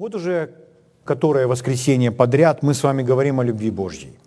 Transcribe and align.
Вот 0.00 0.14
уже 0.14 0.54
которое 1.04 1.46
воскресенье 1.46 2.10
подряд 2.10 2.62
мы 2.62 2.72
с 2.72 2.82
вами 2.82 3.02
говорим 3.02 3.38
о 3.38 3.44
любви 3.44 3.70
Божьей. 3.70 4.18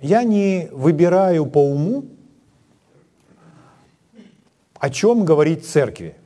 Я 0.00 0.24
не 0.24 0.70
выбираю 0.72 1.44
по 1.44 1.58
уму, 1.58 2.04
о 4.78 4.88
чем 4.88 5.26
говорить 5.26 5.68
церкви. 5.68 6.16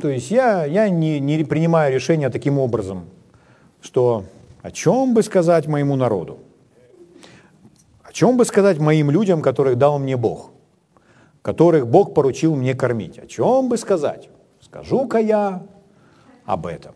То 0.00 0.08
есть 0.08 0.30
я, 0.30 0.64
я 0.64 0.88
не, 0.88 1.20
не 1.20 1.44
принимаю 1.44 1.92
решения 1.92 2.30
таким 2.30 2.58
образом, 2.58 3.04
что 3.82 4.24
о 4.62 4.70
чем 4.70 5.12
бы 5.12 5.22
сказать 5.22 5.66
моему 5.66 5.96
народу, 5.96 6.38
о 8.02 8.10
чем 8.14 8.38
бы 8.38 8.46
сказать 8.46 8.78
моим 8.78 9.10
людям, 9.10 9.42
которых 9.42 9.76
дал 9.76 9.98
мне 9.98 10.16
Бог, 10.16 10.50
которых 11.42 11.86
Бог 11.86 12.14
поручил 12.14 12.56
мне 12.56 12.72
кормить, 12.72 13.18
о 13.18 13.26
чем 13.26 13.68
бы 13.68 13.76
сказать. 13.76 14.30
Скажу-ка 14.62 15.18
я 15.18 15.62
об 16.44 16.66
этом. 16.66 16.94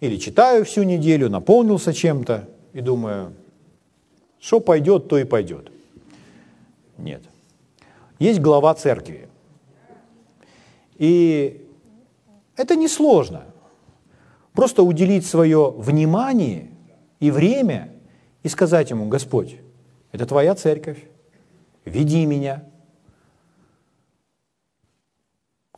Или 0.00 0.16
читаю 0.16 0.64
всю 0.64 0.84
неделю, 0.84 1.28
наполнился 1.28 1.92
чем-то 1.92 2.48
и 2.72 2.80
думаю, 2.80 3.34
что 4.38 4.60
пойдет, 4.60 5.08
то 5.08 5.18
и 5.18 5.24
пойдет. 5.24 5.72
Нет. 6.96 7.22
Есть 8.18 8.40
глава 8.40 8.74
церкви. 8.74 9.28
И 10.96 11.64
это 12.56 12.76
несложно. 12.76 13.44
Просто 14.52 14.82
уделить 14.82 15.24
свое 15.24 15.70
внимание 15.70 16.70
и 17.20 17.30
время 17.30 17.92
и 18.42 18.48
сказать 18.48 18.90
ему, 18.90 19.08
Господь, 19.08 19.56
это 20.10 20.26
твоя 20.26 20.54
церковь, 20.54 20.98
веди 21.84 22.26
меня. 22.26 22.64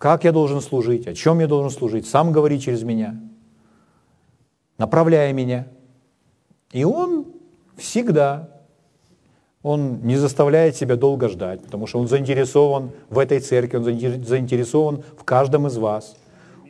Как 0.01 0.25
я 0.25 0.33
должен 0.33 0.63
служить, 0.63 1.07
о 1.07 1.13
чем 1.13 1.41
я 1.41 1.47
должен 1.47 1.71
служить, 1.71 2.09
сам 2.09 2.33
говори 2.33 2.59
через 2.59 2.83
меня, 2.85 3.21
направляя 4.79 5.31
меня. 5.34 5.67
И 6.73 6.84
он 6.84 7.27
всегда, 7.77 8.48
он 9.62 10.01
не 10.01 10.17
заставляет 10.17 10.75
себя 10.75 10.97
долго 10.97 11.29
ждать, 11.29 11.61
потому 11.62 11.87
что 11.87 11.98
он 11.98 12.09
заинтересован 12.09 12.92
в 13.11 13.19
этой 13.19 13.41
церкви, 13.41 13.77
он 13.77 13.84
заинтересован 13.84 15.03
в 15.19 15.25
каждом 15.25 15.67
из 15.67 15.77
вас. 15.77 16.17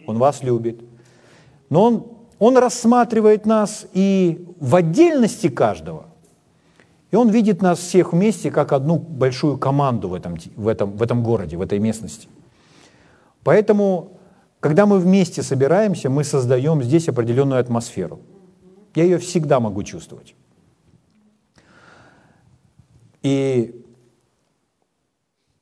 Он 0.08 0.18
вас 0.18 0.42
любит. 0.42 0.80
Но 1.68 1.84
он, 1.84 2.06
он 2.40 2.58
рассматривает 2.58 3.46
нас 3.46 3.86
и 3.92 4.44
в 4.58 4.74
отдельности 4.74 5.48
каждого. 5.48 6.06
И 7.12 7.16
он 7.16 7.28
видит 7.28 7.62
нас 7.62 7.78
всех 7.78 8.12
вместе 8.12 8.50
как 8.50 8.72
одну 8.72 8.96
большую 8.96 9.56
команду 9.56 10.08
в 10.08 10.14
этом, 10.14 10.36
в 10.56 10.66
этом, 10.66 10.96
в 10.96 11.00
этом 11.00 11.22
городе, 11.22 11.56
в 11.56 11.62
этой 11.62 11.78
местности. 11.78 12.28
Поэтому, 13.42 14.18
когда 14.60 14.86
мы 14.86 14.98
вместе 14.98 15.42
собираемся, 15.42 16.10
мы 16.10 16.24
создаем 16.24 16.82
здесь 16.82 17.08
определенную 17.08 17.60
атмосферу. 17.60 18.20
Я 18.94 19.04
ее 19.04 19.18
всегда 19.18 19.60
могу 19.60 19.82
чувствовать. 19.82 20.34
И 23.22 23.84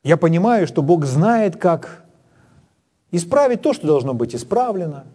я 0.02 0.16
понимаю, 0.16 0.66
что 0.66 0.82
Бог 0.82 1.04
знает, 1.04 1.56
как 1.56 2.04
исправить 3.10 3.62
то, 3.62 3.72
что 3.72 3.86
должно 3.86 4.14
быть 4.14 4.34
исправлено, 4.34 5.06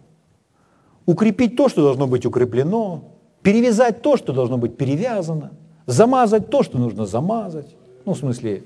укрепить 1.06 1.56
то, 1.56 1.68
что 1.68 1.82
должно 1.82 2.06
быть 2.06 2.26
укреплено, 2.26 3.12
перевязать 3.42 4.02
то, 4.02 4.16
что 4.16 4.32
должно 4.32 4.58
быть 4.58 4.76
перевязано, 4.76 5.52
замазать 5.86 6.50
то, 6.50 6.62
что 6.62 6.78
нужно 6.78 7.06
замазать. 7.06 7.74
Ну, 8.04 8.14
в 8.14 8.18
смысле, 8.18 8.64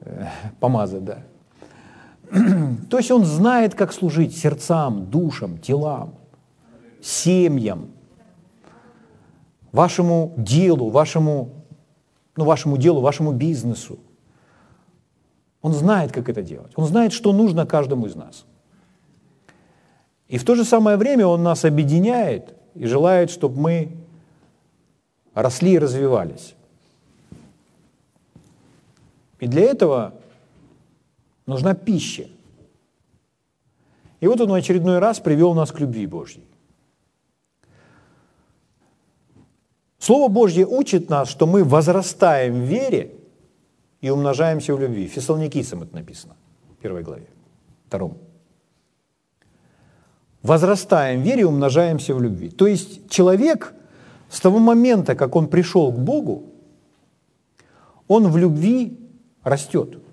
э, 0.00 0.26
помазать, 0.60 1.04
да. 1.04 1.18
То 2.90 2.98
есть 2.98 3.10
он 3.10 3.24
знает, 3.24 3.74
как 3.74 3.92
служить 3.92 4.36
сердцам, 4.36 5.10
душам, 5.10 5.58
телам, 5.58 6.14
семьям, 7.02 7.90
вашему 9.72 10.34
делу, 10.36 10.90
вашему, 10.90 11.50
ну, 12.36 12.44
вашему 12.44 12.76
делу, 12.76 13.00
вашему 13.00 13.32
бизнесу. 13.32 13.98
Он 15.62 15.72
знает, 15.72 16.12
как 16.12 16.28
это 16.28 16.42
делать. 16.42 16.72
Он 16.76 16.86
знает, 16.86 17.12
что 17.12 17.32
нужно 17.32 17.66
каждому 17.66 18.06
из 18.06 18.14
нас. 18.14 18.44
И 20.28 20.38
в 20.38 20.44
то 20.44 20.54
же 20.54 20.64
самое 20.64 20.96
время 20.96 21.26
Он 21.26 21.42
нас 21.42 21.64
объединяет 21.64 22.54
и 22.74 22.86
желает, 22.86 23.30
чтобы 23.30 23.60
мы 23.60 23.96
росли 25.34 25.72
и 25.72 25.78
развивались. 25.78 26.54
И 29.40 29.46
для 29.46 29.62
этого 29.62 30.14
нужна 31.46 31.74
пища. 31.74 32.28
И 34.20 34.26
вот 34.26 34.40
он 34.40 34.50
в 34.50 34.54
очередной 34.54 34.98
раз 34.98 35.20
привел 35.20 35.54
нас 35.54 35.70
к 35.70 35.80
любви 35.80 36.06
Божьей. 36.06 36.44
Слово 39.98 40.28
Божье 40.28 40.66
учит 40.66 41.08
нас, 41.08 41.28
что 41.28 41.46
мы 41.46 41.64
возрастаем 41.64 42.54
в 42.54 42.64
вере 42.64 43.14
и 44.02 44.10
умножаемся 44.10 44.74
в 44.74 44.80
любви. 44.80 45.06
Фессалоникийцам 45.06 45.82
это 45.82 45.94
написано 45.94 46.36
в 46.78 46.82
первой 46.82 47.02
главе, 47.02 47.26
втором. 47.86 48.18
Возрастаем 50.42 51.22
в 51.22 51.24
вере 51.24 51.40
и 51.40 51.44
умножаемся 51.44 52.14
в 52.14 52.20
любви. 52.20 52.50
То 52.50 52.66
есть 52.66 53.08
человек 53.08 53.72
с 54.28 54.40
того 54.40 54.58
момента, 54.58 55.14
как 55.14 55.36
он 55.36 55.48
пришел 55.48 55.90
к 55.90 55.98
Богу, 55.98 56.50
он 58.08 58.28
в 58.28 58.36
любви 58.36 58.98
растет. 59.42 60.03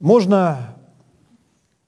Можно 0.00 0.76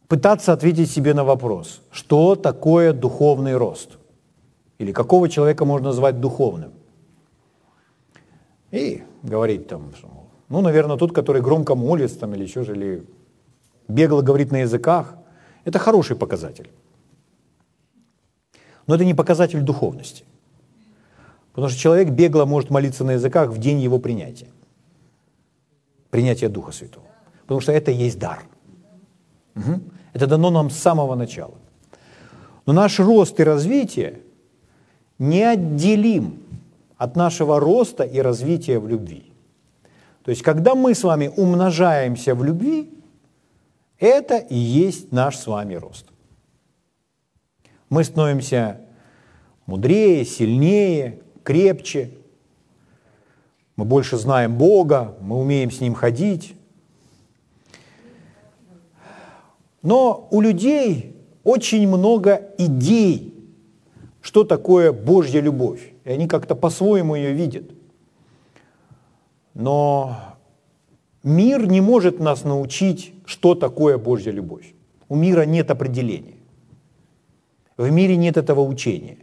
пытаться 0.07 0.53
ответить 0.53 0.91
себе 0.91 1.15
на 1.15 1.25
вопрос, 1.25 1.81
что 1.91 2.37
такое 2.37 2.93
духовный 2.93 3.57
рост? 3.57 3.99
Или 4.79 4.93
какого 4.93 5.31
человека 5.31 5.65
можно 5.65 5.89
назвать 5.89 6.21
духовным? 6.21 6.73
И 8.71 9.03
говорить 9.23 9.67
там, 9.67 9.93
ну, 10.51 10.61
наверное, 10.61 10.99
тот, 10.99 11.13
который 11.13 11.41
громко 11.41 11.75
молится 11.75 12.19
там, 12.21 12.35
или 12.35 12.43
еще 12.43 12.65
же, 12.65 12.73
или 12.73 13.07
бегло 13.89 14.21
говорит 14.21 14.53
на 14.53 14.59
языках, 14.59 15.15
это 15.65 15.79
хороший 15.79 16.15
показатель. 16.15 16.71
Но 18.87 18.95
это 18.97 19.07
не 19.07 19.15
показатель 19.15 19.63
духовности. 19.63 20.25
Потому 21.53 21.71
что 21.71 21.79
человек 21.79 22.11
бегло 22.11 22.45
может 22.45 22.69
молиться 22.69 23.05
на 23.05 23.13
языках 23.13 23.51
в 23.51 23.59
день 23.59 23.81
его 23.81 23.99
принятия. 23.99 24.49
Принятия 26.11 26.49
Духа 26.51 26.73
Святого. 26.73 27.12
Потому 27.43 27.61
что 27.61 27.73
это 27.73 27.91
есть 27.91 28.19
дар. 28.19 28.43
Угу. 29.57 29.81
Это 30.15 30.27
дано 30.27 30.51
нам 30.51 30.71
с 30.71 30.77
самого 30.77 31.15
начала. 31.15 31.55
Но 32.67 32.73
наш 32.73 32.99
рост 33.01 33.39
и 33.41 33.45
развитие 33.45 34.21
неотделим 35.19 36.43
от 36.97 37.17
нашего 37.17 37.61
роста 37.61 38.05
и 38.05 38.21
развития 38.21 38.79
в 38.79 38.89
любви. 38.89 39.33
То 40.25 40.31
есть, 40.31 40.43
когда 40.43 40.75
мы 40.75 40.95
с 40.95 41.03
вами 41.03 41.33
умножаемся 41.37 42.35
в 42.35 42.45
любви, 42.45 42.91
это 43.99 44.37
и 44.37 44.57
есть 44.57 45.13
наш 45.13 45.37
с 45.37 45.47
вами 45.47 45.75
рост. 45.75 46.07
Мы 47.89 48.05
становимся 48.05 48.81
мудрее, 49.67 50.25
сильнее, 50.25 51.21
крепче. 51.43 52.11
Мы 53.77 53.85
больше 53.85 54.17
знаем 54.17 54.57
Бога, 54.57 55.17
мы 55.21 55.39
умеем 55.39 55.71
с 55.71 55.81
Ним 55.81 55.95
ходить. 55.95 56.55
Но 59.83 60.29
у 60.31 60.41
людей 60.41 61.17
очень 61.45 61.89
много 61.89 62.51
идей, 62.59 63.35
что 64.21 64.45
такое 64.45 64.93
Божья 64.93 65.41
любовь. 65.41 65.93
И 66.05 66.11
они 66.11 66.29
как-то 66.29 66.55
по-своему 66.55 67.17
ее 67.17 67.33
видят. 67.33 67.65
Но 69.55 70.17
мир 71.23 71.67
не 71.67 71.81
может 71.81 72.21
нас 72.21 72.45
научить, 72.45 73.13
что 73.27 73.55
такое 73.55 73.99
Божья 73.99 74.31
любовь. 74.31 74.73
У 75.09 75.17
мира 75.17 75.43
нет 75.43 75.71
определения. 75.71 76.37
В 77.77 77.91
мире 77.91 78.17
нет 78.17 78.37
этого 78.37 78.61
учения. 78.61 79.19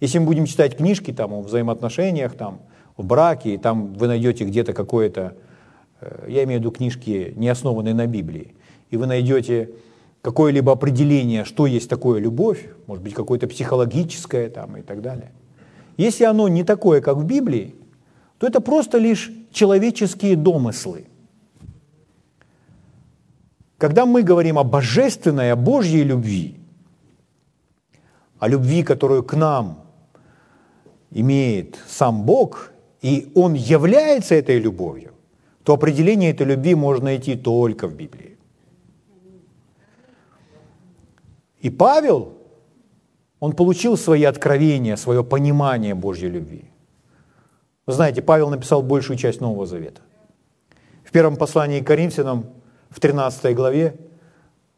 Если 0.00 0.18
мы 0.18 0.26
будем 0.26 0.46
читать 0.46 0.76
книжки 0.76 1.12
там, 1.12 1.32
о 1.32 1.42
взаимоотношениях, 1.42 2.34
там, 2.34 2.60
в 2.96 3.04
браке, 3.04 3.54
и 3.54 3.58
там 3.58 3.94
вы 3.94 4.06
найдете 4.06 4.44
где-то 4.44 4.72
какое-то, 4.72 5.36
э, 6.00 6.26
я 6.28 6.44
имею 6.44 6.60
в 6.60 6.62
виду 6.62 6.70
книжки, 6.70 7.34
не 7.36 7.48
основанные 7.48 7.94
на 7.94 8.06
Библии, 8.06 8.54
и 8.90 8.96
вы 8.96 9.06
найдете 9.06 9.70
какое-либо 10.22 10.72
определение, 10.72 11.44
что 11.44 11.66
есть 11.66 11.88
такое 11.88 12.20
любовь, 12.20 12.66
может 12.86 13.02
быть, 13.02 13.14
какое-то 13.14 13.46
психологическое 13.46 14.48
там 14.50 14.76
и 14.76 14.82
так 14.82 15.00
далее. 15.00 15.32
Если 15.96 16.24
оно 16.24 16.48
не 16.48 16.64
такое, 16.64 17.00
как 17.00 17.16
в 17.16 17.24
Библии, 17.24 17.74
то 18.38 18.46
это 18.46 18.60
просто 18.60 18.98
лишь 18.98 19.30
человеческие 19.52 20.36
домыслы. 20.36 21.04
Когда 23.78 24.04
мы 24.04 24.22
говорим 24.22 24.58
о 24.58 24.64
божественной, 24.64 25.52
о 25.52 25.56
Божьей 25.56 26.02
любви, 26.02 26.56
о 28.38 28.48
любви, 28.48 28.82
которую 28.82 29.22
к 29.22 29.34
нам 29.34 29.84
имеет 31.10 31.78
сам 31.88 32.24
Бог, 32.24 32.72
и 33.02 33.30
Он 33.34 33.54
является 33.54 34.34
этой 34.34 34.58
любовью, 34.58 35.12
то 35.64 35.74
определение 35.74 36.30
этой 36.30 36.46
любви 36.46 36.74
можно 36.74 37.04
найти 37.04 37.36
только 37.36 37.88
в 37.88 37.94
Библии. 37.94 38.29
И 41.60 41.70
Павел, 41.70 42.34
он 43.38 43.52
получил 43.52 43.96
свои 43.96 44.24
откровения, 44.24 44.96
свое 44.96 45.22
понимание 45.22 45.94
Божьей 45.94 46.28
любви. 46.28 46.64
Вы 47.86 47.92
знаете, 47.92 48.22
Павел 48.22 48.50
написал 48.50 48.82
большую 48.82 49.16
часть 49.16 49.40
Нового 49.40 49.66
Завета. 49.66 50.00
В 51.04 51.10
первом 51.10 51.36
послании 51.36 51.80
к 51.80 51.86
Коринфянам, 51.86 52.46
в 52.88 53.00
13 53.00 53.54
главе, 53.54 53.96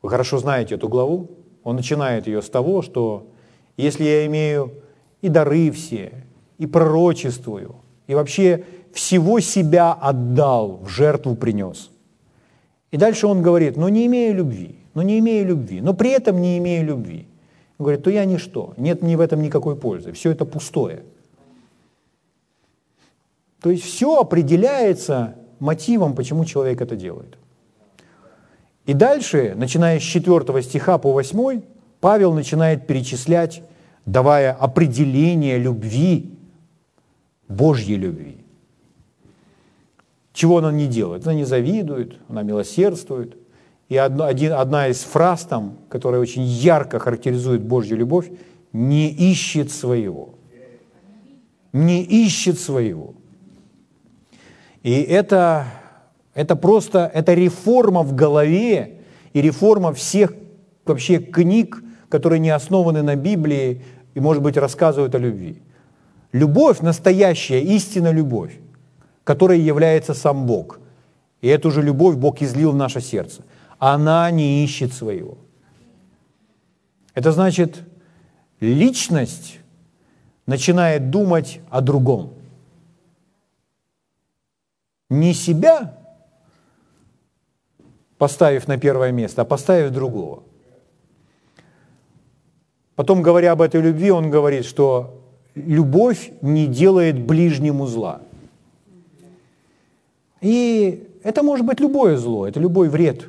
вы 0.01 0.11
хорошо 0.11 0.39
знаете 0.39 0.77
эту 0.77 0.89
главу, 0.89 1.31
он 1.63 1.77
начинает 1.77 2.27
ее 2.27 2.43
с 2.43 2.51
того, 2.51 2.83
что 2.83 3.29
если 3.77 4.05
я 4.05 4.27
имею 4.27 4.73
и 5.21 5.29
дары 5.29 5.71
все, 5.71 6.25
и 6.59 6.67
пророчествую, 6.67 7.77
и 8.07 8.15
вообще 8.15 8.65
всего 8.93 9.41
себя 9.41 9.93
отдал, 9.93 10.79
в 10.79 10.89
жертву 10.89 11.35
принес. 11.35 11.91
И 12.91 12.97
дальше 12.97 13.27
он 13.27 13.43
говорит, 13.43 13.77
но 13.77 13.89
не 13.89 14.07
имею 14.07 14.35
любви, 14.35 14.82
но 14.95 15.03
не 15.03 15.19
имею 15.19 15.47
любви, 15.47 15.81
но 15.81 15.95
при 15.95 16.11
этом 16.11 16.41
не 16.41 16.59
имею 16.59 16.85
любви. 16.85 17.27
Он 17.79 17.85
говорит, 17.85 18.05
то 18.05 18.11
я 18.11 18.25
ничто, 18.25 18.75
нет 18.77 19.03
ни 19.03 19.15
в 19.17 19.21
этом 19.21 19.43
никакой 19.43 19.77
пользы, 19.77 20.13
все 20.13 20.31
это 20.31 20.45
пустое. 20.45 21.03
То 23.61 23.71
есть 23.71 23.85
все 23.85 24.21
определяется 24.21 25.37
мотивом, 25.61 26.15
почему 26.15 26.45
человек 26.45 26.81
это 26.81 26.97
делает. 26.97 27.39
И 28.87 28.95
дальше, 28.95 29.55
начиная 29.57 30.01
с 30.01 30.03
4 30.03 30.63
стиха 30.63 30.99
по 30.99 31.13
8, 31.13 31.63
Павел 32.01 32.33
начинает 32.33 32.87
перечислять, 32.87 33.63
давая 34.05 34.53
определение 34.53 35.59
любви, 35.59 36.35
Божьей 37.47 37.97
любви. 37.97 38.39
Чего 40.33 40.59
она 40.59 40.73
не 40.73 40.89
делает? 40.89 41.25
Она 41.25 41.35
не 41.35 41.45
завидует, 41.45 42.19
она 42.29 42.43
милосердствует. 42.43 43.37
И 43.89 43.97
одна, 43.97 44.27
один, 44.27 44.53
одна 44.53 44.89
из 44.89 45.01
фраз 45.03 45.43
там, 45.43 45.79
которая 45.89 46.21
очень 46.21 46.43
ярко 46.43 46.99
характеризует 46.99 47.63
Божью 47.63 47.97
любовь, 47.97 48.31
не 48.73 49.11
ищет 49.11 49.71
своего. 49.71 50.35
Не 51.73 52.03
ищет 52.03 52.59
своего. 52.59 53.15
И 54.83 55.01
это, 55.03 55.67
это 56.35 56.57
просто, 56.57 57.11
это 57.13 57.35
реформа 57.35 58.03
в 58.03 58.15
голове 58.15 59.01
и 59.33 59.41
реформа 59.41 59.93
всех 59.93 60.35
вообще 60.85 61.19
книг, 61.19 61.83
которые 62.09 62.41
не 62.41 62.51
основаны 62.51 63.03
на 63.03 63.17
Библии 63.17 63.83
и, 64.15 64.21
может 64.21 64.43
быть, 64.43 64.57
рассказывают 64.57 65.15
о 65.15 65.19
любви. 65.19 65.63
Любовь, 66.33 66.81
настоящая, 66.81 67.61
истинная 67.61 68.13
любовь, 68.13 68.59
которой 69.25 69.61
является 69.61 70.15
сам 70.15 70.47
Бог. 70.47 70.81
И 71.43 71.49
эту 71.49 71.71
же 71.71 71.83
любовь 71.83 72.17
Бог 72.17 72.41
излил 72.43 72.73
в 72.73 72.77
наше 72.77 73.01
сердце. 73.01 73.43
Она 73.85 74.31
не 74.31 74.63
ищет 74.63 74.93
своего. 74.93 75.39
Это 77.15 77.33
значит, 77.33 77.81
личность 78.61 79.59
начинает 80.47 81.11
думать 81.11 81.61
о 81.69 81.81
другом. 81.81 82.33
Не 85.11 85.35
себя, 85.35 85.99
поставив 88.19 88.69
на 88.69 88.79
первое 88.79 89.11
место, 89.11 89.43
а 89.43 89.45
поставив 89.45 89.91
другого. 89.91 90.45
Потом, 92.95 93.21
говоря 93.21 93.51
об 93.51 93.63
этой 93.63 93.81
любви, 93.81 94.13
он 94.13 94.31
говорит, 94.31 94.65
что 94.65 95.21
любовь 95.57 96.31
не 96.41 96.69
делает 96.69 97.19
ближнему 97.19 97.89
зла. 97.89 98.23
И 100.41 101.05
это 101.25 101.43
может 101.43 101.67
быть 101.67 101.81
любое 101.81 102.17
зло, 102.17 102.47
это 102.47 102.61
любой 102.61 102.89
вред. 102.89 103.29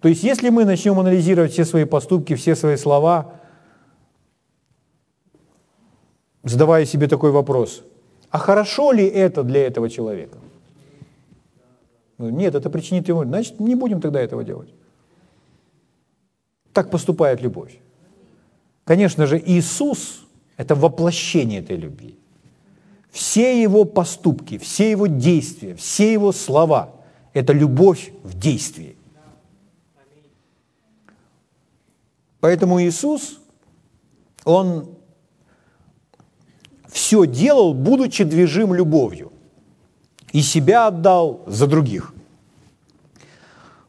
То 0.00 0.08
есть 0.08 0.22
если 0.22 0.50
мы 0.50 0.64
начнем 0.64 0.98
анализировать 0.98 1.52
все 1.52 1.64
свои 1.64 1.84
поступки, 1.84 2.34
все 2.34 2.54
свои 2.54 2.76
слова, 2.76 3.34
задавая 6.44 6.84
себе 6.84 7.08
такой 7.08 7.32
вопрос, 7.32 7.82
а 8.30 8.38
хорошо 8.38 8.92
ли 8.92 9.06
это 9.06 9.42
для 9.42 9.66
этого 9.66 9.90
человека? 9.90 10.38
Нет, 12.18 12.54
это 12.54 12.70
причинит 12.70 13.08
ему, 13.08 13.24
значит, 13.24 13.60
не 13.60 13.74
будем 13.74 14.00
тогда 14.00 14.20
этого 14.20 14.44
делать. 14.44 14.68
Так 16.72 16.90
поступает 16.90 17.40
любовь. 17.40 17.78
Конечно 18.84 19.26
же, 19.26 19.42
Иисус– 19.44 20.26
это 20.56 20.74
воплощение 20.74 21.60
этой 21.60 21.76
любви. 21.76 22.18
Все 23.10 23.62
его 23.62 23.84
поступки, 23.84 24.58
все 24.58 24.90
его 24.90 25.06
действия, 25.06 25.74
все 25.74 26.12
его 26.12 26.32
слова– 26.32 26.94
это 27.32 27.52
любовь 27.52 28.12
в 28.22 28.38
действии. 28.38 28.97
Поэтому 32.40 32.80
Иисус, 32.82 33.40
Он 34.44 34.96
все 36.88 37.26
делал, 37.26 37.74
будучи 37.74 38.24
движим 38.24 38.74
любовью. 38.74 39.32
И 40.32 40.42
себя 40.42 40.88
отдал 40.88 41.42
за 41.46 41.66
других. 41.66 42.14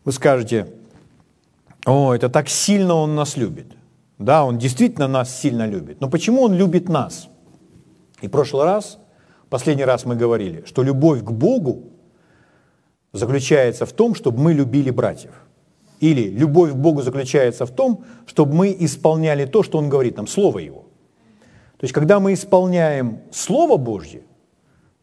Вы 0.05 0.11
скажете, 0.11 0.67
о, 1.85 2.13
это 2.13 2.29
так 2.29 2.49
сильно 2.49 2.95
Он 2.95 3.15
нас 3.15 3.37
любит. 3.37 3.73
Да, 4.17 4.45
Он 4.45 4.57
действительно 4.57 5.07
нас 5.07 5.35
сильно 5.39 5.67
любит. 5.67 6.01
Но 6.01 6.09
почему 6.09 6.43
Он 6.43 6.53
любит 6.53 6.89
нас? 6.89 7.27
И 8.21 8.27
в 8.27 8.31
прошлый 8.31 8.65
раз, 8.65 8.97
последний 9.49 9.85
раз 9.85 10.05
мы 10.05 10.15
говорили, 10.15 10.63
что 10.65 10.83
любовь 10.83 11.23
к 11.23 11.31
Богу 11.31 11.91
заключается 13.13 13.85
в 13.85 13.93
том, 13.93 14.15
чтобы 14.15 14.39
мы 14.39 14.53
любили 14.53 14.91
братьев. 14.91 15.31
Или 15.99 16.29
любовь 16.29 16.71
к 16.71 16.75
Богу 16.75 17.01
заключается 17.01 17.65
в 17.65 17.71
том, 17.71 18.03
чтобы 18.25 18.53
мы 18.53 18.75
исполняли 18.79 19.45
то, 19.45 19.63
что 19.63 19.77
Он 19.77 19.89
говорит 19.89 20.17
нам, 20.17 20.27
Слово 20.27 20.59
Его. 20.59 20.85
То 21.77 21.85
есть, 21.85 21.93
когда 21.93 22.19
мы 22.19 22.33
исполняем 22.33 23.19
Слово 23.31 23.77
Божье, 23.77 24.21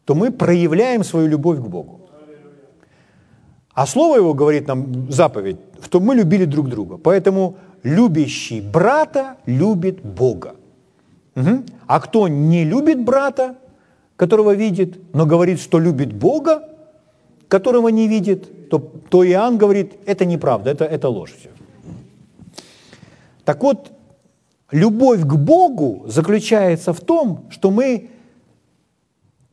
то 0.05 0.15
мы 0.15 0.31
проявляем 0.31 1.05
свою 1.05 1.29
любовь 1.29 1.59
к 1.59 1.69
Богу. 1.69 2.01
А 3.75 3.87
Слово 3.87 4.17
Его 4.17 4.35
говорит 4.35 4.69
нам, 4.69 5.11
заповедь, 5.11 5.59
что 5.83 6.01
мы 6.01 6.15
любили 6.15 6.47
друг 6.47 6.69
друга. 6.69 6.97
Поэтому 6.97 7.57
любящий 7.83 8.61
брата 8.61 9.37
любит 9.47 10.03
Бога. 10.03 10.57
Угу. 11.37 11.63
А 11.87 12.01
кто 12.01 12.29
не 12.29 12.65
любит 12.65 13.05
брата, 13.05 13.57
которого 14.17 14.55
видит, 14.55 14.99
но 15.15 15.27
говорит, 15.27 15.61
что 15.61 15.79
любит 15.79 16.13
Бога, 16.13 16.63
которого 17.49 17.89
не 17.89 18.09
видит, 18.09 18.69
то, 18.69 18.79
то 18.79 19.25
Иоанн 19.25 19.59
говорит, 19.59 19.95
это 20.07 20.25
неправда, 20.25 20.71
это, 20.71 20.85
это 20.85 21.09
ложь 21.09 21.35
все. 21.39 21.51
Так 23.45 23.63
вот, 23.63 23.93
любовь 24.73 25.21
к 25.21 25.35
Богу 25.35 26.05
заключается 26.07 26.93
в 26.93 27.01
том, 27.01 27.45
что 27.51 27.71
мы 27.71 28.11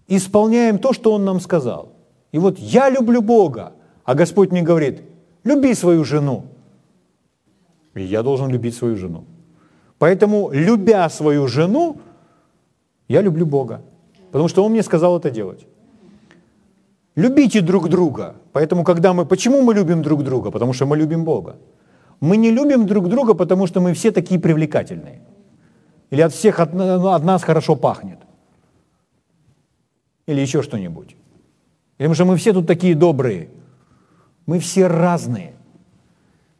исполняем 0.07 0.79
то, 0.79 0.93
что 0.93 1.13
Он 1.13 1.25
нам 1.25 1.39
сказал. 1.39 1.89
И 2.31 2.39
вот 2.39 2.57
я 2.57 2.89
люблю 2.89 3.21
Бога, 3.21 3.73
а 4.03 4.15
Господь 4.15 4.51
мне 4.51 4.63
говорит, 4.63 5.01
люби 5.43 5.75
свою 5.75 6.03
жену, 6.03 6.45
и 7.93 8.01
я 8.01 8.23
должен 8.23 8.49
любить 8.49 8.75
свою 8.75 8.95
жену. 8.97 9.25
Поэтому, 9.99 10.49
любя 10.51 11.07
свою 11.09 11.47
жену, 11.47 11.97
я 13.07 13.21
люблю 13.21 13.45
Бога. 13.45 13.81
Потому 14.31 14.49
что 14.49 14.65
Он 14.65 14.71
мне 14.71 14.81
сказал 14.81 15.17
это 15.19 15.29
делать. 15.29 15.67
Любите 17.15 17.61
друг 17.61 17.89
друга. 17.89 18.35
Поэтому, 18.53 18.83
когда 18.83 19.13
мы... 19.13 19.25
Почему 19.25 19.61
мы 19.61 19.73
любим 19.73 20.01
друг 20.01 20.23
друга? 20.23 20.51
Потому 20.51 20.73
что 20.73 20.85
мы 20.85 20.97
любим 20.97 21.23
Бога. 21.23 21.57
Мы 22.19 22.37
не 22.37 22.51
любим 22.51 22.85
друг 22.85 23.07
друга, 23.09 23.33
потому 23.33 23.67
что 23.67 23.81
мы 23.81 23.93
все 23.93 24.11
такие 24.11 24.39
привлекательные. 24.39 25.21
Или 26.09 26.21
от 26.21 26.33
всех 26.33 26.59
от, 26.59 26.73
ну, 26.73 27.07
от 27.09 27.23
нас 27.23 27.43
хорошо 27.43 27.75
пахнет. 27.75 28.19
Или 30.25 30.41
еще 30.41 30.61
что-нибудь. 30.61 31.15
Потому 31.97 32.15
что 32.15 32.25
мы 32.25 32.37
все 32.37 32.53
тут 32.53 32.65
такие 32.65 32.95
добрые. 32.95 33.49
Мы 34.45 34.59
все 34.59 34.87
разные. 34.87 35.53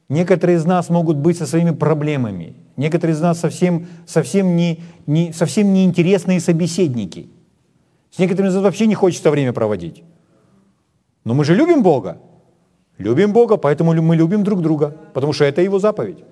Некоторые 0.10 0.58
из 0.58 0.66
нас 0.66 0.90
могут 0.90 1.18
быть 1.18 1.38
со 1.38 1.48
своими 1.48 1.72
проблемами. 1.72 2.56
Некоторые 2.78 3.16
из 3.16 3.22
нас 3.22 3.40
совсем, 3.40 3.88
совсем, 4.06 4.56
не, 4.56 4.82
не, 5.08 5.34
совсем 5.34 5.74
неинтересные 5.74 6.40
собеседники. 6.40 7.30
С 8.12 8.20
некоторыми 8.20 8.50
из 8.50 8.56
нас 8.56 8.64
вообще 8.64 8.86
не 8.86 8.96
хочется 8.96 9.32
время 9.32 9.54
проводить. 9.54 10.04
Но 11.24 11.34
мы 11.34 11.46
же 11.46 11.56
любим 11.56 11.84
Бога. 11.84 12.18
Любим 12.98 13.34
Бога, 13.34 13.58
поэтому 13.58 13.94
мы 13.94 14.16
любим 14.16 14.44
друг 14.44 14.62
друга, 14.62 14.96
потому 15.14 15.34
что 15.34 15.46
это 15.46 15.62
Его 15.62 15.80
заповедь. 15.80 16.24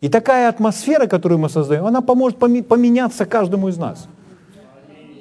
И 0.00 0.08
такая 0.08 0.48
атмосфера, 0.48 1.06
которую 1.06 1.38
мы 1.38 1.48
создаем, 1.48 1.86
она 1.86 2.00
поможет 2.00 2.38
поменяться 2.38 3.24
каждому 3.24 3.68
из 3.68 3.78
нас. 3.78 4.08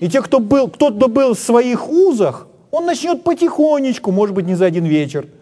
И 0.02 0.10
те, 0.10 0.22
кто 0.22 0.40
был, 0.40 0.68
кто-то 0.68 1.08
был 1.08 1.34
в 1.34 1.40
своих 1.40 1.90
узах, 1.90 2.48
он 2.72 2.86
начнет 2.86 3.24
потихонечку, 3.24 4.12
может 4.12 4.36
быть, 4.36 4.46
не 4.46 4.56
за 4.56 4.66
один 4.66 4.86
вечер– 4.86 5.28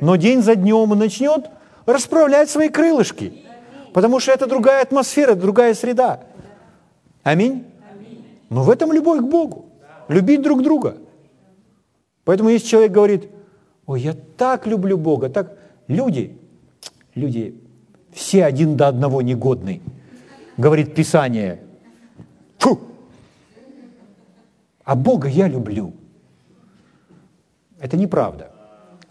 но 0.00 0.16
день 0.16 0.42
за 0.42 0.54
днем 0.54 0.92
он 0.92 0.98
начнет 0.98 1.50
расправлять 1.86 2.50
свои 2.50 2.68
крылышки, 2.68 3.42
потому 3.92 4.20
что 4.20 4.32
это 4.32 4.46
другая 4.46 4.82
атмосфера, 4.82 5.34
другая 5.34 5.74
среда. 5.74 6.20
Аминь? 7.22 7.64
Но 8.50 8.62
в 8.62 8.70
этом 8.70 8.92
любовь 8.92 9.20
к 9.20 9.24
Богу. 9.24 9.66
Любить 10.08 10.42
друг 10.42 10.62
друга. 10.62 10.96
Поэтому 12.24 12.48
если 12.48 12.68
человек 12.68 12.92
говорит, 12.92 13.28
ой, 13.86 14.00
я 14.00 14.14
так 14.36 14.66
люблю 14.66 14.96
Бога, 14.96 15.28
так, 15.28 15.56
Люди, 15.88 16.38
люди 17.14 17.60
все 18.12 18.44
один 18.44 18.76
до 18.76 18.88
одного 18.88 19.22
негодны, 19.22 19.82
говорит 20.56 20.94
Писание. 20.94 21.60
Фу! 22.58 22.80
А 24.84 24.94
Бога 24.94 25.28
я 25.28 25.48
люблю. 25.48 25.92
Это 27.80 27.96
неправда. 27.96 28.50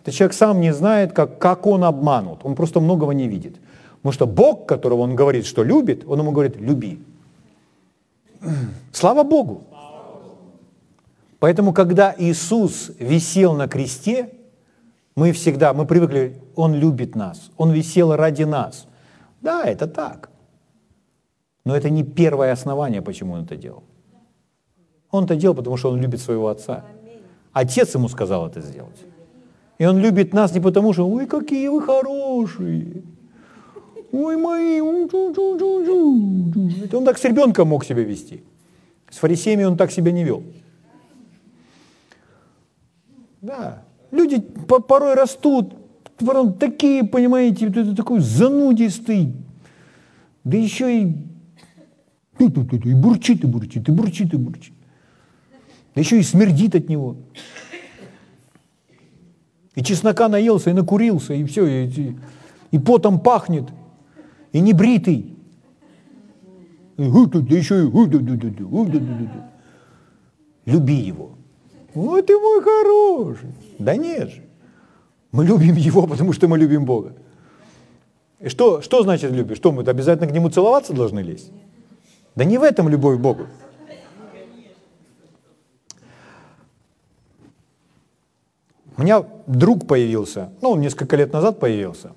Это 0.02 0.12
человек 0.12 0.34
сам 0.34 0.62
не 0.62 0.74
знает, 0.74 1.14
как, 1.14 1.38
как 1.38 1.68
он 1.68 1.84
обманут. 1.84 2.40
Он 2.44 2.56
просто 2.56 2.80
многого 2.80 3.14
не 3.14 3.28
видит. 3.28 3.58
Потому 3.98 4.14
что 4.14 4.28
Бог, 4.28 4.66
которого 4.66 5.02
он 5.02 5.16
говорит, 5.16 5.46
что 5.46 5.64
любит, 5.64 6.04
он 6.08 6.20
ему 6.20 6.32
говорит, 6.32 6.58
люби. 6.58 7.00
Слава 8.92 9.24
Богу. 9.24 9.64
Поэтому, 11.44 11.74
когда 11.74 12.16
Иисус 12.18 12.92
висел 13.00 13.54
на 13.54 13.68
кресте, 13.68 14.30
мы 15.14 15.34
всегда, 15.34 15.74
мы 15.74 15.86
привыкли, 15.86 16.38
Он 16.56 16.74
любит 16.74 17.16
нас, 17.16 17.52
Он 17.58 17.70
висел 17.72 18.16
ради 18.16 18.44
нас. 18.44 18.88
Да, 19.42 19.66
это 19.66 19.88
так. 19.88 20.30
Но 21.66 21.76
это 21.76 21.90
не 21.90 22.04
первое 22.06 22.54
основание, 22.54 23.02
почему 23.02 23.34
Он 23.34 23.44
это 23.44 23.58
делал. 23.58 23.84
Он 25.12 25.26
это 25.26 25.36
делал, 25.36 25.54
потому 25.54 25.76
что 25.76 25.90
Он 25.90 26.00
любит 26.00 26.22
своего 26.22 26.48
Отца. 26.48 26.86
Отец 27.52 27.94
ему 27.94 28.08
сказал 28.08 28.48
это 28.48 28.62
сделать. 28.62 29.04
И 29.80 29.86
Он 29.86 29.98
любит 29.98 30.34
нас 30.34 30.54
не 30.54 30.62
потому, 30.62 30.94
что 30.94 31.06
«Ой, 31.10 31.26
какие 31.26 31.68
вы 31.68 31.82
хорошие!» 31.82 33.04
«Ой, 34.14 34.38
мои!» 34.38 34.80
Он 34.80 35.10
так 37.04 37.18
с 37.18 37.26
ребенком 37.26 37.68
мог 37.68 37.84
себя 37.84 38.04
вести. 38.04 38.44
С 39.10 39.18
фарисеями 39.18 39.66
Он 39.66 39.76
так 39.76 39.92
себя 39.92 40.14
не 40.14 40.24
вел. 40.24 40.42
Да. 43.44 43.84
Люди 44.12 44.40
порой 44.40 45.16
растут, 45.16 45.74
потом 46.18 46.54
такие, 46.54 47.04
понимаете, 47.04 47.68
это 47.68 47.94
такой 47.94 48.22
занудистый, 48.22 49.36
да 50.46 50.58
еще 50.58 51.02
и, 51.02 51.18
и 52.40 52.94
бурчит, 52.94 53.44
и 53.44 53.48
бурчит, 53.48 53.90
и 53.90 53.92
бурчит, 53.92 54.34
и 54.34 54.38
бурчит. 54.38 54.74
Да 55.94 56.00
еще 56.00 56.20
и 56.20 56.24
смердит 56.24 56.74
от 56.76 56.88
него. 56.88 57.18
И 59.76 59.84
чеснока 59.84 60.30
наелся, 60.30 60.70
и 60.70 60.74
накурился, 60.74 61.34
и 61.34 61.44
все, 61.44 61.66
и, 61.66 62.16
и 62.72 62.80
потом 62.80 63.20
пахнет, 63.20 63.66
и 64.54 64.62
не 64.62 64.72
бритый. 64.72 65.36
И, 66.96 67.04
да 67.04 67.56
еще 67.58 67.88
и 67.88 67.92
люби 70.66 70.96
его. 70.96 71.34
Вот 71.94 72.26
ты 72.26 72.38
мой 72.38 72.62
хороший. 72.62 73.50
Да 73.80 73.96
нет 73.96 74.30
же. 74.30 74.44
Мы 75.32 75.46
любим 75.46 75.76
Его, 75.76 76.08
потому 76.08 76.34
что 76.34 76.48
мы 76.48 76.58
любим 76.58 76.86
Бога. 76.86 77.14
И 78.40 78.50
что, 78.50 78.82
что 78.82 79.04
значит 79.04 79.32
любишь? 79.32 79.58
Что, 79.58 79.72
мы 79.72 79.84
обязательно 79.84 80.28
к 80.28 80.32
Нему 80.32 80.50
целоваться 80.50 80.94
должны 80.94 81.20
лезть? 81.20 81.52
Да 82.36 82.44
не 82.44 82.58
в 82.58 82.64
этом 82.64 82.90
любовь 82.90 83.18
к 83.18 83.22
Богу. 83.22 83.48
У 88.96 89.02
меня 89.02 89.26
друг 89.48 89.88
появился, 89.88 90.52
ну, 90.62 90.72
он 90.72 90.82
несколько 90.82 91.16
лет 91.16 91.34
назад 91.34 91.60
появился. 91.60 92.12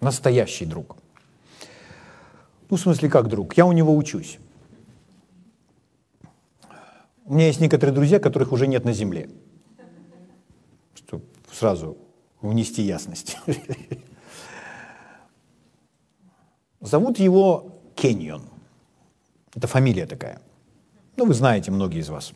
Настоящий 0.00 0.66
друг. 0.66 0.96
Ну, 2.68 2.76
в 2.76 2.80
смысле, 2.80 3.08
как 3.08 3.28
друг? 3.28 3.56
Я 3.56 3.64
у 3.64 3.72
него 3.72 3.96
учусь. 3.96 4.38
У 7.24 7.34
меня 7.34 7.46
есть 7.46 7.60
некоторые 7.60 7.94
друзья, 7.94 8.18
которых 8.18 8.52
уже 8.52 8.66
нет 8.66 8.84
на 8.84 8.92
земле. 8.92 9.28
Чтобы 10.94 11.24
сразу 11.52 11.96
внести 12.40 12.82
ясность. 12.82 13.36
Зовут 16.80 17.18
его 17.18 17.80
Кеньон. 17.94 18.42
Это 19.54 19.66
фамилия 19.66 20.06
такая. 20.06 20.40
Ну, 21.16 21.26
вы 21.26 21.34
знаете, 21.34 21.70
многие 21.70 22.00
из 22.00 22.08
вас. 22.08 22.32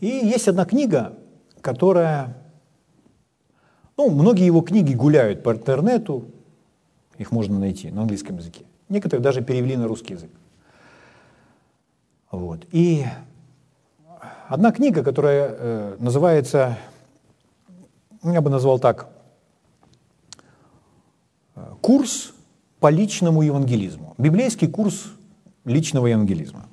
И 0.00 0.06
есть 0.06 0.48
одна 0.48 0.64
книга, 0.64 1.18
которая... 1.60 2.36
Ну, 3.96 4.08
многие 4.08 4.46
его 4.46 4.62
книги 4.62 4.94
гуляют 4.94 5.42
по 5.42 5.52
интернету, 5.52 6.24
их 7.18 7.32
можно 7.32 7.58
найти 7.58 7.90
на 7.90 8.02
английском 8.02 8.38
языке. 8.38 8.64
Некоторые 8.88 9.22
даже 9.22 9.42
перевели 9.42 9.76
на 9.76 9.86
русский 9.86 10.14
язык. 10.14 10.30
Вот. 12.30 12.64
И 12.70 13.04
одна 14.48 14.70
книга, 14.70 15.02
которая 15.02 15.48
э, 15.50 15.96
называется, 15.98 16.78
я 18.22 18.40
бы 18.40 18.50
назвал 18.50 18.78
так, 18.78 19.08
э, 21.56 21.64
«Курс 21.80 22.32
по 22.78 22.88
личному 22.88 23.42
евангелизму». 23.42 24.14
Библейский 24.16 24.68
курс 24.68 25.06
личного 25.64 26.06
евангелизма. 26.06 26.66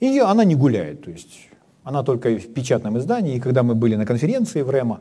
И 0.00 0.18
она 0.18 0.44
не 0.44 0.54
гуляет, 0.54 1.04
то 1.04 1.10
есть 1.10 1.48
она 1.82 2.02
только 2.02 2.36
в 2.36 2.52
печатном 2.52 2.98
издании. 2.98 3.36
И 3.36 3.40
когда 3.40 3.62
мы 3.62 3.74
были 3.74 3.96
на 3.96 4.04
конференции 4.04 4.60
в 4.60 4.68
РЭМа, 4.68 5.00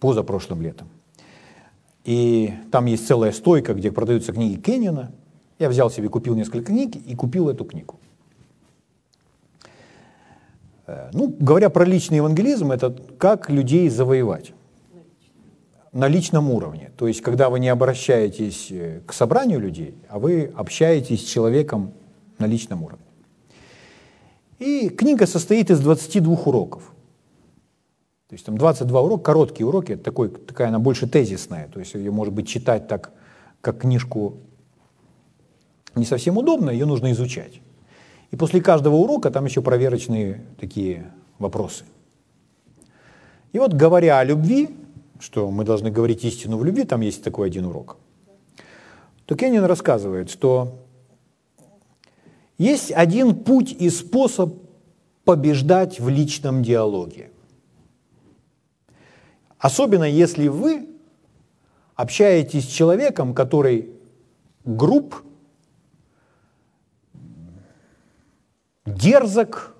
позапрошлым 0.00 0.60
летом, 0.60 0.88
и 2.04 2.52
там 2.72 2.86
есть 2.86 3.06
целая 3.06 3.30
стойка, 3.30 3.74
где 3.74 3.92
продаются 3.92 4.32
книги 4.32 4.60
Кеннина– 4.60 5.12
я 5.58 5.68
взял 5.68 5.90
себе, 5.90 6.08
купил 6.08 6.34
несколько 6.34 6.66
книг 6.66 6.96
и 6.96 7.14
купил 7.14 7.48
эту 7.48 7.64
книгу. 7.64 7.98
Э, 10.86 11.10
ну, 11.12 11.34
говоря 11.38 11.70
про 11.70 11.84
личный 11.84 12.18
евангелизм, 12.18 12.72
это 12.72 12.96
как 13.18 13.50
людей 13.50 13.88
завоевать 13.88 14.52
на 15.92 16.08
личном 16.08 16.50
уровне. 16.50 16.90
То 16.96 17.08
есть, 17.08 17.22
когда 17.22 17.48
вы 17.48 17.58
не 17.58 17.68
обращаетесь 17.68 18.68
э, 18.70 19.00
к 19.06 19.12
собранию 19.12 19.60
людей, 19.60 19.94
а 20.08 20.18
вы 20.18 20.52
общаетесь 20.54 21.22
с 21.22 21.28
человеком 21.28 21.92
на 22.38 22.46
личном 22.46 22.82
уровне. 22.82 23.04
И 24.58 24.88
книга 24.88 25.26
состоит 25.26 25.70
из 25.70 25.80
22 25.80 26.34
уроков. 26.34 26.92
То 28.28 28.34
есть 28.34 28.44
там 28.44 28.58
22 28.58 29.00
урока, 29.00 29.22
короткие 29.22 29.66
уроки, 29.66 29.96
такой, 29.96 30.28
такая 30.28 30.68
она 30.68 30.78
больше 30.78 31.06
тезисная, 31.06 31.68
то 31.68 31.78
есть 31.78 31.94
ее, 31.94 32.10
может 32.10 32.34
быть, 32.34 32.48
читать 32.48 32.88
так, 32.88 33.12
как 33.60 33.82
книжку 33.82 34.38
не 35.96 36.04
совсем 36.04 36.38
удобно, 36.38 36.70
ее 36.70 36.86
нужно 36.86 37.10
изучать. 37.12 37.60
И 38.30 38.36
после 38.36 38.60
каждого 38.60 38.96
урока 38.96 39.30
там 39.30 39.44
еще 39.44 39.62
проверочные 39.62 40.44
такие 40.58 41.10
вопросы. 41.38 41.84
И 43.52 43.58
вот 43.58 43.72
говоря 43.72 44.18
о 44.18 44.24
любви, 44.24 44.70
что 45.18 45.50
мы 45.50 45.64
должны 45.64 45.90
говорить 45.90 46.24
истину 46.24 46.58
в 46.58 46.64
любви, 46.64 46.84
там 46.84 47.00
есть 47.00 47.22
такой 47.24 47.48
один 47.48 47.64
урок, 47.64 47.96
то 49.24 49.34
Кеннин 49.34 49.64
рассказывает, 49.64 50.30
что 50.30 50.78
есть 52.58 52.92
один 52.92 53.34
путь 53.34 53.72
и 53.72 53.90
способ 53.90 54.54
побеждать 55.24 55.98
в 55.98 56.08
личном 56.08 56.62
диалоге. 56.62 57.30
Особенно 59.58 60.04
если 60.04 60.48
вы 60.48 60.88
общаетесь 61.94 62.64
с 62.64 62.68
человеком, 62.72 63.34
который 63.34 63.90
груб, 64.64 65.14
дерзок, 68.86 69.74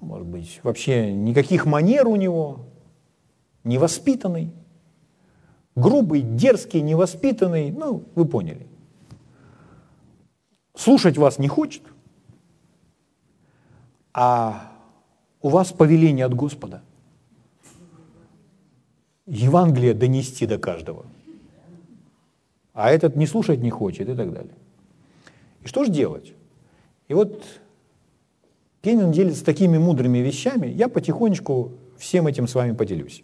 может 0.00 0.26
быть, 0.26 0.60
вообще 0.62 1.12
никаких 1.12 1.66
манер 1.66 2.08
у 2.08 2.16
него, 2.16 2.66
невоспитанный, 3.62 4.52
грубый, 5.76 6.22
дерзкий, 6.22 6.80
невоспитанный, 6.80 7.70
ну, 7.70 8.04
вы 8.14 8.24
поняли. 8.24 8.66
Слушать 10.74 11.18
вас 11.18 11.38
не 11.38 11.48
хочет, 11.48 11.82
а 14.14 14.72
у 15.40 15.48
вас 15.48 15.72
повеление 15.72 16.24
от 16.24 16.34
Господа. 16.34 16.82
Евангелие 19.26 19.94
донести 19.94 20.46
до 20.46 20.58
каждого. 20.58 21.06
А 22.72 22.90
этот 22.90 23.16
не 23.16 23.26
слушать 23.26 23.60
не 23.60 23.70
хочет 23.70 24.08
и 24.08 24.14
так 24.14 24.32
далее. 24.32 24.54
И 25.62 25.66
что 25.66 25.84
же 25.84 25.92
делать? 25.92 26.34
И 27.12 27.14
вот 27.14 27.44
Кеннин 28.80 29.12
делится 29.12 29.44
такими 29.44 29.76
мудрыми 29.76 30.16
вещами, 30.16 30.68
я 30.68 30.88
потихонечку 30.88 31.72
всем 31.98 32.26
этим 32.26 32.48
с 32.48 32.54
вами 32.54 32.72
поделюсь. 32.72 33.22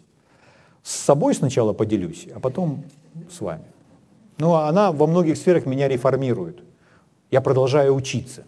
С 0.83 0.91
собой 0.91 1.33
сначала 1.33 1.73
поделюсь, 1.73 2.27
а 2.35 2.39
потом 2.39 2.83
с 3.31 3.41
вами. 3.41 3.63
Но 4.37 4.57
она 4.57 4.91
во 4.91 5.07
многих 5.07 5.37
сферах 5.37 5.65
меня 5.65 5.87
реформирует. 5.87 6.59
Я 7.31 7.41
продолжаю 7.41 7.95
учиться. 7.95 8.43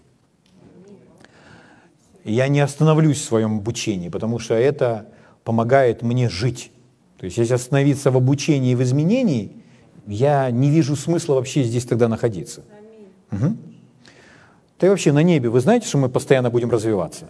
Я 2.23 2.47
не 2.47 2.59
остановлюсь 2.59 3.17
в 3.19 3.25
своем 3.25 3.57
обучении, 3.57 4.09
потому 4.09 4.37
что 4.37 4.53
это 4.53 5.07
помогает 5.43 6.03
мне 6.03 6.29
жить. 6.29 6.71
То 7.17 7.25
есть 7.25 7.39
если 7.39 7.55
остановиться 7.55 8.11
в 8.11 8.17
обучении 8.17 8.73
и 8.73 8.75
в 8.75 8.83
изменении, 8.83 9.53
я 10.05 10.51
не 10.51 10.69
вижу 10.69 10.95
смысла 10.95 11.33
вообще 11.33 11.63
здесь 11.63 11.85
тогда 11.85 12.07
находиться. 12.07 12.61
Угу. 13.31 13.70
Да 14.81 14.87
и 14.87 14.89
вообще 14.89 15.11
на 15.11 15.21
небе, 15.21 15.47
вы 15.49 15.59
знаете, 15.59 15.87
что 15.87 15.99
мы 15.99 16.09
постоянно 16.09 16.49
будем 16.49 16.71
развиваться? 16.71 17.25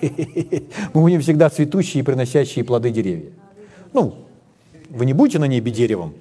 Мы 0.00 1.02
будем 1.02 1.20
всегда 1.20 1.50
цветущие 1.50 2.02
и 2.02 2.04
приносящие 2.04 2.64
плоды 2.64 2.90
деревья. 2.90 3.32
Ну, 3.92 4.26
вы 4.88 5.06
не 5.06 5.12
будете 5.12 5.40
на 5.40 5.46
небе 5.46 5.72
деревом. 5.72 6.14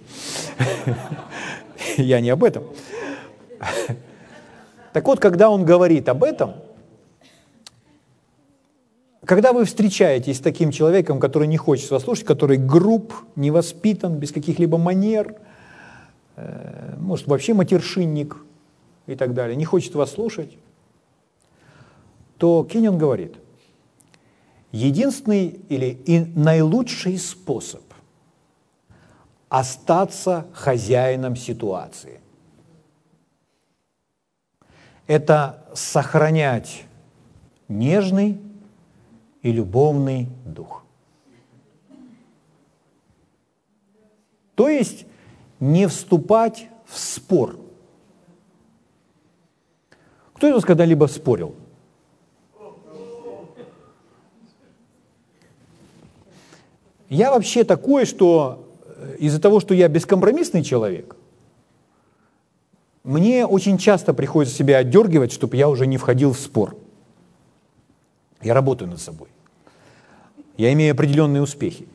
Я 1.98 2.22
не 2.22 2.32
об 2.32 2.44
этом. 2.44 2.64
Так 4.94 5.06
вот, 5.06 5.20
когда 5.20 5.52
он 5.52 5.64
говорит 5.64 6.10
об 6.10 6.24
этом, 6.24 6.56
когда 9.26 9.54
вы 9.54 9.66
встречаетесь 9.66 10.38
с 10.38 10.40
таким 10.40 10.72
человеком, 10.72 11.20
который 11.20 11.48
не 11.48 11.58
хочет 11.58 11.92
вас 11.92 12.04
слушать, 12.04 12.26
который 12.26 12.58
груб, 12.58 13.14
невоспитан, 13.36 14.16
без 14.16 14.32
каких-либо 14.32 14.78
манер, 14.78 15.36
э, 16.36 16.96
может, 16.98 17.28
вообще 17.28 17.54
матершинник 17.54 18.38
и 19.08 19.16
так 19.16 19.34
далее, 19.34 19.56
не 19.56 19.66
хочет 19.66 19.96
вас 19.96 20.12
слушать, 20.12 20.58
то 22.38 22.64
Кеннион 22.64 22.98
говорит, 22.98 23.36
единственный 24.72 25.60
или 25.70 25.98
и 26.06 26.20
наилучший 26.20 27.18
способ 27.18 27.84
остаться 29.50 30.48
хозяином 30.54 31.36
ситуации– 31.36 32.20
это 35.08 35.66
сохранять 35.74 36.84
нежный 37.68 38.42
и 39.42 39.52
любовный 39.52 40.30
дух. 40.46 40.84
То 44.56 44.70
есть 44.70 45.06
не 45.60 45.88
вступать 45.88 46.68
в 46.86 46.98
спор. 46.98 47.60
Кто 50.36 50.50
из 50.50 50.54
вас 50.54 50.66
когда-либо 50.66 51.06
спорил? 51.06 51.56
Я 57.08 57.32
вообще 57.32 57.64
такой, 57.64 58.06
что 58.06 58.68
э, 58.84 59.18
из-за 59.20 59.40
того, 59.40 59.60
что 59.60 59.74
я 59.74 59.88
бескомпромиссный 59.88 60.64
человек, 60.64 61.16
мне 63.04 63.46
очень 63.46 63.78
часто 63.78 64.14
приходится 64.14 64.56
себя 64.56 64.78
отдергивать, 64.80 65.32
чтобы 65.32 65.56
я 65.56 65.70
уже 65.70 65.86
не 65.88 65.98
входил 65.98 66.34
в 66.34 66.40
спор. 66.40 66.76
Я 68.42 68.54
работаю 68.54 68.90
над 68.90 69.00
собой. 69.00 69.30
Я 70.58 70.74
имею 70.74 70.94
определенные 70.94 71.42
успехи. 71.42 71.88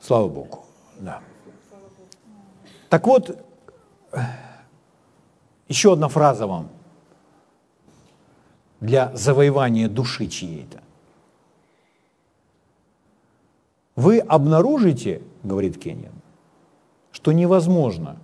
Слава 0.00 0.28
Богу. 0.28 0.64
Да. 0.98 1.20
Так 2.90 3.06
вот, 3.06 3.38
еще 5.74 5.94
одна 5.94 6.06
фраза 6.06 6.46
вам 6.46 6.68
для 8.80 9.10
завоевания 9.16 9.88
души 9.88 10.28
чьей-то. 10.28 10.80
Вы 13.96 14.20
обнаружите, 14.20 15.20
говорит 15.42 15.76
Кенниан, 15.82 16.14
что 17.10 17.32
невозможно 17.32 18.18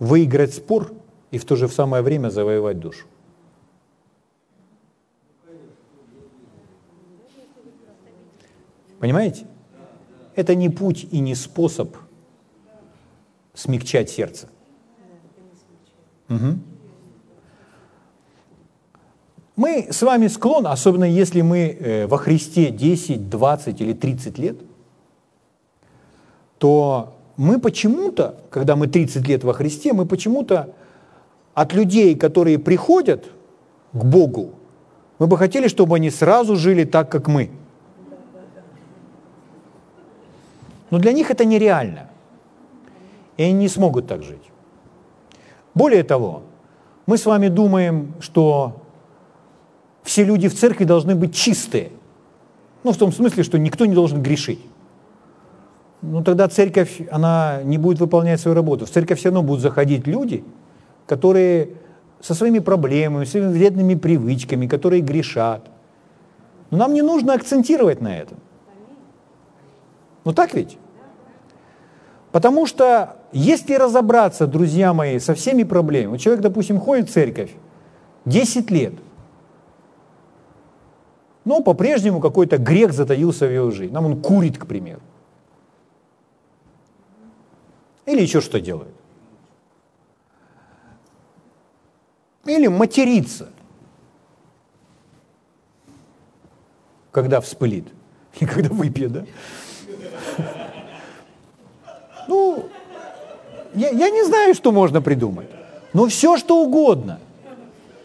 выиграть 0.00 0.54
спор 0.54 0.92
и 1.30 1.38
в 1.38 1.44
то 1.44 1.54
же 1.54 1.68
самое 1.68 2.02
время 2.02 2.30
завоевать 2.30 2.80
душу. 2.80 3.06
Понимаете? 8.98 9.46
Это 10.34 10.56
не 10.56 10.68
путь 10.68 11.06
и 11.12 11.20
не 11.20 11.36
способ 11.36 11.96
смягчать 13.54 14.10
сердце. 14.10 14.48
Угу. 16.28 16.58
Мы 19.56 19.88
с 19.90 20.02
вами 20.02 20.26
склонны, 20.26 20.68
особенно 20.68 21.04
если 21.04 21.42
мы 21.42 21.58
э, 21.58 22.06
во 22.06 22.18
Христе 22.18 22.70
10, 22.70 23.30
20 23.30 23.80
или 23.80 23.92
30 23.92 24.38
лет, 24.38 24.56
то 26.58 27.14
мы 27.36 27.60
почему-то, 27.60 28.36
когда 28.50 28.74
мы 28.74 28.86
30 28.86 29.28
лет 29.28 29.44
во 29.44 29.52
Христе, 29.52 29.92
мы 29.92 30.06
почему-то 30.06 30.74
от 31.54 31.72
людей, 31.72 32.16
которые 32.16 32.58
приходят 32.58 33.26
к 33.92 34.04
Богу, 34.04 34.54
мы 35.20 35.28
бы 35.28 35.38
хотели, 35.38 35.68
чтобы 35.68 35.96
они 35.96 36.10
сразу 36.10 36.56
жили 36.56 36.84
так, 36.84 37.10
как 37.10 37.28
мы– 37.28 37.50
Но 40.94 41.00
для 41.00 41.12
них 41.12 41.28
это 41.28 41.44
нереально. 41.44 42.08
И 43.36 43.42
они 43.42 43.52
не 43.52 43.68
смогут 43.68 44.06
так 44.06 44.22
жить. 44.22 44.52
Более 45.74 46.04
того, 46.04 46.42
мы 47.06 47.18
с 47.18 47.26
вами 47.26 47.48
думаем, 47.48 48.14
что 48.20 48.82
все 50.02 50.24
люди 50.24 50.48
в 50.48 50.54
церкви 50.54 50.84
должны 50.84 51.14
быть 51.14 51.34
чистые. 51.34 51.90
Ну, 52.82 52.92
в 52.92 52.96
том 52.96 53.12
смысле, 53.12 53.42
что 53.42 53.58
никто 53.58 53.86
не 53.86 53.94
должен 53.94 54.22
грешить. 54.22 54.60
Ну, 56.02 56.22
тогда 56.22 56.48
церковь, 56.48 57.00
она 57.10 57.62
не 57.64 57.78
будет 57.78 57.98
выполнять 57.98 58.40
свою 58.40 58.54
работу. 58.54 58.84
В 58.84 58.90
церковь 58.90 59.18
все 59.18 59.30
равно 59.30 59.42
будут 59.42 59.62
заходить 59.62 60.06
люди, 60.06 60.44
которые 61.06 61.70
со 62.20 62.34
своими 62.34 62.58
проблемами, 62.58 63.24
своими 63.24 63.52
вредными 63.52 63.94
привычками, 63.94 64.66
которые 64.66 65.02
грешат. 65.02 65.66
Но 66.70 66.78
нам 66.78 66.94
не 66.94 67.02
нужно 67.02 67.34
акцентировать 67.34 68.00
на 68.00 68.16
этом. 68.16 68.38
Ну 70.24 70.32
так 70.32 70.54
ведь? 70.54 70.78
Потому 72.34 72.66
что 72.66 73.16
если 73.30 73.74
разобраться, 73.74 74.48
друзья 74.48 74.92
мои, 74.92 75.20
со 75.20 75.34
всеми 75.34 75.62
проблемами, 75.62 76.18
человек, 76.18 76.42
допустим, 76.42 76.80
ходит 76.80 77.08
в 77.08 77.12
церковь 77.12 77.52
10 78.24 78.72
лет, 78.72 78.94
но 81.44 81.62
по-прежнему 81.62 82.20
какой-то 82.20 82.58
грех 82.58 82.92
затаился 82.92 83.46
в 83.46 83.54
его 83.54 83.70
жизни. 83.70 83.94
Нам 83.94 84.06
он 84.06 84.20
курит, 84.20 84.58
к 84.58 84.66
примеру. 84.66 85.00
Или 88.04 88.22
еще 88.22 88.40
что 88.40 88.60
делает. 88.60 88.92
Или 92.46 92.66
матерится, 92.66 93.50
когда 97.12 97.40
вспылит. 97.40 97.86
И 98.40 98.44
когда 98.44 98.70
выпьет, 98.70 99.12
да? 99.12 99.24
Ну, 102.28 102.64
я, 103.74 103.90
я 103.90 104.10
не 104.10 104.24
знаю, 104.24 104.54
что 104.54 104.72
можно 104.72 105.00
придумать. 105.00 105.48
Но 105.92 106.06
все, 106.06 106.36
что 106.36 106.62
угодно. 106.62 107.18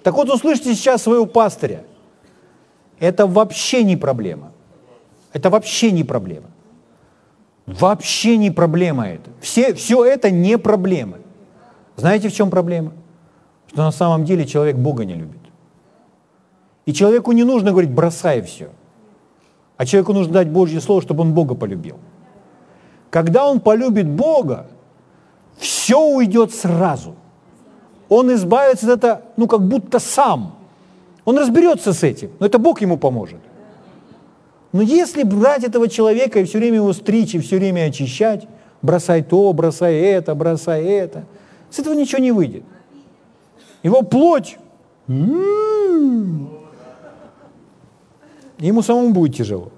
Так 0.03 0.13
вот, 0.15 0.29
услышите 0.29 0.73
сейчас 0.75 1.03
своего 1.03 1.25
пастыря. 1.25 1.83
Это 2.99 3.27
вообще 3.27 3.83
не 3.83 3.97
проблема. 3.97 4.51
Это 5.33 5.49
вообще 5.49 5.91
не 5.91 6.03
проблема. 6.03 6.47
Вообще 7.65 8.37
не 8.37 8.51
проблема 8.51 9.07
это. 9.07 9.29
Все, 9.41 9.73
все 9.73 10.03
это 10.03 10.31
не 10.31 10.57
проблема. 10.57 11.17
Знаете, 11.95 12.29
в 12.29 12.33
чем 12.33 12.49
проблема? 12.49 12.93
Что 13.67 13.83
на 13.83 13.91
самом 13.91 14.25
деле 14.25 14.45
человек 14.45 14.75
Бога 14.75 15.05
не 15.05 15.13
любит. 15.13 15.39
И 16.85 16.93
человеку 16.93 17.31
не 17.33 17.43
нужно 17.43 17.71
говорить, 17.71 17.91
бросай 17.91 18.41
все. 18.41 18.69
А 19.77 19.85
человеку 19.85 20.13
нужно 20.13 20.33
дать 20.33 20.49
Божье 20.49 20.81
Слово, 20.81 21.01
чтобы 21.01 21.21
он 21.21 21.33
Бога 21.33 21.53
полюбил. 21.53 21.97
Когда 23.09 23.47
он 23.47 23.59
полюбит 23.59 24.07
Бога, 24.07 24.67
все 25.57 25.99
уйдет 25.99 26.53
сразу. 26.53 27.15
Он 28.07 28.33
избавится 28.33 28.93
от 28.93 28.99
этого, 28.99 29.21
ну, 29.37 29.47
как 29.47 29.61
будто 29.61 29.99
сам. 29.99 30.55
Он 31.25 31.37
разберется 31.37 31.93
с 31.93 32.03
этим, 32.03 32.31
но 32.39 32.45
это 32.45 32.57
Бог 32.57 32.81
ему 32.81 32.97
поможет. 32.97 33.39
Но 34.71 34.81
если 34.81 35.23
брать 35.23 35.63
этого 35.63 35.87
человека 35.87 36.39
и 36.39 36.43
все 36.43 36.59
время 36.59 36.75
его 36.75 36.93
стричь, 36.93 37.35
и 37.35 37.39
все 37.39 37.57
время 37.57 37.85
очищать, 37.85 38.47
бросай 38.81 39.23
то, 39.23 39.51
бросай 39.53 39.95
это, 39.95 40.35
бросай 40.35 40.83
это, 40.85 41.25
с 41.69 41.79
этого 41.79 41.93
ничего 41.93 42.21
не 42.21 42.31
выйдет. 42.31 42.63
Его 43.83 44.03
плоть, 44.03 44.57
м-м-м, 45.07 46.49
ему 48.59 48.81
самому 48.81 49.11
будет 49.11 49.35
тяжело. 49.35 49.71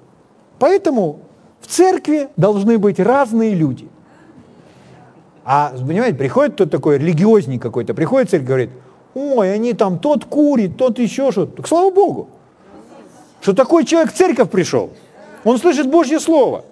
Поэтому 0.59 1.19
в 1.61 1.67
церкви 1.67 2.29
должны 2.37 2.77
быть 2.77 2.99
разные 2.99 3.53
люди. 3.53 3.87
А, 5.43 5.71
понимаете, 5.71 6.17
приходит 6.17 6.55
тот 6.55 6.69
такой 6.69 6.97
религиозник 6.97 7.61
какой-то, 7.61 7.93
приходит 7.93 8.27
в 8.27 8.31
церковь 8.31 8.45
и 8.45 8.47
говорит, 8.47 8.69
ой, 9.13 9.53
они 9.53 9.73
там, 9.73 9.99
тот 9.99 10.25
курит, 10.25 10.77
тот 10.77 10.99
еще 10.99 11.31
что-то. 11.31 11.57
Так 11.57 11.67
слава 11.67 11.91
Богу, 11.91 12.29
что 13.41 13.53
такой 13.53 13.85
человек 13.85 14.11
в 14.11 14.15
церковь 14.15 14.49
пришел. 14.49 14.91
Он 15.43 15.57
слышит 15.57 15.89
Божье 15.89 16.19
Слово. 16.19 16.65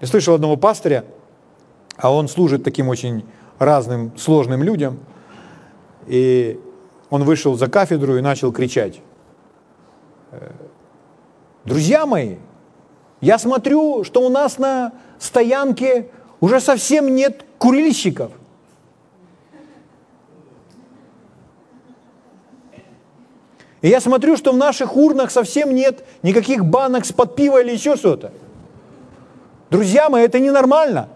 Я 0.00 0.06
слышал 0.06 0.34
одного 0.34 0.56
пастыря, 0.56 1.04
а 1.96 2.12
он 2.12 2.28
служит 2.28 2.64
таким 2.64 2.88
очень 2.88 3.24
разным, 3.58 4.12
сложным 4.18 4.62
людям. 4.62 4.98
И 6.06 6.60
он 7.08 7.24
вышел 7.24 7.56
за 7.56 7.68
кафедру 7.68 8.18
и 8.18 8.20
начал 8.20 8.52
кричать. 8.52 9.00
«Э, 10.32 10.50
Друзья 11.64 12.04
мои, 12.04 12.36
я 13.24 13.38
смотрю, 13.38 14.04
что 14.04 14.20
у 14.20 14.28
нас 14.28 14.58
на 14.58 14.92
стоянке 15.18 16.10
уже 16.40 16.60
совсем 16.60 17.14
нет 17.14 17.42
курильщиков. 17.56 18.30
И 23.80 23.88
я 23.88 24.00
смотрю, 24.00 24.36
что 24.36 24.52
в 24.52 24.58
наших 24.58 24.94
урнах 24.94 25.30
совсем 25.30 25.74
нет 25.74 26.04
никаких 26.22 26.66
банок 26.66 27.06
с-под 27.06 27.34
пива 27.34 27.62
или 27.62 27.72
еще 27.72 27.96
что-то. 27.96 28.30
Друзья 29.70 30.10
мои, 30.10 30.24
это 30.24 30.38
ненормально. 30.38 31.08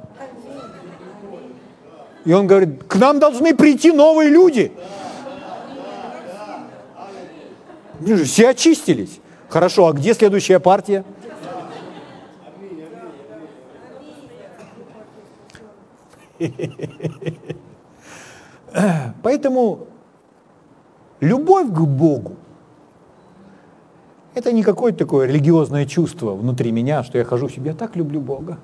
И 2.25 2.33
он 2.33 2.47
говорит, 2.47 2.85
к 2.85 2.97
нам 2.97 3.19
должны 3.19 3.55
прийти 3.55 3.93
новые 3.93 4.31
люди. 4.31 4.73
Все 8.25 8.49
очистились. 8.49 9.21
Хорошо, 9.51 9.89
а 9.89 9.93
где 9.93 10.15
следующая 10.15 10.59
партия? 10.59 11.05
Поэтому 19.23 19.87
любовь 21.21 21.69
к 21.69 21.81
Богу– 21.81 22.37
это 24.39 24.53
не 24.53 24.63
какое-то 24.63 24.99
такое 24.99 25.27
религиозное 25.27 25.85
чувство 25.85 26.33
внутри 26.33 26.71
меня, 26.71 27.03
что 27.03 27.19
я 27.19 27.25
хожу 27.25 27.49
в 27.49 27.53
себе, 27.53 27.71
я 27.71 27.77
так 27.77 27.97
люблю 27.97 28.21
Бога. 28.21 28.59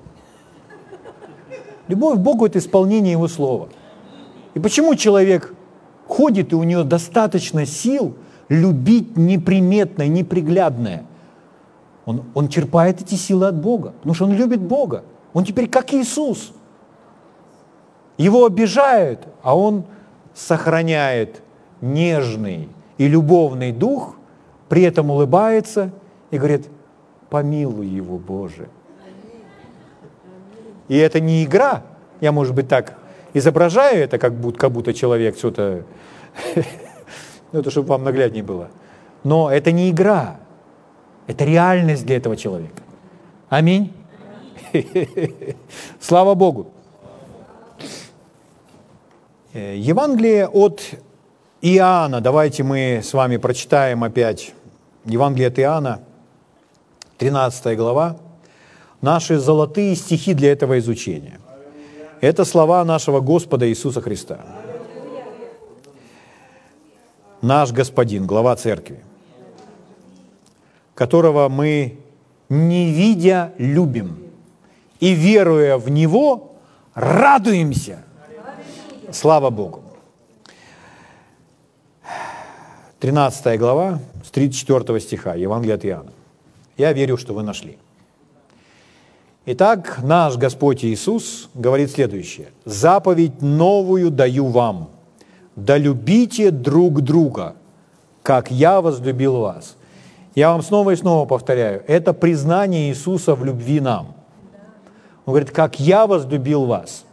Любовь 1.89 2.15
к 2.15 2.21
Богу– 2.21 2.45
это 2.45 2.59
исполнение 2.59 3.11
Его 3.11 3.27
Слова. 3.27 3.67
И 4.53 4.59
почему 4.59 4.95
человек 4.95 5.53
ходит, 6.07 6.53
и 6.53 6.55
у 6.55 6.63
него 6.63 6.83
достаточно 6.83 7.65
сил 7.65 8.15
любить 8.47 9.17
неприметное, 9.17 10.07
неприглядное? 10.07 11.03
Он, 12.05 12.23
он 12.35 12.47
черпает 12.47 13.01
эти 13.01 13.15
силы 13.15 13.47
от 13.47 13.59
Бога, 13.59 13.91
потому 13.97 14.15
что 14.15 14.25
он 14.25 14.33
любит 14.33 14.61
Бога. 14.61 15.03
Он 15.33 15.43
теперь 15.43 15.67
как 15.67 15.93
Иисус. 15.93 16.53
Его 18.17 18.45
обижают, 18.45 19.27
а 19.41 19.57
он 19.57 19.85
сохраняет 20.33 21.41
нежный 21.81 22.69
и 22.97 23.07
любовный 23.07 23.71
дух, 23.71 24.15
при 24.69 24.83
этом 24.83 25.11
улыбается 25.11 25.91
и 26.31 26.37
говорит, 26.37 26.67
помилуй 27.29 27.87
его, 27.87 28.17
Боже. 28.17 28.69
И 30.87 30.97
это 30.97 31.19
не 31.19 31.43
игра. 31.43 31.83
Я, 32.21 32.31
может 32.31 32.53
быть, 32.53 32.67
так 32.67 32.97
изображаю 33.33 34.03
это, 34.03 34.17
как 34.17 34.33
будто, 34.33 34.59
как 34.59 34.71
будто 34.71 34.93
человек 34.93 35.37
что-то... 35.37 35.83
Ну, 37.51 37.61
это 37.61 37.71
чтобы 37.71 37.89
вам 37.89 38.03
нагляднее 38.03 38.43
было. 38.43 38.69
Но 39.23 39.49
это 39.49 39.71
не 39.71 39.89
игра. 39.89 40.37
Это 41.25 41.45
реальность 41.45 42.05
для 42.05 42.17
этого 42.17 42.35
человека. 42.35 42.81
Аминь. 43.47 43.93
Слава 46.01 46.33
Богу. 46.33 46.71
Э, 49.55 49.77
Евангелие 49.77 50.49
от 50.49 50.81
Иоанна. 51.61 52.19
Давайте 52.19 52.63
мы 52.63 52.99
с 53.01 53.13
вами 53.13 53.37
прочитаем 53.37 54.03
опять 54.03 54.53
Евангелие 55.05 55.47
от 55.47 55.57
Иоанна, 55.57 56.01
13 57.19 57.77
глава 57.77 58.17
наши 58.99 59.39
золотые 59.39 59.95
стихи 59.95 60.33
для 60.33 60.51
этого 60.51 60.77
изучения. 60.79 61.39
Это 62.19 62.43
слова 62.43 62.83
нашего 62.83 63.21
Господа 63.21 63.69
Иисуса 63.69 64.01
Христа. 64.01 64.41
Наш 67.41 67.71
Господин, 67.71 68.27
глава 68.27 68.57
церкви, 68.57 68.99
которого 70.95 71.47
мы, 71.47 71.99
не 72.49 72.91
видя, 72.91 73.53
любим, 73.57 74.17
и 74.99 75.13
веруя 75.13 75.77
в 75.77 75.89
Него, 75.89 76.55
радуемся. 76.93 78.03
Слава 79.15 79.49
Богу. 79.49 79.81
13 82.99 83.57
глава, 83.57 83.99
с 84.25 84.29
34 84.29 84.99
стиха, 84.99 85.35
Евангелие 85.35 85.75
от 85.75 85.85
Иоанна. 85.85 86.11
Я 86.77 86.91
верю, 86.91 87.15
что 87.15 87.33
вы 87.33 87.41
нашли. 87.41 87.77
Итак, 89.45 89.99
наш 90.03 90.35
Господь 90.35 90.83
Иисус 90.83 91.49
говорит 91.53 91.91
следующее. 91.91 92.47
«Заповедь 92.65 93.41
новую 93.41 94.11
даю 94.11 94.47
вам, 94.47 94.89
да 95.55 95.77
любите 95.77 96.51
друг 96.51 97.01
друга, 97.01 97.55
как 98.21 98.51
я 98.51 98.81
возлюбил 98.81 99.37
вас». 99.37 99.77
Я 100.35 100.49
вам 100.49 100.61
снова 100.61 100.91
и 100.91 100.95
снова 100.97 101.25
повторяю, 101.25 101.85
это 101.87 102.11
признание 102.11 102.89
Иисуса 102.89 103.33
в 103.33 103.45
любви 103.45 103.79
нам. 103.79 104.07
Он 105.25 105.31
говорит, 105.31 105.51
как 105.51 105.79
я 105.79 106.05
возлюбил 106.05 106.65
вас. 106.65 107.05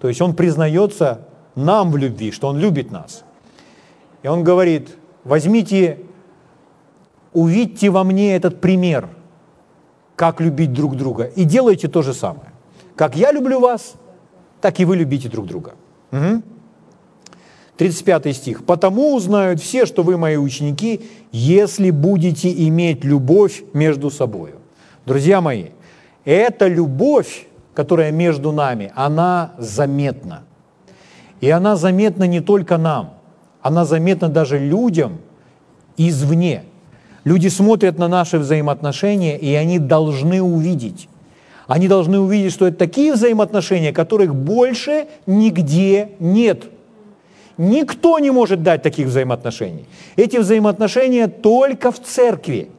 То 0.00 0.08
есть 0.08 0.22
он 0.22 0.34
признается 0.34 1.28
нам 1.54 1.90
в 1.90 1.96
любви, 1.96 2.32
что 2.32 2.48
он 2.48 2.58
любит 2.58 2.90
нас. 2.90 3.24
И 4.22 4.28
он 4.28 4.44
говорит, 4.44 4.96
возьмите, 5.24 5.98
увидьте 7.32 7.90
во 7.90 8.04
мне 8.04 8.36
этот 8.36 8.60
пример– 8.60 9.08
как 10.16 10.40
любить 10.40 10.72
друг 10.72 10.96
друга, 10.96 11.24
и 11.24 11.44
делайте 11.44 11.88
то 11.88 12.02
же 12.02 12.14
самое. 12.14 12.52
Как 12.96 13.16
я 13.16 13.32
люблю 13.32 13.60
вас, 13.60 13.94
так 14.60 14.78
и 14.80 14.84
вы 14.84 14.96
любите 14.96 15.28
друг 15.28 15.46
друга. 15.46 15.74
Угу. 16.12 16.42
35 17.76 18.36
стих. 18.36 18.64
«Потому 18.64 19.14
узнают 19.14 19.60
все, 19.60 19.84
что 19.84 20.04
вы 20.04 20.16
мои 20.16 20.36
ученики, 20.36 21.10
если 21.32 21.90
будете 21.90 22.52
иметь 22.68 23.04
любовь 23.04 23.64
между 23.72 24.10
собой». 24.10 24.54
Друзья 25.06 25.40
мои, 25.40 25.70
эта 26.24 26.68
любовь, 26.68 27.48
которая 27.74 28.12
между 28.12 28.52
нами, 28.52 28.92
она 28.94 29.54
заметна. 29.58 30.44
И 31.44 31.50
она 31.50 31.76
заметна 31.76 32.24
не 32.24 32.40
только 32.40 32.78
нам, 32.78 33.14
она 33.62 33.84
заметна 33.84 34.28
даже 34.28 34.58
людям 34.58 35.18
извне– 35.96 36.64
Люди 37.24 37.48
смотрят 37.48 37.98
на 37.98 38.06
наши 38.06 38.38
взаимоотношения, 38.38 39.38
и 39.38 39.54
они 39.54 39.78
должны 39.78 40.42
увидеть. 40.42 41.08
Они 41.66 41.88
должны 41.88 42.20
увидеть, 42.20 42.52
что 42.52 42.66
это 42.66 42.76
такие 42.76 43.14
взаимоотношения, 43.14 43.92
которых 43.92 44.34
больше 44.34 45.06
нигде 45.26 46.10
нет. 46.18 46.64
Никто 47.56 48.18
не 48.18 48.30
может 48.30 48.62
дать 48.62 48.82
таких 48.82 49.06
взаимоотношений. 49.06 49.86
Эти 50.16 50.36
взаимоотношения 50.36 51.28
только 51.28 51.90
в 51.90 52.00
церкви. 52.02 52.70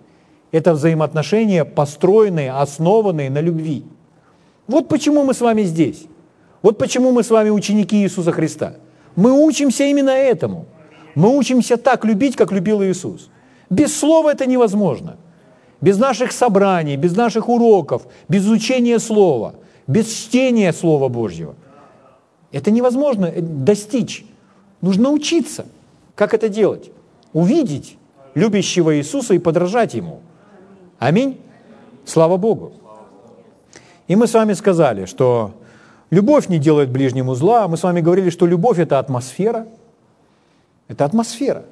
Это 0.51 0.73
взаимоотношения, 0.73 1.65
построенные, 1.65 2.51
основанные 2.51 3.32
на 3.32 3.41
любви. 3.41 3.84
Вот 4.67 4.88
почему 4.88 5.23
мы 5.23 5.34
с 5.34 5.41
вами 5.41 5.63
здесь. 5.63 6.06
Вот 6.65 6.80
почему 6.80 7.12
мы 7.12 7.21
с 7.21 7.30
вами 7.30 7.51
ученики 7.51 7.95
Иисуса 7.97 8.32
Христа. 8.32 8.73
Мы 9.15 9.32
учимся 9.32 9.84
именно 9.84 10.10
этому. 10.10 10.65
Мы 11.13 11.38
учимся 11.38 11.78
так 11.78 12.04
любить, 12.06 12.36
как 12.36 12.51
любил 12.51 12.82
Иисус. 12.82 13.30
Без 13.69 13.95
слова 13.95 14.32
это 14.32 14.47
невозможно. 14.47 15.17
Без 15.80 15.99
наших 15.99 16.32
собраний, 16.32 16.97
без 16.97 17.15
наших 17.15 17.49
уроков, 17.49 18.08
без 18.28 18.45
изучения 18.45 18.97
слова, 18.97 19.54
без 19.86 20.08
чтения 20.08 20.73
Слова 20.73 21.08
Божьего. 21.08 21.54
Это 22.51 22.71
невозможно 22.71 23.28
э, 23.28 23.41
достичь. 23.41 24.25
Нужно 24.82 25.12
учиться, 25.12 25.67
как 26.15 26.34
это 26.34 26.49
делать. 26.49 26.89
Увидеть 27.32 27.95
любящего 28.34 28.97
Иисуса 28.97 29.36
и 29.36 29.38
подражать 29.38 29.93
Ему. 29.93 30.21
Аминь. 30.97 31.39
Слава 32.06 32.38
Богу. 32.38 32.73
И 34.08 34.15
мы 34.15 34.25
с 34.25 34.34
вами 34.34 34.54
сказали, 34.54 35.06
что 35.06 35.51
любовь 36.15 36.47
не 36.47 36.60
делает 36.60 36.89
ближнему 36.89 37.36
зла. 37.36 37.67
Мы 37.67 37.75
с 37.75 37.84
вами 37.84 38.01
говорили, 38.01 38.30
что 38.30 38.47
любовь– 38.47 38.80
это 38.80 38.99
атмосфера. 38.99 39.67
Это 40.88 41.04
атмосфера. 41.04 41.65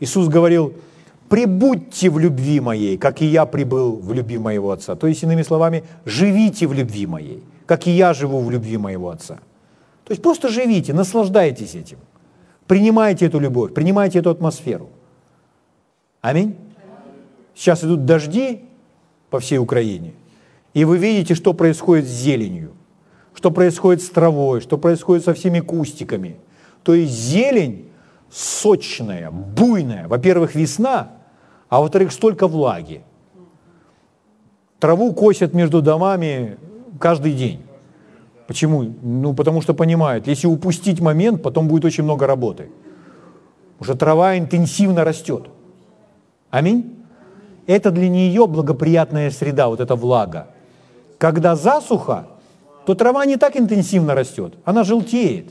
Иисус 0.00 0.28
говорил, 0.28 0.72
прибудьте 1.28 2.08
в 2.08 2.18
любви 2.18 2.60
моей, 2.60 2.96
как 2.96 3.20
и 3.20 3.26
я 3.26 3.44
прибыл 3.44 3.96
в 3.96 4.12
любви 4.14 4.38
моего 4.38 4.70
Отца. 4.70 4.94
То 4.94 5.06
есть, 5.06 5.22
иными 5.22 5.42
словами, 5.42 5.84
живите 6.06 6.66
в 6.66 6.72
любви 6.72 7.06
моей, 7.06 7.42
как 7.66 7.86
и 7.86 7.90
я 7.90 8.14
живу 8.14 8.40
в 8.40 8.50
любви 8.50 8.78
моего 8.78 9.10
Отца. 9.10 9.38
То 10.04 10.12
есть 10.12 10.22
просто 10.22 10.48
живите, 10.48 10.94
наслаждайтесь 10.94 11.74
этим. 11.74 11.98
Принимайте 12.66 13.26
эту 13.26 13.38
любовь, 13.40 13.74
принимайте 13.74 14.20
эту 14.20 14.30
атмосферу. 14.30 14.88
Аминь. 16.22 16.56
Сейчас 17.54 17.84
идут 17.84 18.06
дожди 18.06 18.64
по 19.28 19.40
всей 19.40 19.58
Украине, 19.58 20.12
и 20.72 20.84
вы 20.84 20.96
видите, 20.96 21.34
что 21.34 21.52
происходит 21.52 22.06
с 22.06 22.10
зеленью, 22.10 22.70
что 23.38 23.52
происходит 23.52 24.02
с 24.02 24.10
травой, 24.10 24.60
что 24.60 24.78
происходит 24.78 25.24
со 25.24 25.32
всеми 25.32 25.60
кустиками. 25.60 26.38
То 26.82 26.92
есть 26.92 27.12
зелень 27.12 27.88
сочная, 28.32 29.30
буйная. 29.30 30.08
Во-первых, 30.08 30.56
весна, 30.56 31.12
а 31.68 31.80
во-вторых, 31.80 32.10
столько 32.10 32.48
влаги. 32.48 33.02
Траву 34.80 35.12
косят 35.12 35.54
между 35.54 35.82
домами 35.82 36.58
каждый 36.98 37.32
день. 37.32 37.62
Почему? 38.48 38.82
Ну, 39.02 39.34
потому 39.34 39.62
что 39.62 39.72
понимают, 39.72 40.26
если 40.26 40.48
упустить 40.48 40.98
момент, 40.98 41.40
потом 41.40 41.68
будет 41.68 41.84
очень 41.84 42.02
много 42.02 42.26
работы. 42.26 42.70
Уже 43.78 43.94
трава 43.94 44.36
интенсивно 44.36 45.04
растет. 45.04 45.46
Аминь? 46.50 46.96
Это 47.68 47.92
для 47.92 48.08
нее 48.08 48.48
благоприятная 48.48 49.30
среда, 49.30 49.68
вот 49.68 49.78
эта 49.78 49.94
влага. 49.94 50.48
Когда 51.18 51.54
засуха, 51.54 52.26
то 52.88 52.94
трава 52.94 53.26
не 53.26 53.36
так 53.36 53.54
интенсивно 53.54 54.14
растет, 54.14 54.54
она 54.64 54.82
желтеет. 54.82 55.50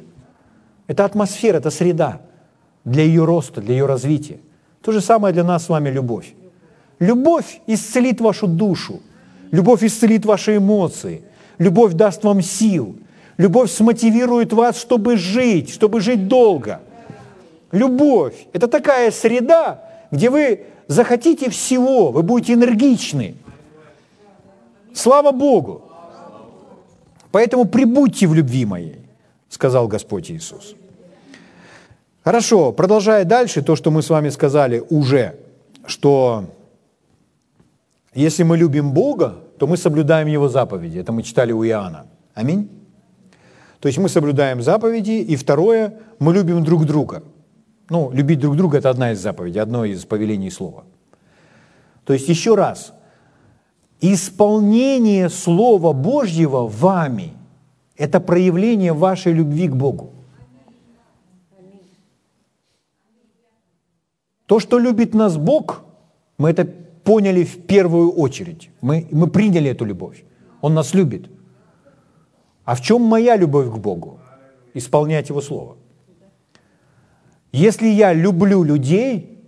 Это 0.88 1.06
атмосфера, 1.06 1.58
это 1.58 1.70
среда 1.70 2.22
для 2.84 3.04
ее 3.04 3.26
роста, 3.26 3.62
для 3.62 3.76
ее 3.76 3.86
развития. 3.86 4.40
То 4.82 4.92
же 4.92 5.02
самое 5.02 5.36
для 5.36 5.44
нас 5.44 5.66
с 5.66 5.70
вами 5.70 5.92
любовь. 5.92 6.34
Любовь 6.98 7.62
исцелит 7.68 8.22
вашу 8.22 8.48
душу. 8.48 9.02
Любовь 9.52 9.84
исцелит 9.84 10.26
ваши 10.26 10.58
эмоции. 10.58 11.22
Любовь 11.60 11.94
даст 11.94 12.24
вам 12.24 12.42
сил. 12.42 12.96
Любовь 13.38 13.70
смотивирует 13.70 14.52
вас, 14.52 14.82
чтобы 14.82 15.16
жить, 15.16 15.70
чтобы 15.70 16.02
жить 16.02 16.28
долго. 16.28 16.80
Любовь– 17.72 18.48
это 18.52 18.68
такая 18.68 19.12
среда, 19.12 19.84
где 20.10 20.32
вы 20.32 20.62
захотите 20.88 21.52
всего, 21.52 22.10
вы 22.10 22.24
будете 22.24 22.54
энергичны. 22.54 23.36
Слава 24.92 25.32
Богу! 25.32 25.87
Поэтому 27.32 27.66
прибудьте 27.66 28.28
в 28.28 28.34
любви 28.34 28.66
моей, 28.66 29.02
сказал 29.50 29.88
Господь 29.88 30.32
Иисус. 30.32 30.76
Хорошо, 32.24 32.72
продолжая 32.74 33.26
дальше, 33.26 33.62
то, 33.62 33.76
что 33.76 33.92
мы 33.92 34.02
с 34.02 34.10
вами 34.10 34.30
сказали 34.30 34.84
уже, 34.90 35.40
что 35.86 36.46
если 38.14 38.44
мы 38.44 38.58
любим 38.58 38.92
Бога, 38.92 39.44
то 39.58 39.68
мы 39.68 39.78
соблюдаем 39.78 40.28
Его 40.28 40.50
заповеди. 40.50 41.00
Это 41.00 41.12
мы 41.12 41.24
читали 41.24 41.52
у 41.52 41.64
Иоанна. 41.64 42.08
Аминь. 42.34 42.70
То 43.80 43.88
есть 43.88 43.98
мы 43.98 44.10
соблюдаем 44.10 44.62
заповеди. 44.62 45.12
И 45.12 45.36
второе, 45.36 46.00
мы 46.20 46.34
любим 46.34 46.64
друг 46.64 46.86
друга. 46.86 47.24
Ну, 47.90 48.12
любить 48.12 48.40
друг 48.40 48.58
друга– 48.58 48.78
это 48.80 48.90
одна 48.90 49.12
из 49.12 49.20
заповедей, 49.20 49.62
одно 49.62 49.86
из 49.86 50.04
повелений 50.06 50.52
слова. 50.52 50.84
То 52.04 52.14
есть 52.14 52.28
еще 52.28 52.56
раз, 52.56 52.94
исполнение 54.02 55.30
Слова 55.30 55.94
Божьего 55.94 56.68
вами– 56.68 57.34
это 57.98 58.20
проявление 58.20 58.94
вашей 58.94 59.34
любви 59.34 59.68
к 59.68 59.76
Богу. 59.76 60.12
То, 64.46 64.60
что 64.60 64.80
любит 64.80 65.14
нас 65.14 65.38
Бог, 65.38 65.84
мы 66.38 66.50
это 66.50 66.66
поняли 67.04 67.44
в 67.44 67.66
первую 67.66 68.12
очередь. 68.12 68.70
Мы, 68.82 69.08
мы 69.12 69.28
приняли 69.28 69.70
эту 69.70 69.86
любовь. 69.86 70.24
Он 70.62 70.74
нас 70.74 70.94
любит. 70.94 71.30
А 72.64 72.76
в 72.76 72.82
чем 72.82 73.02
моя 73.02 73.38
любовь 73.38 73.68
к 73.68 73.78
Богу? 73.78 74.20
Исполнять 74.74 75.30
Его 75.30 75.42
Слово. 75.42 75.76
Если 77.52 77.88
я 77.88 78.14
люблю 78.14 78.64
людей, 78.64 79.40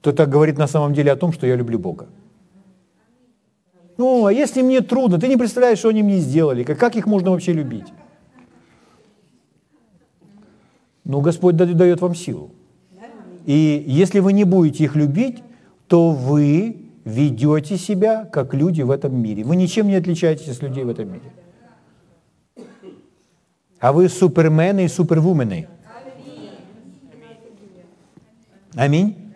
то 0.00 0.10
это 0.10 0.26
говорит 0.26 0.58
на 0.58 0.66
самом 0.66 0.94
деле 0.94 1.12
о 1.12 1.16
том, 1.16 1.32
что 1.32 1.46
я 1.46 1.56
люблю 1.56 1.78
Бога. 1.78 2.06
Ну, 3.98 4.26
а 4.26 4.32
если 4.32 4.62
мне 4.62 4.80
трудно, 4.80 5.18
ты 5.18 5.26
не 5.26 5.36
представляешь, 5.36 5.78
что 5.78 5.88
они 5.88 6.04
мне 6.04 6.18
сделали, 6.18 6.62
как, 6.62 6.78
как 6.78 6.94
их 6.94 7.06
можно 7.06 7.32
вообще 7.32 7.52
любить? 7.52 7.86
Ну, 11.04 11.20
Господь 11.20 11.56
дает 11.56 12.00
вам 12.00 12.14
силу. 12.14 12.52
И 13.44 13.84
если 13.86 14.20
вы 14.20 14.34
не 14.34 14.44
будете 14.44 14.84
их 14.84 14.94
любить, 14.94 15.42
то 15.88 16.12
вы 16.12 16.76
ведете 17.04 17.76
себя 17.76 18.24
как 18.24 18.54
люди 18.54 18.82
в 18.82 18.90
этом 18.92 19.20
мире. 19.20 19.42
Вы 19.42 19.56
ничем 19.56 19.88
не 19.88 19.96
отличаетесь 19.96 20.48
от 20.48 20.62
людей 20.62 20.84
в 20.84 20.90
этом 20.90 21.12
мире. 21.12 21.32
А 23.80 23.92
вы 23.92 24.08
супермены 24.08 24.84
и 24.84 24.88
супервумены. 24.88 25.66
Аминь. 28.74 29.34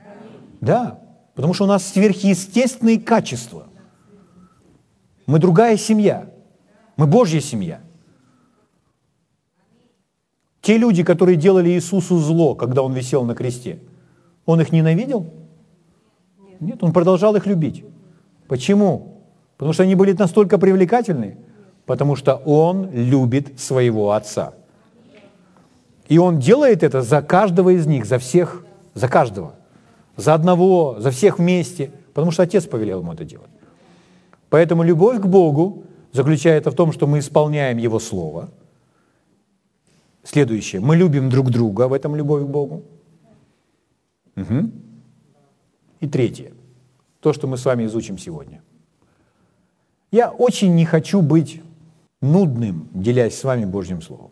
Да, 0.60 1.00
потому 1.34 1.52
что 1.52 1.64
у 1.64 1.66
нас 1.66 1.84
сверхъестественные 1.84 3.00
качества. 3.00 3.66
Мы 5.26 5.38
другая 5.38 5.76
семья. 5.76 6.28
Мы 6.96 7.06
Божья 7.06 7.40
семья. 7.40 7.80
Те 10.60 10.78
люди, 10.78 11.02
которые 11.02 11.36
делали 11.36 11.70
Иисусу 11.70 12.18
зло, 12.18 12.54
когда 12.54 12.82
Он 12.82 12.92
висел 12.92 13.24
на 13.24 13.34
кресте, 13.34 13.80
Он 14.46 14.60
их 14.60 14.72
ненавидел? 14.72 15.26
Нет, 16.60 16.82
Он 16.82 16.92
продолжал 16.92 17.34
их 17.34 17.46
любить. 17.46 17.84
Почему? 18.46 19.22
Потому 19.56 19.72
что 19.72 19.82
они 19.82 19.96
были 19.96 20.12
настолько 20.12 20.58
привлекательны, 20.58 21.36
потому 21.86 22.14
что 22.14 22.36
Он 22.36 22.90
любит 22.92 23.58
своего 23.58 24.12
Отца. 24.12 24.54
И 26.08 26.18
Он 26.18 26.38
делает 26.38 26.82
это 26.82 27.02
за 27.02 27.22
каждого 27.22 27.70
из 27.70 27.86
них, 27.86 28.04
за 28.04 28.18
всех, 28.18 28.64
за 28.94 29.08
каждого. 29.08 29.54
За 30.16 30.34
одного, 30.34 30.96
за 30.98 31.10
всех 31.10 31.38
вместе, 31.38 31.90
потому 32.12 32.30
что 32.32 32.42
Отец 32.42 32.66
повелел 32.66 33.00
ему 33.00 33.14
это 33.14 33.24
делать. 33.24 33.50
Поэтому 34.52 34.82
любовь 34.82 35.18
к 35.18 35.26
Богу 35.26 35.84
заключается 36.12 36.70
в 36.70 36.74
том, 36.74 36.92
что 36.92 37.06
мы 37.06 37.20
исполняем 37.20 37.78
Его 37.78 37.98
Слово. 37.98 38.50
Следующее. 40.24 40.82
Мы 40.82 40.96
любим 40.96 41.30
друг 41.30 41.50
друга, 41.50 41.88
в 41.88 41.94
этом 41.94 42.16
любовь 42.16 42.42
к 42.42 42.48
Богу. 42.48 42.82
Угу. 44.36 44.70
И 46.00 46.06
третье. 46.06 46.52
То, 47.20 47.32
что 47.32 47.46
мы 47.46 47.56
с 47.56 47.64
вами 47.64 47.86
изучим 47.86 48.18
сегодня. 48.18 48.60
Я 50.10 50.30
очень 50.30 50.74
не 50.74 50.84
хочу 50.84 51.22
быть 51.22 51.62
нудным, 52.20 52.88
делясь 52.92 53.38
с 53.38 53.44
вами 53.44 53.64
Божьим 53.64 54.02
Словом. 54.02 54.30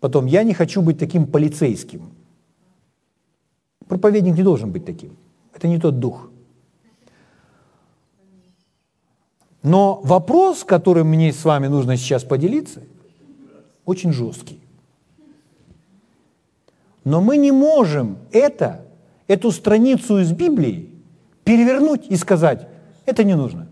Потом, 0.00 0.26
я 0.26 0.42
не 0.42 0.54
хочу 0.54 0.82
быть 0.82 0.98
таким 0.98 1.26
полицейским. 1.26 2.10
Проповедник 3.86 4.36
не 4.36 4.42
должен 4.42 4.72
быть 4.72 4.84
таким. 4.84 5.16
Это 5.54 5.68
не 5.68 5.78
тот 5.78 6.00
дух. 6.00 6.30
Но 9.62 10.00
вопрос, 10.04 10.64
которым 10.64 11.08
мне 11.08 11.32
с 11.32 11.44
вами 11.44 11.66
нужно 11.66 11.96
сейчас 11.96 12.24
поделиться, 12.24 12.82
очень 13.84 14.12
жесткий. 14.12 14.60
Но 17.04 17.20
мы 17.20 17.36
не 17.38 17.52
можем 17.52 18.18
это, 18.32 18.84
эту 19.26 19.50
страницу 19.50 20.18
из 20.18 20.32
Библии 20.32 20.90
перевернуть 21.44 22.06
и 22.08 22.16
сказать, 22.16 22.68
это 23.06 23.24
не 23.24 23.34
нужно. 23.34 23.68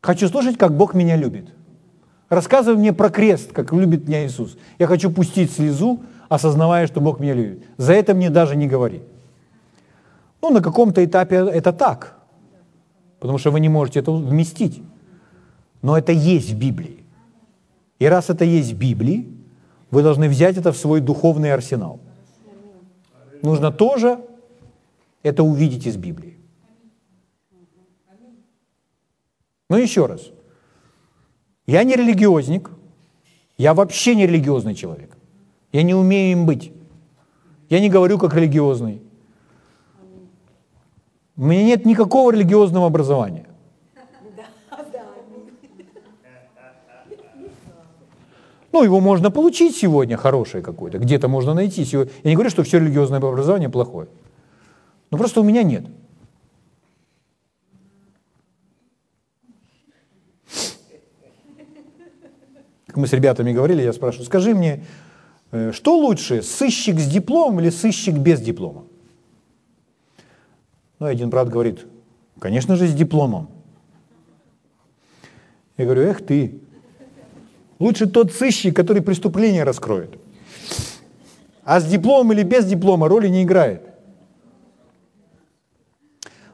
Хочу 0.00 0.28
слушать, 0.28 0.56
как 0.56 0.76
Бог 0.76 0.94
меня 0.94 1.16
любит. 1.16 1.50
Рассказывай 2.28 2.78
мне 2.78 2.92
про 2.92 3.10
крест, 3.10 3.52
как 3.52 3.72
любит 3.72 4.08
меня 4.08 4.26
Иисус. 4.26 4.56
Я 4.78 4.86
хочу 4.86 5.10
пустить 5.10 5.52
слезу, 5.52 6.00
осознавая, 6.28 6.86
что 6.86 7.00
Бог 7.00 7.20
меня 7.20 7.34
любит. 7.34 7.64
За 7.76 7.92
это 7.92 8.14
мне 8.14 8.30
даже 8.30 8.56
не 8.56 8.66
говори. 8.66 9.02
Ну, 10.42 10.50
на 10.50 10.60
каком-то 10.60 11.04
этапе 11.04 11.36
это 11.36 11.72
так 11.72 12.16
потому 13.18 13.38
что 13.38 13.50
вы 13.50 13.60
не 13.60 13.68
можете 13.68 14.00
это 14.00 14.12
вместить. 14.12 14.82
Но 15.82 15.96
это 15.96 16.12
есть 16.12 16.50
в 16.50 16.58
Библии. 16.58 17.04
И 17.98 18.06
раз 18.06 18.30
это 18.30 18.44
есть 18.44 18.72
в 18.72 18.78
Библии, 18.78 19.32
вы 19.90 20.02
должны 20.02 20.28
взять 20.28 20.56
это 20.56 20.72
в 20.72 20.76
свой 20.76 21.00
духовный 21.00 21.52
арсенал. 21.52 22.00
Нужно 23.42 23.70
тоже 23.70 24.18
это 25.22 25.42
увидеть 25.42 25.86
из 25.86 25.96
Библии. 25.96 26.36
Ну 29.68 29.76
еще 29.76 30.06
раз. 30.06 30.30
Я 31.66 31.82
не 31.84 31.96
религиозник, 31.96 32.70
я 33.58 33.74
вообще 33.74 34.14
не 34.14 34.26
религиозный 34.26 34.74
человек. 34.74 35.16
Я 35.72 35.82
не 35.82 35.94
умею 35.94 36.32
им 36.32 36.46
быть. 36.46 36.72
Я 37.68 37.80
не 37.80 37.90
говорю 37.90 38.18
как 38.18 38.34
религиозный. 38.34 39.02
У 41.36 41.44
меня 41.44 41.64
нет 41.64 41.84
никакого 41.84 42.30
религиозного 42.30 42.86
образования. 42.86 43.46
Ну, 48.72 48.82
его 48.82 49.00
можно 49.00 49.30
получить 49.30 49.74
сегодня, 49.74 50.18
хорошее 50.18 50.62
какое-то, 50.62 50.98
где-то 50.98 51.28
можно 51.28 51.54
найти. 51.54 51.82
Я 51.82 52.06
не 52.24 52.34
говорю, 52.34 52.50
что 52.50 52.62
все 52.62 52.78
религиозное 52.78 53.18
образование 53.18 53.70
плохое. 53.70 54.08
Но 55.10 55.16
просто 55.16 55.40
у 55.40 55.44
меня 55.44 55.62
нет. 55.62 55.86
Как 62.86 62.96
мы 62.96 63.06
с 63.06 63.12
ребятами 63.12 63.52
говорили, 63.52 63.82
я 63.82 63.92
спрашиваю, 63.92 64.26
скажи 64.26 64.54
мне, 64.54 64.84
э, 65.52 65.72
что 65.72 65.98
лучше, 65.98 66.42
сыщик 66.42 66.98
с 66.98 67.06
дипломом 67.06 67.60
или 67.60 67.70
сыщик 67.70 68.14
без 68.14 68.40
диплома? 68.40 68.84
Ну, 70.98 71.06
один 71.06 71.28
брат 71.28 71.48
говорит, 71.48 71.86
конечно 72.38 72.76
же, 72.76 72.86
с 72.86 72.94
дипломом. 72.94 73.48
Я 75.76 75.84
говорю, 75.84 76.02
эх 76.02 76.24
ты, 76.24 76.60
лучше 77.78 78.06
тот 78.06 78.32
сыщик, 78.32 78.74
который 78.74 79.02
преступление 79.02 79.64
раскроет. 79.64 80.18
А 81.64 81.80
с 81.80 81.84
дипломом 81.84 82.32
или 82.32 82.42
без 82.42 82.64
диплома 82.64 83.08
роли 83.08 83.28
не 83.28 83.42
играет. 83.42 83.82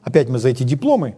Опять 0.03 0.29
мы 0.29 0.39
за 0.39 0.49
эти 0.49 0.65
дипломы, 0.65 1.15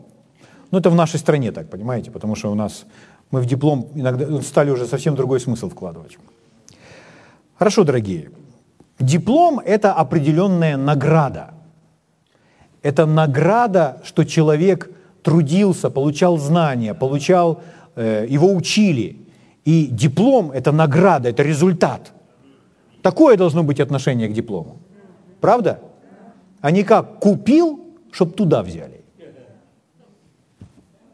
но 0.70 0.78
это 0.78 0.90
в 0.90 0.94
нашей 0.94 1.18
стране 1.18 1.52
так, 1.52 1.70
понимаете, 1.70 2.10
потому 2.10 2.34
что 2.34 2.52
у 2.52 2.54
нас 2.54 2.84
мы 3.30 3.40
в 3.40 3.46
диплом 3.46 3.88
иногда 3.94 4.42
стали 4.42 4.70
уже 4.70 4.86
совсем 4.86 5.14
другой 5.14 5.40
смысл 5.40 5.70
вкладывать. 5.70 6.18
Хорошо, 7.56 7.84
дорогие. 7.84 8.30
Диплом– 8.98 9.58
это 9.64 9.94
определенная 9.94 10.76
награда– 10.76 11.54
это 12.84 13.06
награда, 13.06 14.00
что 14.04 14.22
человек 14.22 14.92
трудился, 15.22 15.90
получал 15.90 16.38
знания, 16.38 16.94
получал, 16.94 17.62
э, 17.96 18.26
его 18.28 18.54
учили. 18.54 19.16
И 19.64 19.86
диплом– 19.86 20.50
это 20.54 20.70
награда, 20.70 21.30
это 21.30 21.42
результат. 21.42 22.12
Такое 23.02 23.36
должно 23.36 23.64
быть 23.64 23.80
отношение 23.80 24.28
к 24.28 24.32
диплому. 24.32 24.76
Правда? 25.40 25.80
а 26.64 26.70
не 26.70 26.82
как 26.82 27.18
купил, 27.20 27.78
чтобы 28.10 28.32
туда 28.32 28.62
взяли. 28.62 29.04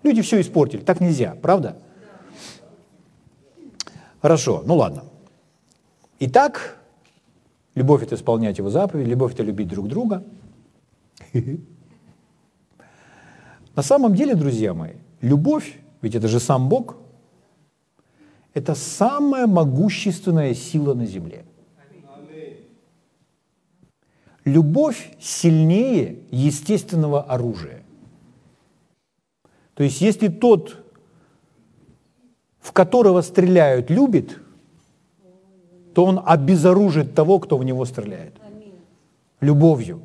Люди 0.04 0.22
все 0.22 0.40
испортили. 0.40 0.80
Так 0.80 1.00
нельзя, 1.00 1.37
правда? 1.42 1.76
Хорошо, 4.22 4.62
ну 4.64 4.76
ладно. 4.76 5.02
Итак, 6.20 6.78
любовь– 7.74 8.02
это 8.04 8.14
исполнять 8.14 8.59
его 8.59 8.70
заповедь, 8.70 9.09
любовь– 9.09 9.33
это 9.35 9.42
любить 9.42 9.66
друг 9.66 9.88
друга. 9.88 10.22
На 13.76 13.83
самом 13.83 14.14
деле, 14.14 14.35
друзья 14.35 14.74
мои, 14.74 14.94
любовь, 15.20 15.78
ведь 16.02 16.14
это 16.14 16.28
же 16.28 16.40
сам 16.40 16.68
Бог, 16.68 16.96
это 18.52 18.74
самая 18.74 19.46
могущественная 19.46 20.54
сила 20.54 20.94
на 20.94 21.06
земле. 21.06 21.44
Любовь 24.44 25.12
сильнее 25.20 26.18
естественного 26.30 27.22
оружия. 27.22 27.83
То 29.74 29.85
есть 29.85 30.00
если 30.00 30.28
тот, 30.28 30.76
в 32.59 32.72
которого 32.72 33.20
стреляют, 33.20 33.90
любит, 33.90 34.38
то 35.94 36.04
он 36.04 36.20
обезоружит 36.24 37.14
того, 37.14 37.38
кто 37.38 37.56
в 37.56 37.64
него 37.64 37.85
стреляет. 37.85 38.35
Любовью. 39.40 40.02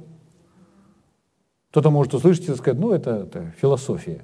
Кто-то 1.76 1.90
может 1.90 2.14
услышать 2.14 2.48
и 2.48 2.56
сказать, 2.56 2.80
ну 2.80 2.94
это, 2.94 3.12
это 3.28 3.52
философия. 3.60 4.24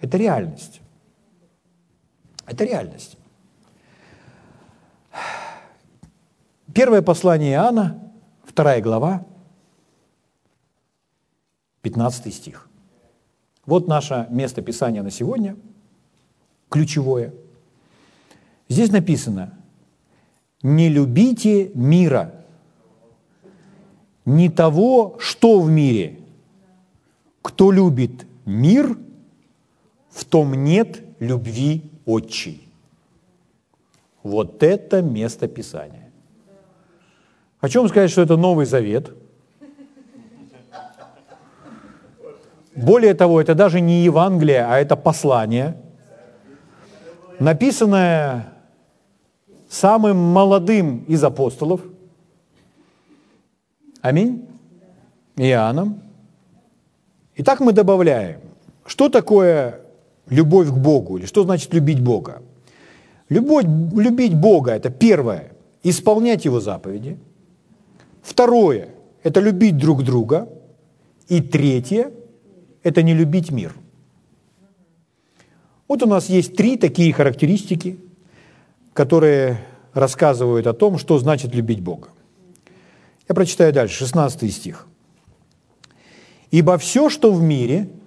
Это 0.00 0.16
реальность. 0.16 0.80
Это 2.46 2.64
реальность. 2.64 3.18
Первое 6.72 7.02
послание 7.02 7.52
Иоанна, 7.52 8.02
вторая 8.44 8.80
глава, 8.80 9.26
15 11.82 12.34
стих. 12.34 12.66
Вот 13.66 13.86
наше 13.86 14.26
место 14.30 14.62
Писания 14.62 15.02
на 15.02 15.10
сегодня, 15.10 15.54
ключевое. 16.70 17.34
Здесь 18.70 18.90
написано, 18.90 19.52
не 20.62 20.88
любите 20.88 21.70
мира, 21.74 22.42
не 24.24 24.48
того, 24.48 25.18
что 25.20 25.60
в 25.60 25.68
мире. 25.68 26.20
Кто 27.42 27.70
любит 27.70 28.26
мир, 28.44 28.96
в 30.10 30.24
том 30.24 30.54
нет 30.54 31.02
любви 31.18 31.90
отчий. 32.04 32.68
Вот 34.22 34.62
это 34.62 35.02
место 35.02 35.48
Писания. 35.48 36.10
Хочу 37.60 37.80
вам 37.80 37.88
сказать, 37.88 38.10
что 38.10 38.22
это 38.22 38.36
Новый 38.36 38.66
Завет. 38.66 39.12
Более 42.74 43.14
того, 43.14 43.40
это 43.40 43.54
даже 43.54 43.80
не 43.80 44.04
Евангелие, 44.04 44.64
а 44.64 44.78
это 44.78 44.94
послание, 44.94 45.76
написанное 47.40 48.52
самым 49.68 50.16
молодым 50.16 51.04
из 51.08 51.24
апостолов, 51.24 51.80
аминь, 54.00 54.46
Иоанном. 55.36 56.07
Итак, 57.40 57.60
мы 57.60 57.72
добавляем, 57.72 58.40
что 58.84 59.08
такое 59.08 59.80
любовь 60.28 60.70
к 60.70 60.72
Богу, 60.72 61.18
или 61.18 61.26
что 61.26 61.44
значит 61.44 61.72
любить 61.72 62.00
Бога. 62.00 62.42
Любовь, 63.28 63.64
любить 63.64 64.34
Бога– 64.34 64.72
это 64.74 64.90
первое– 64.90 65.52
исполнять 65.84 66.44
Его 66.44 66.58
заповеди. 66.58 67.16
Второе– 68.22 68.88
это 69.22 69.38
любить 69.38 69.76
друг 69.76 70.02
друга. 70.02 70.48
И 71.28 71.40
третье– 71.40 72.10
это 72.82 73.04
не 73.04 73.14
любить 73.14 73.52
мир. 73.52 73.72
Вот 75.86 76.02
у 76.02 76.06
нас 76.06 76.28
есть 76.28 76.56
три 76.56 76.76
такие 76.76 77.12
характеристики, 77.12 78.00
которые 78.94 79.60
рассказывают 79.92 80.66
о 80.66 80.72
том, 80.72 80.98
что 80.98 81.20
значит 81.20 81.54
любить 81.54 81.80
Бога. 81.80 82.08
Я 83.28 83.34
прочитаю 83.36 83.72
дальше, 83.72 83.94
16 83.94 84.52
стих. 84.52 84.88
«Ибо 86.50 86.78
все, 86.78 87.08
что 87.10 87.32
в 87.32 87.42
мире– 87.42 87.90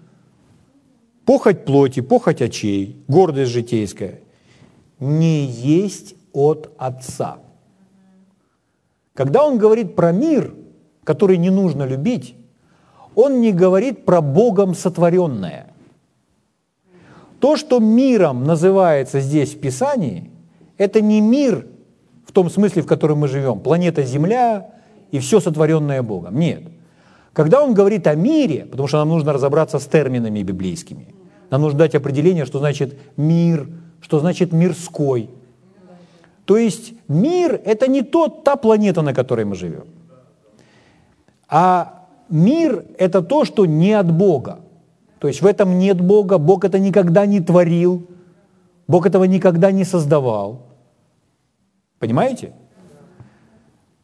похоть 1.25 1.65
плоти, 1.65 2.01
похоть 2.01 2.41
очей, 2.41 3.01
гордость 3.08 3.51
житейская, 3.51 4.19
не 4.99 5.45
есть 5.45 6.15
от 6.34 6.73
Отца. 6.77 7.38
Когда 9.13 9.45
он 9.45 9.58
говорит 9.58 9.95
про 9.95 10.12
мир, 10.12 10.54
который 11.04 11.38
не 11.38 11.49
нужно 11.49 11.84
любить, 11.84 12.36
он 13.15 13.41
не 13.41 13.51
говорит 13.51 14.06
про 14.06 14.21
Богом 14.21 14.73
сотворенное. 14.73 15.67
То, 17.39 17.58
что 17.58 17.80
миром 17.80 18.43
называется 18.43 19.19
здесь 19.19 19.54
в 19.54 19.60
Писании, 19.60 20.32
это 20.77 21.01
не 21.01 21.21
мир 21.21 21.67
в 22.25 22.32
том 22.32 22.49
смысле, 22.49 22.82
в 22.82 22.88
котором 22.88 23.19
мы 23.19 23.27
живем, 23.27 23.60
планета 23.60 24.04
Земля 24.04 24.75
и 25.12 25.19
все 25.19 25.39
сотворенное 25.39 26.01
Богом. 26.01 26.39
Нет– 26.39 26.63
когда 27.34 27.63
он 27.63 27.74
говорит 27.74 28.08
о 28.08 28.15
мире, 28.15 28.65
потому 28.65 28.88
что 28.88 28.98
нам 28.98 29.10
нужно 29.10 29.34
разобраться 29.34 29.80
с 29.80 29.86
терминами 29.86 30.44
библейскими, 30.44 31.15
нам 31.50 31.62
нужно 31.62 31.80
дать 31.80 31.96
определение, 31.96 32.46
что 32.46 32.60
значит 32.60 32.98
мир, 33.17 33.67
что 34.02 34.20
значит 34.20 34.52
мирской. 34.52 35.30
То 36.46 36.58
есть 36.58 36.94
мир– 37.08 37.62
это 37.65 37.88
не 37.88 38.02
тот, 38.02 38.44
та 38.44 38.56
планета, 38.56 39.02
на 39.02 39.13
которой 39.13 39.46
мы 39.46 39.56
живем. 39.56 39.86
А 41.48 42.08
мир– 42.30 42.84
это 42.98 43.22
то, 43.22 43.46
что 43.46 43.65
не 43.65 43.94
от 43.94 44.12
Бога. 44.12 44.60
То 45.20 45.28
есть 45.28 45.41
в 45.41 45.46
этом 45.46 45.78
нет 45.78 46.02
Бога, 46.02 46.38
Бог 46.38 46.65
это 46.65 46.80
никогда 46.80 47.26
не 47.26 47.39
творил, 47.39 48.08
Бог 48.88 49.06
этого 49.06 49.24
никогда 49.24 49.72
не 49.72 49.86
создавал. 49.86 50.65
Понимаете? 52.00 52.54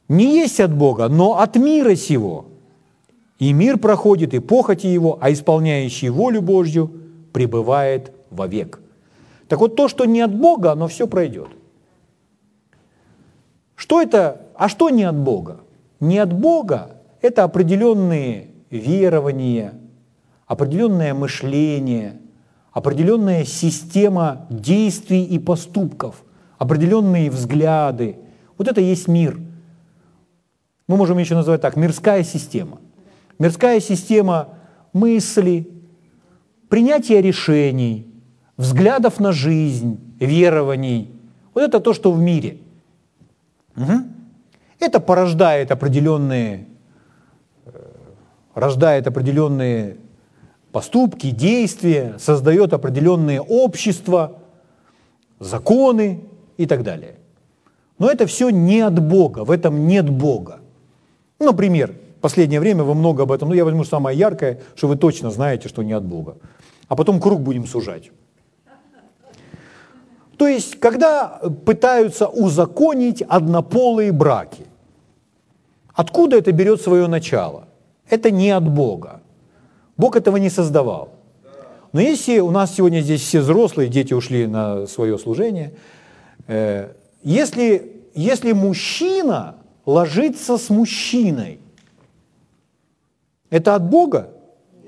Не 0.07 0.25
есть 0.25 0.59
от 0.61 0.73
Бога, 0.73 1.09
но 1.09 1.39
от 1.39 1.57
мира 1.57 1.95
сего– 1.95 2.45
и 3.39 3.53
мир 3.53 3.77
проходит, 3.77 4.33
и 4.33 4.39
похоти 4.39 4.87
его, 4.87 5.17
а 5.21 5.31
исполняющий 5.31 6.09
волю 6.09 6.41
Божью 6.41 6.91
пребывает 7.33 8.11
вовек. 8.29 8.79
Так 9.47 9.59
вот, 9.59 9.75
то, 9.75 9.87
что 9.87 10.05
не 10.05 10.21
от 10.21 10.35
Бога, 10.35 10.71
оно 10.71 10.87
все 10.87 11.07
пройдет. 11.07 11.49
Что 13.75 14.01
это? 14.01 14.41
А 14.55 14.69
что 14.69 14.89
не 14.89 15.03
от 15.03 15.15
Бога? 15.15 15.61
Не 15.99 16.17
от 16.17 16.33
Бога– 16.33 16.97
это 17.21 17.43
определенные 17.43 18.49
верования, 18.71 19.75
определенное 20.47 21.13
мышление, 21.13 22.19
определенная 22.71 23.45
система 23.45 24.47
действий 24.49 25.23
и 25.23 25.39
поступков, 25.39 26.23
определенные 26.57 27.29
взгляды. 27.29 28.17
Вот 28.57 28.67
это 28.67 28.81
есть 28.81 29.07
мир. 29.07 29.39
Мы 30.87 30.97
можем 30.97 31.17
еще 31.19 31.35
назвать 31.35 31.61
так– 31.61 31.75
мирская 31.77 32.23
система. 32.23 32.79
Мирская 33.39 33.79
система 33.79 34.49
мысли, 34.93 35.67
принятия 36.69 37.21
решений, 37.21 38.07
взглядов 38.57 39.19
на 39.19 39.31
жизнь, 39.31 39.99
верований. 40.19 41.11
Вот 41.53 41.61
это 41.61 41.79
то, 41.79 41.93
что 41.93 42.11
в 42.11 42.19
мире. 42.19 42.57
Угу. 43.75 43.93
Это 44.79 44.99
порождает 44.99 45.71
определенные, 45.71 46.67
э, 47.65 47.71
рождает 48.55 49.07
определенные 49.07 49.97
поступки, 50.71 51.31
действия, 51.31 52.15
создает 52.19 52.73
определенные 52.73 53.41
общества, 53.41 54.39
законы 55.39 56.23
и 56.57 56.65
так 56.65 56.83
далее. 56.83 57.15
Но 57.99 58.09
это 58.09 58.25
все 58.25 58.49
не 58.49 58.81
от 58.81 58.99
Бога, 58.99 59.43
в 59.43 59.51
этом 59.51 59.87
нет 59.87 60.09
Бога. 60.09 60.59
Например, 61.39 61.93
последнее 62.19 62.59
время 62.59 62.83
вы 62.83 62.93
много 62.93 63.23
об 63.23 63.31
этом, 63.31 63.49
ну 63.49 63.55
я 63.55 63.65
возьму 63.65 63.83
самое 63.83 64.17
яркое, 64.17 64.61
что 64.75 64.87
вы 64.87 64.95
точно 64.95 65.31
знаете, 65.31 65.69
что 65.69 65.83
не 65.83 65.93
от 65.93 66.03
Бога. 66.03 66.37
А 66.87 66.95
потом 66.95 67.19
круг 67.19 67.41
будем 67.41 67.65
сужать. 67.65 68.11
То 70.37 70.47
есть, 70.47 70.79
когда 70.79 71.39
пытаются 71.65 72.27
узаконить 72.27 73.23
однополые 73.23 74.11
браки, 74.11 74.65
откуда 75.93 76.37
это 76.37 76.51
берет 76.51 76.81
свое 76.81 77.07
начало? 77.07 77.67
Это 78.07 78.31
не 78.31 78.51
от 78.51 78.69
Бога. 78.69 79.21
Бог 79.97 80.15
этого 80.15 80.37
не 80.37 80.49
создавал. 80.49 81.09
Но 81.91 82.01
если 82.01 82.39
у 82.39 82.51
нас 82.51 82.75
сегодня 82.75 82.99
здесь 83.01 83.21
все 83.21 83.39
взрослые, 83.39 83.89
дети 83.89 84.13
ушли 84.13 84.45
на 84.45 84.85
свое 84.85 85.17
служение, 85.17 85.73
э, 86.47 86.91
если, 87.23 88.03
если 88.13 88.51
мужчина 88.51 89.55
ложится 89.85 90.57
с 90.57 90.69
мужчиной, 90.69 91.59
это 93.49 93.75
от 93.75 93.89
Бога? 93.89 94.33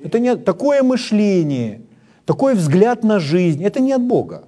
Это 0.03 0.19
не 0.19 0.35
такое 0.35 0.83
мышление, 0.83 1.81
такой 2.25 2.55
взгляд 2.55 3.03
на 3.03 3.19
жизнь. 3.19 3.63
Это 3.63 3.79
не 3.79 3.91
от 3.91 4.01
Бога. 4.01 4.45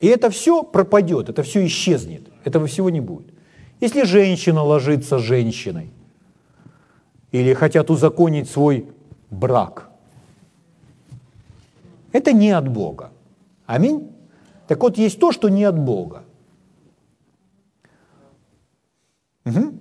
И 0.00 0.06
это 0.06 0.28
все 0.28 0.62
пропадет, 0.62 1.30
это 1.30 1.42
все 1.42 1.64
исчезнет, 1.64 2.28
этого 2.44 2.66
всего 2.66 2.90
не 2.90 3.00
будет. 3.00 3.32
Если 3.80 4.02
женщина 4.04 4.62
ложится 4.62 5.18
с 5.18 5.22
женщиной, 5.22 5.90
или 7.32 7.54
хотят 7.54 7.90
узаконить 7.90 8.50
свой 8.50 8.86
брак, 9.30 9.88
это 12.12 12.32
не 12.32 12.50
от 12.50 12.68
Бога. 12.68 13.12
Аминь? 13.66 14.12
Так 14.68 14.82
вот, 14.82 14.98
есть 14.98 15.18
то, 15.18 15.32
что 15.32 15.48
не 15.48 15.64
от 15.64 15.78
Бога. 15.78 16.24
Угу. 19.46 19.74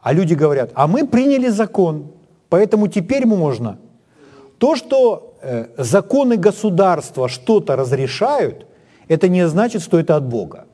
А 0.00 0.12
люди 0.12 0.34
говорят, 0.34 0.70
а 0.74 0.86
мы 0.86 1.06
приняли 1.06 1.48
закон, 1.48 2.12
поэтому 2.48 2.88
теперь 2.88 3.26
можно. 3.26 3.78
То, 4.58 4.76
что 4.76 5.36
э, 5.42 5.66
законы 5.76 6.36
государства 6.36 7.28
что-то 7.28 7.76
разрешают, 7.76 8.66
это 9.08 9.28
не 9.28 9.48
значит, 9.48 9.82
что 9.82 9.98
это 9.98 10.16
от 10.16 10.24
Бога. 10.24 10.66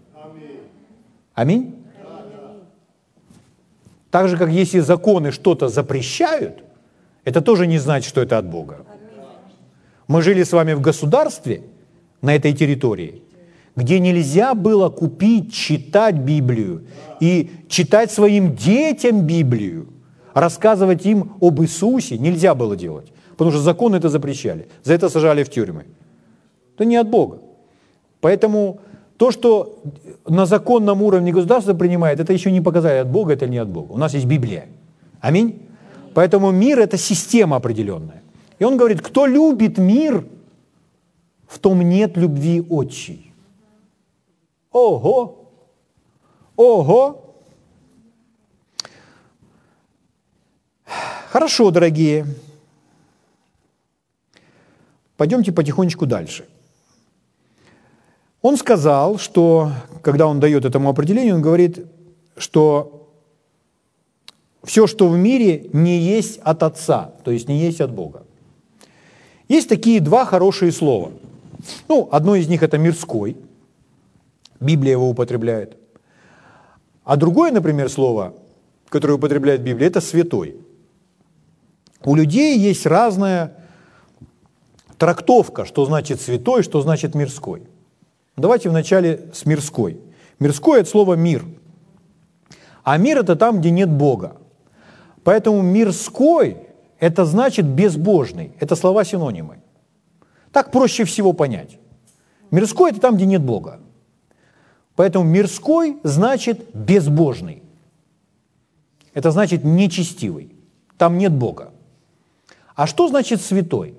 Аминь? 1.34 1.74
Так 4.10 4.28
же, 4.28 4.36
как 4.36 4.50
если 4.50 4.80
законы 4.80 5.30
что-то 5.32 5.68
запрещают, 5.68 6.64
это 7.24 7.40
тоже 7.40 7.66
не 7.66 7.78
значит, 7.78 8.08
что 8.08 8.22
это 8.22 8.38
от 8.38 8.46
Бога. 8.46 8.84
Мы 10.06 10.22
жили 10.22 10.42
с 10.42 10.52
вами 10.52 10.72
в 10.72 10.80
государстве 10.80 11.62
на 12.22 12.34
этой 12.34 12.54
территории, 12.54 13.22
где 13.79 14.01
нельзя 14.01 14.55
было 14.55 14.89
купить, 14.89 15.53
читать 15.53 16.16
Библию 16.16 16.83
и 17.20 17.51
читать 17.68 18.11
своим 18.11 18.57
детям 18.57 19.20
Библию, 19.20 19.87
рассказывать 20.35 21.07
им 21.07 21.37
об 21.41 21.61
Иисусе 21.61 22.18
нельзя 22.18 22.55
было 22.55 22.76
делать, 22.76 23.12
потому 23.37 23.53
что 23.53 23.61
законы 23.61 23.97
это 23.97 24.09
запрещали. 24.09 24.66
За 24.83 24.95
это 24.95 25.09
сажали 25.09 25.45
в 25.45 25.49
тюрьмы. 25.49 25.85
Это 26.74 26.87
не 26.87 26.97
от 26.97 27.09
Бога. 27.09 27.39
Поэтому 28.20 28.81
то, 29.16 29.31
что 29.31 29.79
на 30.29 30.47
законном 30.47 31.03
уровне 31.03 31.33
государство 31.33 31.74
принимает, 31.74 32.18
это 32.18 32.33
еще 32.33 32.51
не 32.51 32.61
показали, 32.61 32.99
от 32.99 33.09
Бога 33.09 33.35
это 33.35 33.47
не 33.47 33.59
от 33.59 33.68
Бога. 33.68 33.93
У 33.93 33.99
нас 33.99 34.14
есть 34.14 34.26
Библия. 34.26 34.66
Аминь. 35.20 35.62
Поэтому 36.14 36.51
мир– 36.51 36.79
это 36.81 36.97
система 36.97 37.57
определенная. 37.57 38.22
И 38.59 38.64
он 38.64 38.76
говорит, 38.76 39.03
кто 39.03 39.26
любит 39.26 39.79
мир, 39.79 40.24
в 41.47 41.59
том 41.61 41.81
нет 41.83 42.16
любви 42.16 42.61
отчей. 42.68 43.28
Ого! 44.72 45.50
Ого! 46.56 47.24
Хорошо, 51.30 51.70
дорогие. 51.70 52.26
Пойдемте 55.16 55.52
потихонечку 55.52 56.06
дальше. 56.06 56.46
Он 58.40 58.56
сказал, 58.56 59.18
что, 59.18 59.72
когда 60.02 60.26
он 60.26 60.40
дает 60.40 60.64
этому 60.64 60.88
определению, 60.88 61.34
он 61.36 61.42
говорит, 61.42 61.86
что 62.36 63.10
все, 64.62 64.86
что 64.86 65.08
в 65.08 65.16
мире, 65.16 65.68
не 65.72 65.98
есть 65.98 66.38
от 66.38 66.62
Отца, 66.62 67.12
то 67.24 67.30
есть 67.30 67.48
не 67.48 67.58
есть 67.58 67.80
от 67.80 67.90
Бога. 67.90 68.24
Есть 69.48 69.68
такие 69.68 70.00
два 70.00 70.24
хорошие 70.24 70.72
слова. 70.72 71.10
Ну, 71.88 72.08
одно 72.12 72.36
из 72.36 72.48
них 72.48 72.62
это 72.62 72.78
мирской, 72.78 73.36
Библия 74.61 74.92
его 74.92 75.09
употребляет. 75.09 75.76
А 77.04 77.16
другое, 77.16 77.52
например, 77.52 77.88
слово, 77.88 78.34
которое 78.88 79.14
употребляет 79.14 79.62
Библия, 79.62 79.88
это 79.88 80.00
святой. 80.00 80.56
У 82.04 82.14
людей 82.14 82.59
есть 82.59 82.86
разная 82.86 83.54
трактовка, 84.98 85.64
что 85.64 85.84
значит 85.84 86.20
святой, 86.20 86.62
что 86.62 86.80
значит 86.80 87.14
мирской. 87.14 87.62
Давайте 88.36 88.68
вначале 88.68 89.30
с 89.32 89.46
мирской. 89.46 90.00
Мирской– 90.38 90.80
это 90.80 90.90
слово 90.90 91.14
«мир». 91.14 91.44
А 92.84 92.96
мир– 92.96 93.18
это 93.20 93.36
там, 93.36 93.61
где 93.61 93.70
нет 93.70 93.90
Бога. 93.90 94.36
Поэтому 95.24 95.62
мирской– 95.62 96.59
это 97.00 97.24
значит 97.24 97.66
безбожный. 97.66 98.52
Это 98.61 98.76
слова 98.76 99.04
синонимы. 99.04 99.59
Так 100.52 100.70
проще 100.70 101.04
всего 101.04 101.32
понять. 101.32 101.78
Мирской– 102.50 102.90
это 102.92 103.00
там, 103.00 103.16
где 103.16 103.26
нет 103.26 103.42
Бога. 103.42 103.80
Поэтому 104.99 105.24
мирской 105.24 105.96
значит 106.03 106.74
безбожный. 106.74 107.62
Это 109.14 109.30
значит 109.30 109.62
нечестивый. 109.62 110.51
Там 110.96 111.18
нет 111.18 111.32
Бога. 111.32 111.70
А 112.74 112.88
что 112.88 113.07
значит 113.07 113.40
святой? 113.40 113.94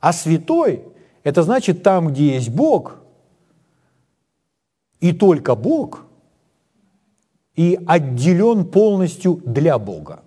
А 0.00 0.14
святой– 0.14 0.84
это 1.22 1.42
значит 1.42 1.82
там, 1.82 2.08
где 2.08 2.36
есть 2.36 2.48
Бог, 2.48 2.96
и 5.00 5.12
только 5.12 5.54
Бог, 5.54 6.06
и 7.54 7.78
отделен 7.86 8.64
полностью 8.64 9.42
для 9.44 9.78
Бога. 9.78 10.22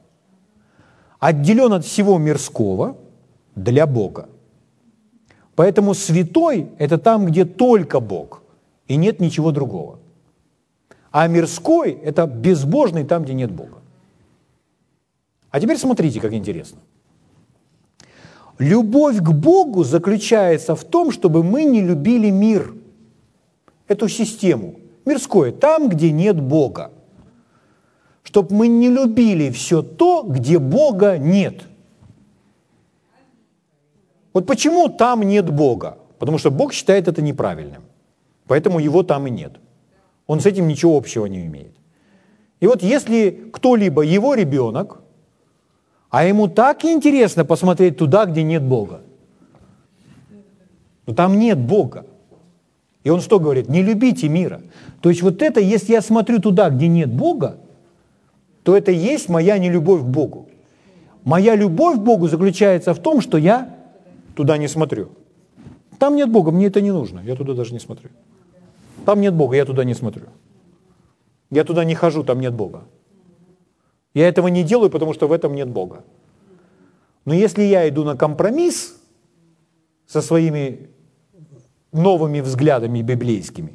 Отделен 1.20 1.74
от 1.74 1.84
всего 1.84 2.20
мирского 2.20 2.96
для 3.56 3.88
Бога. 3.88 4.30
Поэтому 5.56 5.96
святой– 5.96 6.70
это 6.78 7.00
там, 7.00 7.26
где 7.26 7.44
только 7.44 8.00
Бог, 8.00 8.44
и 8.88 8.96
нет 8.96 9.20
ничего 9.20 9.52
другого. 9.52 10.00
А 11.12 11.28
мирской– 11.28 11.92
это 12.04 12.28
безбожный 12.28 13.04
там, 13.04 13.24
где 13.24 13.34
нет 13.34 13.52
Бога. 13.52 13.80
А 15.50 15.60
теперь 15.60 15.78
смотрите, 15.78 16.20
как 16.20 16.34
интересно. 16.34 16.80
Любовь 18.60 19.18
к 19.18 19.32
Богу 19.32 19.84
заключается 19.84 20.76
в 20.76 20.84
том, 20.84 21.12
чтобы 21.12 21.44
мы 21.44 21.64
не 21.64 21.82
любили 21.82 22.30
мир, 22.30 22.74
эту 23.88 24.08
систему, 24.08 24.80
мирское, 25.06 25.52
там, 25.52 25.90
где 25.90 26.12
нет 26.12 26.40
Бога. 26.40 26.92
Чтобы 28.24 28.56
мы 28.56 28.68
не 28.68 28.90
любили 28.90 29.52
все 29.52 29.82
то, 29.82 30.24
где 30.24 30.60
Бога 30.60 31.18
нет– 31.18 31.64
вот 34.36 34.46
почему 34.46 34.90
там 34.90 35.24
нет 35.24 35.50
Бога? 35.50 35.98
Потому 36.20 36.38
что 36.40 36.52
Бог 36.52 36.74
считает 36.74 37.08
это 37.08 37.22
неправильным. 37.22 37.84
Поэтому 38.48 38.80
его 38.80 39.04
там 39.04 39.28
и 39.28 39.32
нет. 39.32 39.60
Он 40.28 40.40
с 40.40 40.46
этим 40.46 40.68
ничего 40.68 40.98
общего 40.98 41.26
не 41.26 41.46
имеет. 41.46 41.74
И 42.60 42.68
вот 42.68 42.84
если 42.84 43.50
кто-либо, 43.52 44.02
его 44.02 44.34
ребенок, 44.34 45.02
а 46.10 46.26
ему 46.26 46.48
так 46.48 46.86
интересно 46.86 47.46
посмотреть 47.46 47.98
туда, 47.98 48.26
где 48.26 48.44
нет 48.44 48.64
Бога, 48.64 49.02
но 51.06 51.14
там 51.14 51.38
нет 51.38 51.60
Бога. 51.60 52.06
И 53.04 53.10
он 53.10 53.22
что 53.22 53.40
говорит? 53.40 53.70
Не 53.70 53.84
любите 53.84 54.28
мира. 54.28 54.62
То 55.02 55.10
есть 55.10 55.22
вот 55.22 55.42
это, 55.42 55.60
если 55.60 55.94
я 55.94 56.02
смотрю 56.02 56.40
туда, 56.40 56.70
где 56.70 56.88
нет 56.88 57.14
Бога, 57.14 57.58
то 58.64 58.76
это 58.76 58.92
есть 58.92 59.30
моя 59.30 59.60
нелюбовь 59.60 60.02
к 60.02 60.06
Богу. 60.06 60.50
Моя 61.24 61.56
любовь 61.56 61.98
к 61.98 62.02
Богу 62.02 62.28
заключается 62.28 62.94
в 62.94 63.00
том, 63.00 63.22
что 63.22 63.38
я 63.38 63.76
туда 64.36 64.58
не 64.58 64.68
смотрю. 64.68 65.10
Там 66.00 66.16
нет 66.16 66.30
Бога, 66.32 66.52
мне 66.52 66.68
это 66.68 66.82
не 66.82 66.92
нужно, 66.92 67.20
я 67.20 67.36
туда 67.36 67.54
даже 67.54 67.74
не 67.74 67.80
смотрю. 67.80 68.10
Там 69.06 69.22
нет 69.22 69.34
Бога, 69.34 69.56
я 69.56 69.66
туда 69.66 69.84
не 69.84 69.94
смотрю. 69.94 70.28
Я 71.52 71.64
туда 71.64 71.84
не 71.84 71.96
хожу, 71.96 72.24
там 72.24 72.40
нет 72.40 72.54
Бога. 72.54 72.84
Я 74.14 74.28
этого 74.28 74.48
не 74.48 74.64
делаю, 74.64 74.90
потому 74.90 75.14
что 75.14 75.28
в 75.28 75.32
этом 75.32 75.54
нет 75.54 75.68
Бога. 75.68 76.04
Но 77.26 77.34
если 77.34 77.64
я 77.64 77.88
иду 77.90 78.04
на 78.04 78.16
компромисс 78.16 78.96
со 80.08 80.22
своими 80.22 80.90
новыми 81.92 82.42
взглядами 82.42 83.02
библейскими, 83.02 83.74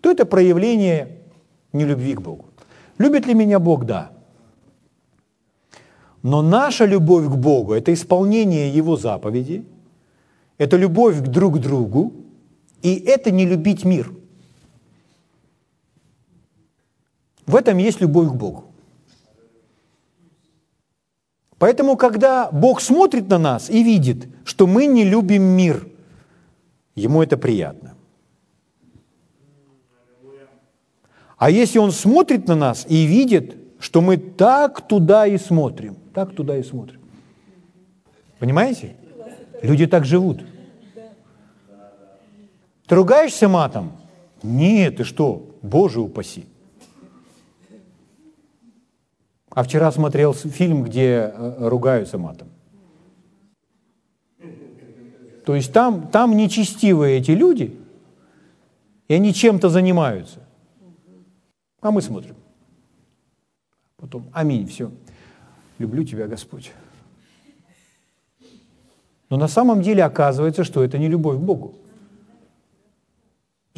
то 0.00 0.10
это 0.10 0.24
проявление 0.24 1.18
нелюбви 1.72 2.14
к 2.14 2.20
Богу. 2.20 2.46
Любит 2.98 3.26
ли 3.26 3.34
меня 3.34 3.58
Бог? 3.58 3.84
Да. 3.84 4.12
Но 6.22 6.42
наша 6.42 6.86
любовь 6.86 7.26
к 7.26 7.36
Богу– 7.36 7.72
это 7.74 7.92
исполнение 7.92 8.70
Его 8.70 8.96
заповедей– 8.96 9.66
это 10.58 10.76
любовь 10.76 11.20
друг 11.20 11.56
к 11.56 11.58
другу, 11.58 12.12
и 12.82 12.94
это 12.94 13.30
не 13.30 13.46
любить 13.46 13.84
мир. 13.84 14.12
В 17.46 17.56
этом 17.56 17.78
есть 17.78 18.00
любовь 18.00 18.28
к 18.28 18.34
Богу. 18.34 18.64
Поэтому, 21.58 21.96
когда 21.96 22.50
Бог 22.50 22.80
смотрит 22.80 23.28
на 23.28 23.38
нас 23.38 23.70
и 23.70 23.82
видит, 23.82 24.28
что 24.44 24.66
мы 24.66 24.86
не 24.86 25.04
любим 25.04 25.42
мир, 25.42 25.88
ему 26.94 27.22
это 27.22 27.36
приятно. 27.36 27.94
А 31.36 31.50
если 31.50 31.78
Он 31.78 31.90
смотрит 31.90 32.48
на 32.48 32.54
нас 32.54 32.86
и 32.88 33.06
видит, 33.06 33.56
что 33.78 34.00
мы 34.00 34.16
так 34.16 34.86
туда 34.86 35.26
и 35.26 35.36
смотрим, 35.36 35.96
так 36.14 36.34
туда 36.34 36.56
и 36.56 36.62
смотрим. 36.62 37.00
Понимаете? 38.38 38.96
Люди 39.62 39.86
так 39.86 40.04
живут. 40.04 40.44
Ты 42.86 42.94
ругаешься 42.94 43.48
матом? 43.48 43.92
Нет, 44.42 44.96
ты 44.98 45.04
что, 45.04 45.56
Боже 45.62 46.00
упаси. 46.00 46.46
А 49.54 49.62
вчера 49.62 49.92
смотрел 49.92 50.34
фильм, 50.34 50.82
где 50.82 51.32
э, 51.32 51.68
ругаются 51.68 52.18
матом. 52.18 52.48
То 55.46 55.54
есть 55.54 55.72
там, 55.72 56.08
там 56.08 56.36
нечестивые 56.36 57.18
эти 57.18 57.30
люди, 57.30 57.78
и 59.08 59.14
они 59.14 59.32
чем-то 59.32 59.68
занимаются. 59.68 60.40
А 61.80 61.90
мы 61.90 62.02
смотрим. 62.02 62.34
Потом 63.96 64.28
аминь, 64.32 64.66
все. 64.66 64.90
Люблю 65.78 66.04
тебя, 66.04 66.26
Господь. 66.26 66.72
Но 69.30 69.36
на 69.36 69.48
самом 69.48 69.82
деле 69.82 70.02
оказывается, 70.02 70.64
что 70.64 70.82
это 70.82 70.98
не 70.98 71.08
любовь 71.08 71.36
к 71.36 71.40
Богу. 71.40 71.74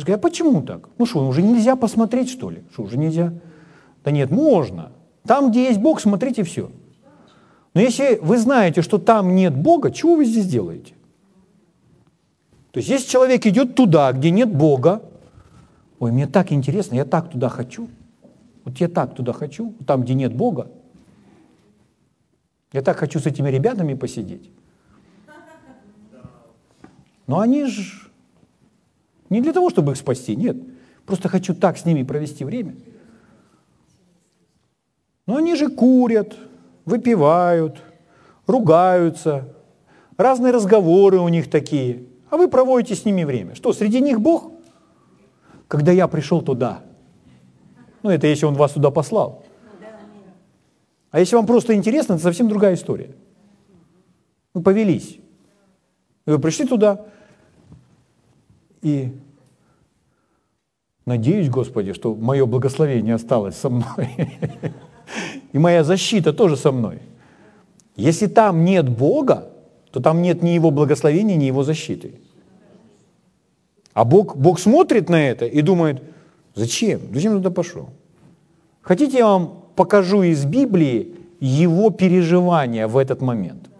А 0.06 0.18
почему 0.18 0.62
так? 0.62 0.88
Ну 0.98 1.06
что, 1.06 1.26
уже 1.26 1.42
нельзя 1.42 1.74
посмотреть, 1.76 2.30
что 2.30 2.50
ли? 2.50 2.62
Что, 2.72 2.82
уже 2.82 2.96
нельзя? 2.96 3.32
Да 4.04 4.10
нет, 4.10 4.30
можно. 4.30 4.92
Там, 5.26 5.50
где 5.50 5.64
есть 5.64 5.80
Бог, 5.80 6.00
смотрите 6.00 6.42
все. 6.42 6.70
Но 7.74 7.80
если 7.80 8.18
вы 8.22 8.38
знаете, 8.38 8.82
что 8.82 8.98
там 8.98 9.34
нет 9.34 9.54
Бога, 9.54 9.90
чего 9.90 10.16
вы 10.16 10.24
здесь 10.24 10.46
делаете? 10.46 10.94
То 12.70 12.78
есть 12.78 12.88
если 12.88 13.08
человек 13.08 13.46
идет 13.46 13.74
туда, 13.74 14.12
где 14.12 14.30
нет 14.30 14.50
Бога, 14.54 15.02
ой, 15.98 16.12
мне 16.12 16.26
так 16.26 16.52
интересно, 16.52 16.94
я 16.94 17.04
так 17.04 17.30
туда 17.30 17.48
хочу, 17.48 17.88
вот 18.64 18.78
я 18.78 18.88
так 18.88 19.14
туда 19.14 19.32
хочу, 19.32 19.74
там, 19.86 20.02
где 20.02 20.14
нет 20.14 20.34
Бога, 20.34 20.68
я 22.72 22.82
так 22.82 22.96
хочу 22.96 23.18
с 23.18 23.26
этими 23.26 23.48
ребятами 23.48 23.94
посидеть. 23.94 24.50
Но 27.26 27.40
они 27.40 27.64
же 27.64 28.10
не 29.30 29.40
для 29.40 29.52
того, 29.52 29.70
чтобы 29.70 29.92
их 29.92 29.98
спасти, 29.98 30.36
нет. 30.36 30.56
Просто 31.04 31.28
хочу 31.28 31.54
так 31.54 31.78
с 31.78 31.84
ними 31.84 32.02
провести 32.02 32.44
время. 32.44 32.74
Но 35.26 35.36
они 35.36 35.56
же 35.56 35.68
курят, 35.68 36.36
выпивают, 36.84 37.82
ругаются, 38.46 39.48
разные 40.16 40.52
разговоры 40.52 41.18
у 41.18 41.28
них 41.28 41.50
такие, 41.50 42.04
а 42.30 42.36
вы 42.36 42.48
проводите 42.48 42.94
с 42.94 43.04
ними 43.04 43.24
время. 43.24 43.54
Что, 43.54 43.72
среди 43.72 44.00
них 44.00 44.20
Бог? 44.20 44.52
Когда 45.68 45.92
я 45.92 46.06
пришел 46.06 46.42
туда. 46.42 46.82
Ну, 48.02 48.10
это 48.10 48.26
если 48.28 48.46
Он 48.46 48.54
вас 48.54 48.72
туда 48.72 48.90
послал. 48.90 49.44
А 51.10 51.18
если 51.18 51.34
вам 51.36 51.46
просто 51.46 51.74
интересно, 51.74 52.14
это 52.14 52.22
совсем 52.22 52.48
другая 52.48 52.74
история. 52.74 53.10
Вы 54.54 54.62
повелись. 54.62 55.18
Вы 56.24 56.38
пришли 56.38 56.66
туда, 56.66 57.06
и 58.82 59.12
надеюсь, 61.04 61.48
Господи, 61.48 61.92
что 61.92 62.14
мое 62.14 62.46
благословение 62.46 63.14
осталось 63.14 63.56
со 63.56 63.70
мной. 63.70 64.08
И 65.56 65.58
моя 65.58 65.84
защита 65.84 66.34
тоже 66.34 66.54
со 66.58 66.70
мной. 66.70 66.98
Если 67.96 68.26
там 68.26 68.62
нет 68.66 68.90
Бога, 68.90 69.48
то 69.90 70.00
там 70.00 70.20
нет 70.20 70.42
ни 70.42 70.50
Его 70.50 70.70
благословения, 70.70 71.34
ни 71.34 71.44
Его 71.44 71.62
защиты. 71.62 72.20
А 73.94 74.04
Бог, 74.04 74.36
Бог 74.36 74.60
смотрит 74.60 75.08
на 75.08 75.30
это 75.30 75.46
и 75.46 75.62
думает, 75.62 76.02
зачем? 76.54 77.00
Зачем 77.14 77.32
туда 77.32 77.50
пошел? 77.50 77.88
Хотите, 78.82 79.16
я 79.16 79.26
вам 79.26 79.64
покажу 79.74 80.22
из 80.24 80.44
Библии 80.44 81.14
его 81.40 81.88
переживания 81.88 82.86
в 82.86 82.98
этот 82.98 83.22
момент? 83.22 83.70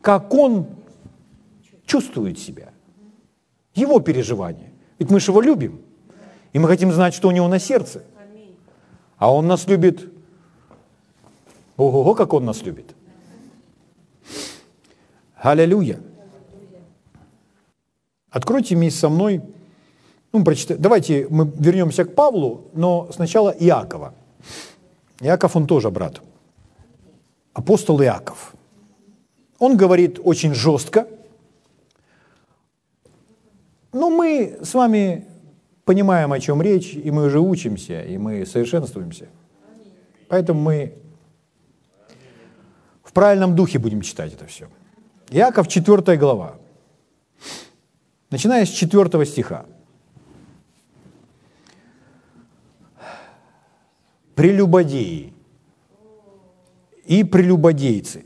Как 0.00 0.32
он 0.32 0.66
чувствует 1.86 2.38
себя? 2.38 2.68
Его 3.74 3.98
переживания. 3.98 4.70
Ведь 5.00 5.10
мы 5.10 5.18
же 5.18 5.32
его 5.32 5.40
любим. 5.40 5.80
И 6.52 6.60
мы 6.60 6.68
хотим 6.68 6.92
знать, 6.92 7.14
что 7.14 7.26
у 7.26 7.32
него 7.32 7.48
на 7.48 7.58
сердце. 7.58 8.04
А 9.16 9.34
он 9.34 9.48
нас 9.48 9.66
любит. 9.66 10.12
Ого, 11.78 12.14
как 12.14 12.34
он 12.34 12.44
нас 12.44 12.62
любит. 12.62 12.94
Аллилуйя. 15.36 16.00
Откройте 18.30 18.74
вместе 18.74 18.98
со 18.98 19.08
мной, 19.08 19.40
ну, 20.32 20.44
давайте 20.78 21.28
мы 21.30 21.50
вернемся 21.56 22.04
к 22.04 22.14
Павлу, 22.14 22.64
но 22.74 23.08
сначала 23.12 23.50
Иакова. 23.50 24.12
Иаков, 25.20 25.56
он 25.56 25.66
тоже 25.66 25.90
брат. 25.90 26.20
Апостол 27.54 28.02
Иаков. 28.02 28.54
Он 29.58 29.76
говорит 29.76 30.18
очень 30.22 30.54
жестко, 30.54 31.06
но 33.92 34.10
мы 34.10 34.58
с 34.62 34.74
вами 34.74 35.26
понимаем, 35.84 36.32
о 36.32 36.40
чем 36.40 36.60
речь, 36.60 36.94
и 36.94 37.10
мы 37.12 37.26
уже 37.26 37.38
учимся, 37.40 38.02
и 38.02 38.18
мы 38.18 38.44
совершенствуемся. 38.44 39.28
Поэтому 40.28 40.60
мы 40.60 40.94
правильном 43.18 43.56
духе 43.56 43.80
будем 43.80 44.00
читать 44.02 44.32
это 44.32 44.46
все. 44.46 44.68
Иаков, 45.30 45.66
4 45.66 46.16
глава. 46.16 46.54
Начиная 48.30 48.64
с 48.64 48.68
4 48.68 49.24
стиха. 49.26 49.66
Прелюбодеи 54.36 55.32
и 57.06 57.24
прелюбодейцы. 57.24 58.24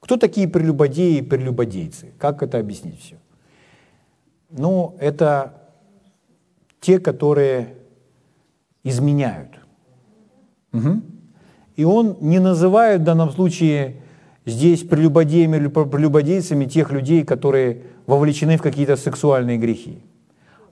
Кто 0.00 0.18
такие 0.18 0.46
прелюбодеи 0.46 1.20
и 1.20 1.22
прелюбодейцы? 1.22 2.12
Как 2.18 2.42
это 2.42 2.58
объяснить 2.58 3.00
все? 3.00 3.16
Ну, 4.50 4.98
это 5.00 5.62
те, 6.78 6.98
которые 6.98 7.74
изменяют. 8.84 9.58
Угу. 10.74 11.00
И 11.76 11.84
он 11.84 12.18
не 12.20 12.38
называет 12.38 13.00
в 13.00 13.04
данном 13.04 13.30
случае 13.30 14.02
здесь 14.50 14.82
прелюбодеями 14.82 15.56
или 15.56 15.68
прелюбодейцами 15.68 16.66
тех 16.66 16.92
людей, 16.92 17.24
которые 17.24 17.82
вовлечены 18.06 18.56
в 18.56 18.62
какие-то 18.62 18.96
сексуальные 18.96 19.58
грехи. 19.58 19.98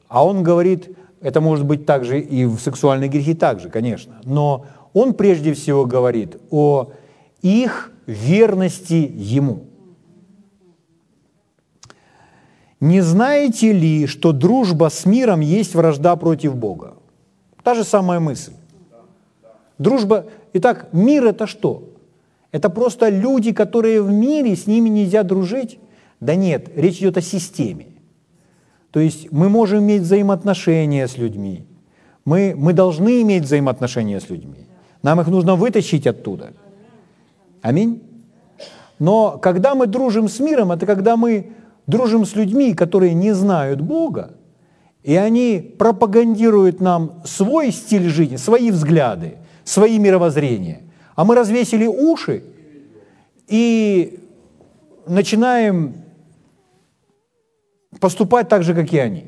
А 0.08 0.24
он 0.24 0.42
говорит, 0.42 0.96
это 1.20 1.40
может 1.40 1.64
быть 1.64 1.86
также 1.86 2.20
и 2.20 2.44
в 2.44 2.58
сексуальные 2.58 3.08
грехи 3.08 3.34
также, 3.34 3.70
конечно, 3.70 4.20
но 4.24 4.66
он 4.92 5.14
прежде 5.14 5.52
всего 5.54 5.84
говорит 5.84 6.36
о 6.50 6.92
их 7.42 7.92
верности 8.06 9.10
ему. 9.14 9.64
Не 12.80 13.00
знаете 13.00 13.72
ли, 13.72 14.06
что 14.06 14.32
дружба 14.32 14.88
с 14.88 15.04
миром 15.04 15.40
есть 15.40 15.74
вражда 15.74 16.14
против 16.16 16.54
Бога? 16.54 16.94
Та 17.64 17.74
же 17.74 17.84
самая 17.84 18.20
мысль. 18.20 18.52
Дружба... 19.78 20.26
Итак, 20.52 20.88
мир 20.92 21.26
это 21.26 21.46
что? 21.46 21.87
Это 22.50 22.70
просто 22.70 23.08
люди, 23.08 23.52
которые 23.52 24.02
в 24.02 24.10
мире, 24.10 24.56
с 24.56 24.66
ними 24.66 24.88
нельзя 24.88 25.22
дружить? 25.22 25.78
Да 26.20 26.34
нет, 26.34 26.70
речь 26.74 26.98
идет 26.98 27.18
о 27.18 27.20
системе. 27.20 27.86
То 28.90 29.00
есть 29.00 29.30
мы 29.30 29.48
можем 29.48 29.80
иметь 29.80 30.02
взаимоотношения 30.02 31.06
с 31.06 31.18
людьми. 31.18 31.66
Мы, 32.24 32.54
мы 32.56 32.72
должны 32.72 33.22
иметь 33.22 33.44
взаимоотношения 33.44 34.20
с 34.20 34.30
людьми. 34.30 34.66
Нам 35.02 35.20
их 35.20 35.28
нужно 35.28 35.54
вытащить 35.54 36.06
оттуда. 36.06 36.52
Аминь. 37.62 38.02
Но 38.98 39.38
когда 39.38 39.74
мы 39.74 39.86
дружим 39.86 40.28
с 40.28 40.40
миром, 40.40 40.72
это 40.72 40.86
когда 40.86 41.16
мы 41.16 41.52
дружим 41.86 42.24
с 42.24 42.34
людьми, 42.34 42.74
которые 42.74 43.14
не 43.14 43.32
знают 43.32 43.80
Бога, 43.80 44.32
и 45.02 45.14
они 45.14 45.74
пропагандируют 45.78 46.80
нам 46.80 47.22
свой 47.24 47.70
стиль 47.70 48.08
жизни, 48.08 48.36
свои 48.36 48.70
взгляды, 48.70 49.38
свои 49.64 49.98
мировоззрения. 49.98 50.87
А 51.18 51.24
мы 51.24 51.34
развесили 51.34 51.84
уши 51.84 52.44
и 53.48 54.20
начинаем 55.04 55.94
поступать 57.98 58.48
так 58.48 58.62
же, 58.62 58.72
как 58.72 58.92
и 58.92 58.98
они. 58.98 59.24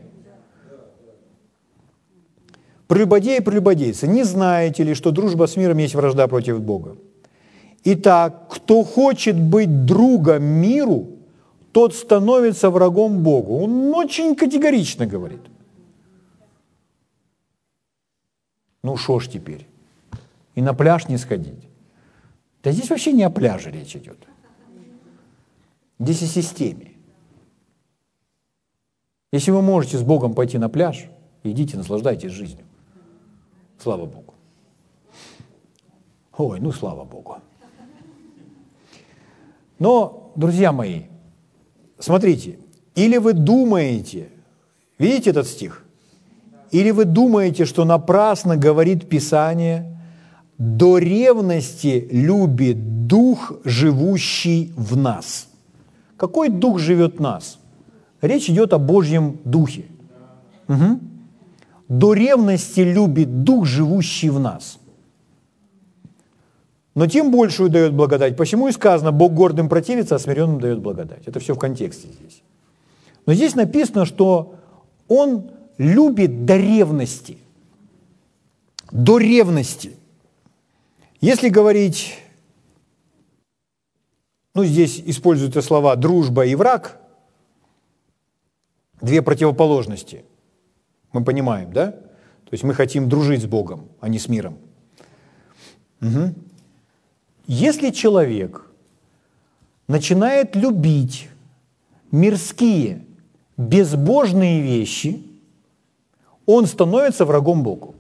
Прелюбодеи 2.87 3.41
прелюбодейцы, 3.41 4.07
не 4.07 4.23
знаете 4.23 4.85
ли, 4.85 4.95
что 4.95 5.11
дружба 5.11 5.49
с 5.49 5.57
миром 5.57 5.79
есть 5.79 5.97
вражда 5.97 6.29
против 6.29 6.61
Бога? 6.61 6.97
Итак, 7.83 8.47
кто 8.49 8.85
хочет 8.85 9.37
быть 9.37 9.85
другом 9.85 10.45
миру, 10.45 11.09
тот 11.73 11.97
становится 11.97 12.71
врагом 12.71 13.25
Богу. 13.25 13.65
Он 13.65 13.93
очень 13.95 14.37
категорично 14.37 15.07
говорит. 15.07 15.43
Ну 18.85 18.97
что 18.97 19.19
ж 19.19 19.27
теперь? 19.27 19.67
И 20.55 20.63
на 20.63 20.73
пляж 20.73 21.09
не 21.09 21.19
сходить. 21.19 21.70
Да 22.63 22.73
здесь 22.73 22.91
вообще 22.91 23.13
не 23.13 23.23
о 23.23 23.31
пляже 23.31 23.71
речь 23.71 23.97
идет. 23.97 24.19
Здесь 25.99 26.23
о 26.23 26.27
системе. 26.27 26.93
Если 29.33 29.51
вы 29.51 29.63
можете 29.63 29.97
с 29.97 30.03
Богом 30.03 30.35
пойти 30.35 30.59
на 30.59 30.69
пляж, 30.69 31.07
идите, 31.43 31.77
наслаждайтесь 31.77 32.33
жизнью. 32.33 32.65
Слава 33.79 34.07
Богу. 34.07 34.35
Ой, 36.37 36.59
ну 36.61 36.73
слава 36.73 37.05
Богу. 37.05 37.39
Но, 39.79 40.33
друзья 40.37 40.73
мои, 40.73 41.05
смотрите, 41.99 42.59
или 42.95 43.17
вы 43.17 43.33
думаете, 43.33 44.29
видите 44.99 45.31
этот 45.31 45.47
стих? 45.47 45.85
Или 46.71 46.91
вы 46.91 47.05
думаете, 47.05 47.65
что 47.65 47.85
напрасно 47.85 48.57
говорит 48.57 49.09
Писание, 49.09 49.90
до 50.61 50.99
ревности 50.99 52.07
любит 52.11 53.07
дух, 53.07 53.53
живущий 53.65 54.75
в 54.77 54.95
нас. 54.95 55.49
Какой 56.19 56.51
дух 56.51 56.79
живет 56.79 57.17
в 57.17 57.21
нас? 57.21 57.59
Речь 58.21 58.51
идет 58.51 58.75
о 58.75 58.79
Божьем 58.79 59.39
Духе. 59.45 59.87
Угу. 60.69 61.01
До 61.89 62.13
ревности 62.13 62.81
любит 62.81 63.43
Дух, 63.43 63.65
живущий 63.65 64.29
в 64.29 64.39
нас. 64.39 64.79
но 66.95 67.07
тем 67.07 67.31
большую 67.31 67.71
дает 67.71 67.95
благодать. 67.95 68.37
Почему 68.37 68.69
и 68.69 68.73
сказано, 68.73 69.13
Бог 69.13 69.33
гордым 69.33 69.71
противится, 69.71 70.17
а 70.17 70.19
смиренным 70.19 70.61
дает 70.61 70.81
благодать. 70.81 71.23
Это 71.25 71.41
все 71.41 71.55
в 71.55 71.59
контексте 71.59 72.09
здесь. 72.09 72.43
Но 73.25 73.33
здесь 73.33 73.55
написано, 73.55 74.05
что 74.05 74.57
Он 75.09 75.51
любит 75.79 76.45
до 76.45 76.59
ревности. 76.59 77.39
До 78.93 79.17
ревности. 79.17 79.93
Если 81.21 81.51
говорить, 81.51 82.17
ну 84.55 84.65
здесь 84.65 85.03
используются 85.05 85.61
слова 85.61 85.95
дружба 85.97 86.47
и 86.47 86.55
враг, 86.55 86.99
две 89.03 89.21
противоположности. 89.21 90.25
Мы 91.13 91.23
понимаем, 91.23 91.73
да? 91.73 91.91
То 91.93 92.53
есть 92.53 92.65
мы 92.65 92.75
хотим 92.75 93.09
дружить 93.09 93.43
с 93.43 93.47
Богом, 93.47 93.89
а 94.01 94.09
не 94.09 94.19
с 94.19 94.29
миром. 94.29 94.59
Угу. 96.01 96.35
Если 97.47 97.91
человек 97.91 98.67
начинает 99.89 100.57
любить 100.57 101.29
мирские, 102.11 103.05
безбожные 103.57 104.63
вещи, 104.63 105.23
он 106.47 106.67
становится 106.67 107.27
врагом 107.27 107.63
Богу. 107.63 107.95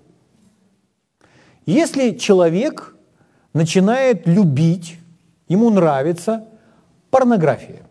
Если 1.67 2.17
человек 2.17 2.97
начинает 3.53 4.27
любить, 4.27 4.99
ему 5.49 5.71
нравится 5.71 6.47
порнография, 7.11 7.83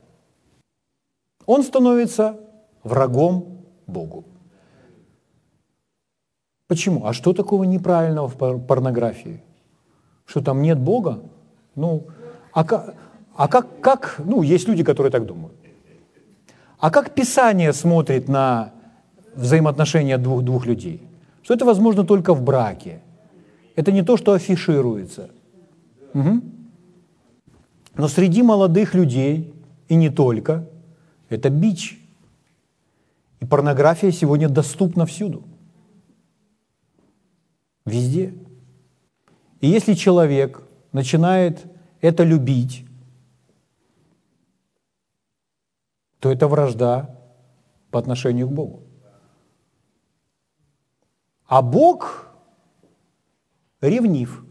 он 1.45 1.64
становится 1.64 2.38
врагом 2.84 3.66
Богу. 3.88 4.24
Почему? 6.68 7.05
А 7.05 7.14
что 7.14 7.34
такого 7.34 7.64
неправильного 7.64 8.28
в 8.28 8.60
порнографии? 8.68 9.41
Что 10.26 10.41
там 10.41 10.62
нет 10.62 10.78
Бога? 10.78 11.20
Ну, 11.76 12.03
а 12.53 12.64
как, 12.64 12.93
а 13.36 13.47
как, 13.47 13.82
как, 13.82 14.22
ну, 14.24 14.43
есть 14.43 14.68
люди, 14.68 14.84
которые 14.84 15.12
так 15.12 15.26
думают. 15.26 15.55
А 16.78 16.91
как 16.91 17.16
Писание 17.16 17.74
смотрит 17.74 18.30
на 18.30 18.72
взаимоотношения 19.36 20.18
двух, 20.18 20.43
двух 20.43 20.68
людей? 20.68 21.01
Что 21.41 21.55
это 21.55 21.66
возможно 21.66 22.05
только 22.05 22.34
в 22.34 22.41
браке. 22.43 23.01
Это 23.76 23.91
не 23.91 24.03
то, 24.03 24.18
что 24.18 24.34
афишируется. 24.34 25.30
Угу. 26.14 26.41
Но 27.95 28.07
среди 28.07 28.41
молодых 28.41 28.93
людей, 28.93 29.53
и 29.88 29.95
не 29.95 30.10
только, 30.10 30.68
это 31.30 31.49
бич. 31.49 31.99
И 33.39 33.45
порнография 33.45 34.12
сегодня 34.12 34.49
доступна 34.49 35.05
всюду. 35.05 35.43
Везде. 37.86 38.34
И 39.62 39.68
если 39.68 39.93
человек 39.93 40.62
начинает 40.91 41.66
это 42.01 42.24
любить, 42.24 42.86
то 46.20 46.32
это 46.32 46.47
вражда 46.47 47.16
по 47.91 47.99
отношению 47.99 48.47
к 48.47 48.51
Богу. 48.51 48.84
А 51.47 51.62
Бог 51.62 52.30
ревнив. 53.82 54.45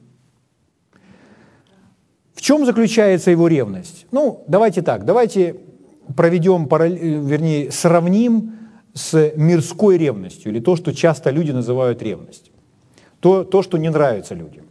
Чем 2.49 2.64
заключается 2.64 3.30
его 3.30 3.46
ревность? 3.46 4.07
Ну, 4.11 4.42
давайте 4.49 4.80
так, 4.80 5.05
давайте 5.05 5.57
проведем, 6.16 6.66
вернее, 6.66 7.70
сравним 7.70 8.53
с 8.94 9.32
мирской 9.36 9.99
ревностью, 9.99 10.51
или 10.51 10.61
то, 10.61 10.74
что 10.74 10.94
часто 10.94 11.28
люди 11.28 11.53
называют 11.53 12.03
ревностью 12.03 12.55
то, 13.20 13.44
то, 13.44 13.62
что 13.62 13.76
не 13.76 13.90
нравится 13.90 14.34
людям. 14.34 14.64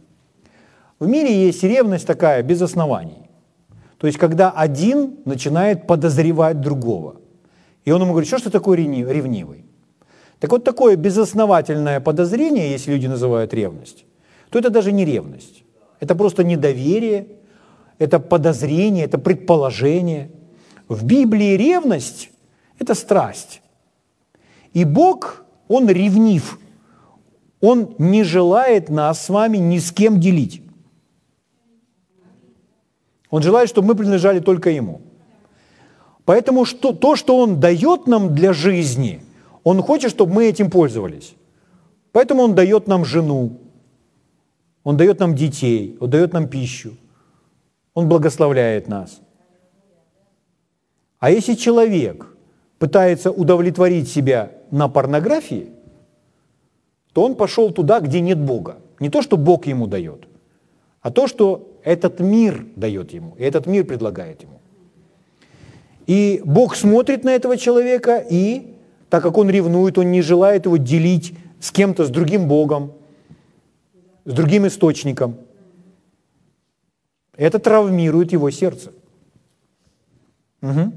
В 0.98 1.06
мире 1.06 1.46
есть 1.46 1.62
ревность 1.62 2.04
такая, 2.04 2.42
без 2.42 2.60
оснований. 2.62 3.30
То 3.98 4.08
есть, 4.08 4.18
когда 4.18 4.50
один 4.50 5.18
начинает 5.24 5.86
подозревать 5.86 6.60
другого. 6.60 7.20
И 7.84 7.92
он 7.92 8.00
ему 8.02 8.10
говорит, 8.10 8.26
что 8.26 8.38
ж 8.38 8.42
ты 8.42 8.50
такой 8.50 8.76
ревнивый? 8.76 9.64
Так 10.40 10.50
вот, 10.50 10.64
такое 10.64 10.96
безосновательное 10.96 12.00
подозрение, 12.00 12.72
если 12.72 12.90
люди 12.90 13.06
называют 13.06 13.54
ревность, 13.54 14.04
то 14.50 14.58
это 14.58 14.68
даже 14.68 14.90
не 14.90 15.04
ревность. 15.04 15.62
Это 16.00 16.16
просто 16.16 16.42
недоверие, 16.42 17.37
это 17.98 18.18
подозрение, 18.20 19.04
это 19.04 19.18
предположение. 19.18 20.30
В 20.88 21.04
Библии 21.04 21.56
ревность– 21.56 22.30
это 22.78 22.94
страсть. 22.94 23.62
И 24.72 24.84
Бог, 24.84 25.44
Он 25.68 25.88
ревнив– 25.88 26.58
он 27.60 27.94
не 27.98 28.22
желает 28.22 28.88
нас 28.88 29.24
с 29.24 29.28
вами 29.28 29.58
ни 29.58 29.78
с 29.78 29.90
кем 29.90 30.20
делить. 30.20 30.62
Он 33.30 33.42
желает, 33.42 33.68
чтобы 33.68 33.88
мы 33.88 33.94
принадлежали 33.94 34.40
только 34.40 34.70
Ему. 34.70 35.00
Поэтому 36.24 36.64
что, 36.64 36.92
то, 36.92 37.16
что 37.16 37.38
Он 37.38 37.58
дает 37.60 38.06
нам 38.06 38.34
для 38.34 38.52
жизни, 38.52 39.20
Он 39.64 39.82
хочет, 39.82 40.10
чтобы 40.10 40.34
мы 40.34 40.46
этим 40.46 40.70
пользовались. 40.70 41.34
Поэтому 42.12 42.42
Он 42.42 42.54
дает 42.54 42.86
нам 42.86 43.04
жену, 43.04 43.58
Он 44.84 44.96
дает 44.96 45.20
нам 45.20 45.34
детей, 45.34 45.96
Он 46.00 46.10
дает 46.10 46.32
нам 46.32 46.48
пищу, 46.48 46.96
Он 47.94 48.08
благословляет 48.08 48.88
нас. 48.88 49.20
А 51.18 51.30
если 51.30 51.54
человек 51.54 52.26
пытается 52.78 53.30
удовлетворить 53.30 54.08
себя 54.08 54.52
на 54.70 54.88
порнографии– 54.88 55.72
то 57.18 57.24
он 57.24 57.34
пошел 57.34 57.72
туда, 57.72 57.98
где 57.98 58.20
нет 58.20 58.38
Бога. 58.38 58.76
Не 59.00 59.10
то, 59.10 59.22
что 59.22 59.36
Бог 59.36 59.66
ему 59.66 59.88
дает, 59.88 60.28
а 61.00 61.10
то, 61.10 61.26
что 61.26 61.80
этот 61.82 62.20
мир 62.20 62.64
дает 62.76 63.12
ему, 63.12 63.34
и 63.36 63.42
этот 63.42 63.66
мир 63.66 63.84
предлагает 63.84 64.42
ему. 64.42 64.60
И 66.06 66.40
Бог 66.44 66.76
смотрит 66.76 67.24
на 67.24 67.30
этого 67.30 67.56
человека, 67.56 68.24
и 68.30 68.74
так 69.10 69.24
как 69.24 69.36
он 69.36 69.50
ревнует, 69.50 69.98
он 69.98 70.12
не 70.12 70.22
желает 70.22 70.66
его 70.66 70.76
делить 70.76 71.34
с 71.58 71.72
кем-то, 71.72 72.04
с 72.04 72.10
другим 72.10 72.46
Богом, 72.46 72.92
с 74.24 74.32
другим 74.32 74.68
источником. 74.68 75.38
Это 77.38 77.58
травмирует 77.58 78.32
его 78.32 78.50
сердце. 78.50 78.90
Угу. 80.60 80.92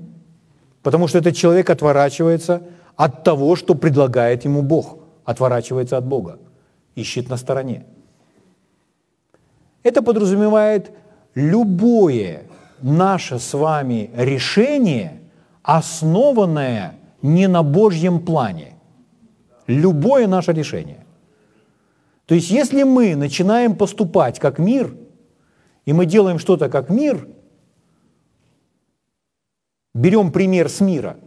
Потому 0.82 1.08
что 1.08 1.20
этот 1.20 1.36
человек 1.36 1.70
отворачивается 1.70 2.64
от 2.96 3.24
того, 3.24 3.56
что 3.56 3.76
предлагает 3.76 4.44
ему 4.46 4.64
Бог 4.64 4.98
отворачивается 5.24 5.98
от 5.98 6.06
Бога, 6.06 6.40
ищет 6.96 7.30
на 7.30 7.38
стороне. 7.38 7.86
Это 9.84 10.02
подразумевает 10.02 10.92
любое 11.36 12.44
наше 12.82 13.40
с 13.40 13.54
вами 13.54 14.10
решение, 14.16 15.22
основанное 15.64 16.96
не 17.22 17.48
на 17.48 17.62
Божьем 17.62 18.20
плане. 18.20 18.74
Любое 19.68 20.28
наше 20.28 20.54
решение. 20.54 21.06
То 22.26 22.36
есть 22.36 22.50
если 22.50 22.84
мы 22.84 23.16
начинаем 23.16 23.76
поступать 23.76 24.40
как 24.40 24.60
мир, 24.60 24.96
и 25.86 25.94
мы 25.94 26.06
делаем 26.06 26.40
что-то 26.40 26.70
как 26.70 26.90
мир, 26.90 27.28
берем 29.94 30.32
пример 30.32 30.70
с 30.70 30.80
мира, 30.82 31.18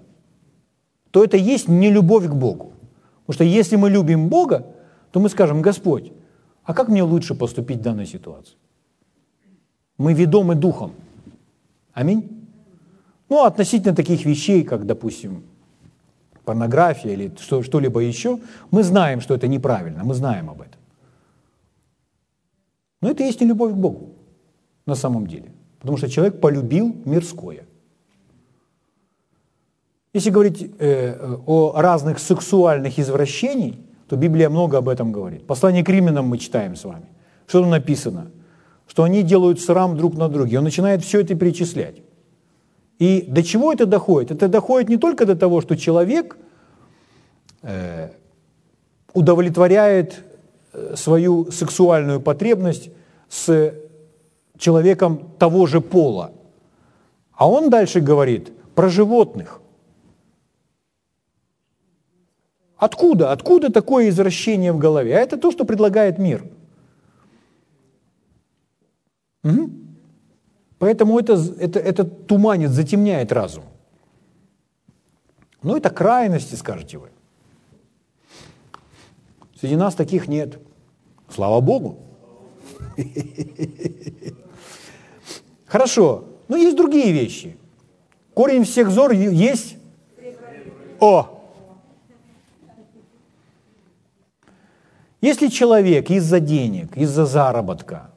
то 1.10 1.24
это 1.24 1.36
есть 1.36 1.68
не 1.68 1.90
любовь 1.90 2.26
к 2.26 2.34
Богу. 2.34 2.72
Потому 3.26 3.34
что 3.34 3.44
если 3.44 3.76
мы 3.76 3.90
любим 3.90 4.28
Бога, 4.28 4.66
то 5.10 5.20
мы 5.20 5.28
скажем, 5.28 5.62
Господь, 5.62 6.12
а 6.64 6.74
как 6.74 6.88
мне 6.88 7.02
лучше 7.02 7.34
поступить 7.34 7.78
в 7.78 7.82
данной 7.82 8.06
ситуации? 8.06 8.56
Мы 9.96 10.12
ведомы 10.12 10.54
Духом. 10.54 10.92
Аминь. 11.92 12.48
Ну, 13.28 13.44
относительно 13.44 13.94
таких 13.94 14.24
вещей, 14.24 14.64
как, 14.64 14.86
допустим, 14.86 15.44
порнография 16.44 17.12
или 17.12 17.32
что-либо 17.38 18.00
еще, 18.00 18.40
мы 18.70 18.82
знаем, 18.82 19.20
что 19.20 19.34
это 19.34 19.48
неправильно, 19.48 20.04
мы 20.04 20.14
знаем 20.14 20.50
об 20.50 20.60
этом. 20.60 20.80
Но 23.00 23.10
это 23.10 23.22
есть 23.22 23.40
не 23.40 23.46
любовь 23.46 23.72
к 23.72 23.76
Богу 23.76 24.14
на 24.86 24.94
самом 24.94 25.26
деле. 25.26 25.52
Потому 25.80 25.98
что 25.98 26.08
человек 26.08 26.40
полюбил 26.40 26.94
мирское– 27.04 27.66
если 30.14 30.30
говорить 30.30 30.70
э, 30.78 31.36
о 31.44 31.72
разных 31.74 32.20
сексуальных 32.20 33.00
извращениях, 33.00 33.74
то 34.08 34.14
Библия 34.14 34.48
много 34.48 34.78
об 34.78 34.88
этом 34.88 35.10
говорит. 35.10 35.44
Послание 35.44 35.84
к 35.84 35.88
римлянам 35.88 36.26
мы 36.26 36.38
читаем 36.38 36.76
с 36.76 36.84
вами. 36.84 37.06
Что 37.48 37.62
там 37.62 37.70
написано? 37.70 38.30
Что 38.86 39.02
они 39.02 39.24
делают 39.24 39.60
срам 39.60 39.96
друг 39.96 40.14
на 40.14 40.28
друге. 40.28 40.58
Он 40.58 40.64
начинает 40.64 41.02
все 41.02 41.20
это 41.20 41.34
перечислять. 41.34 41.96
И 43.00 43.24
до 43.26 43.42
чего 43.42 43.72
это 43.72 43.86
доходит? 43.86 44.30
Это 44.30 44.46
доходит 44.46 44.88
не 44.88 44.98
только 44.98 45.26
до 45.26 45.34
того, 45.34 45.60
что 45.60 45.76
человек 45.76 46.36
э, 47.62 48.10
удовлетворяет 49.14 50.22
э, 50.72 50.94
свою 50.96 51.50
сексуальную 51.50 52.20
потребность 52.20 52.90
с 53.28 53.74
человеком 54.58 55.30
того 55.38 55.66
же 55.66 55.80
пола, 55.80 56.32
а 57.32 57.48
он 57.48 57.70
дальше 57.70 58.00
говорит 58.00 58.52
про 58.74 58.88
животных. 58.88 59.60
Откуда? 62.76 63.32
Откуда 63.32 63.72
такое 63.72 64.08
извращение 64.08 64.72
в 64.72 64.78
голове? 64.78 65.16
А 65.16 65.20
это 65.20 65.36
то, 65.36 65.50
что 65.50 65.64
предлагает 65.64 66.18
мир. 66.18 66.44
Угу. 69.42 69.70
Поэтому 70.78 71.18
это, 71.18 71.34
это, 71.58 71.78
это 71.78 72.04
туманит, 72.04 72.70
затемняет 72.70 73.32
разум. 73.32 73.64
Ну, 75.62 75.76
это 75.76 75.88
крайности, 75.88 76.56
скажете 76.56 76.98
вы. 76.98 77.10
Среди 79.58 79.76
нас 79.76 79.94
таких 79.94 80.28
нет. 80.28 80.58
Слава 81.30 81.60
Богу. 81.60 81.98
Хорошо. 85.74 86.22
Но 86.46 86.56
есть 86.56 86.76
другие 86.76 87.10
вещи. 87.10 87.56
Корень 88.32 88.62
всех 88.62 88.92
зор 88.92 89.10
есть? 89.10 89.74
О! 91.00 91.42
Если 95.20 95.48
человек 95.48 96.10
из-за 96.10 96.38
денег, 96.38 96.96
из-за 96.96 97.26
заработка 97.26 98.12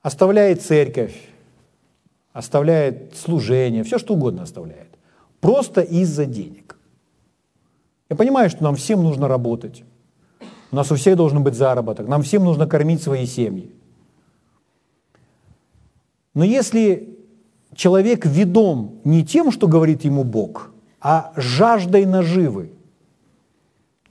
оставляет 0.00 0.62
церковь, 0.62 1.16
оставляет 2.32 3.16
служение, 3.16 3.82
все 3.82 3.98
что 3.98 4.14
угодно 4.14 4.44
оставляет, 4.44 4.96
просто 5.40 5.80
из-за 5.80 6.24
денег. 6.24 6.76
Я 8.08 8.14
понимаю, 8.14 8.48
что 8.48 8.62
нам 8.62 8.76
всем 8.76 9.02
нужно 9.02 9.26
работать. 9.26 9.82
У 10.70 10.76
нас 10.76 10.92
у 10.92 10.94
всех 10.94 11.16
должен 11.16 11.42
быть 11.42 11.54
заработок. 11.54 12.06
Нам 12.06 12.22
всем 12.22 12.44
нужно 12.44 12.68
кормить 12.68 13.02
свои 13.02 13.26
семьи. 13.26 13.74
Но 16.34 16.44
если 16.44 17.16
человек 17.74 18.26
ведом 18.26 19.00
не 19.04 19.24
тем, 19.24 19.50
что 19.50 19.68
говорит 19.68 20.04
ему 20.04 20.24
Бог, 20.24 20.72
а 21.00 21.32
жаждой 21.36 22.06
наживы, 22.06 22.72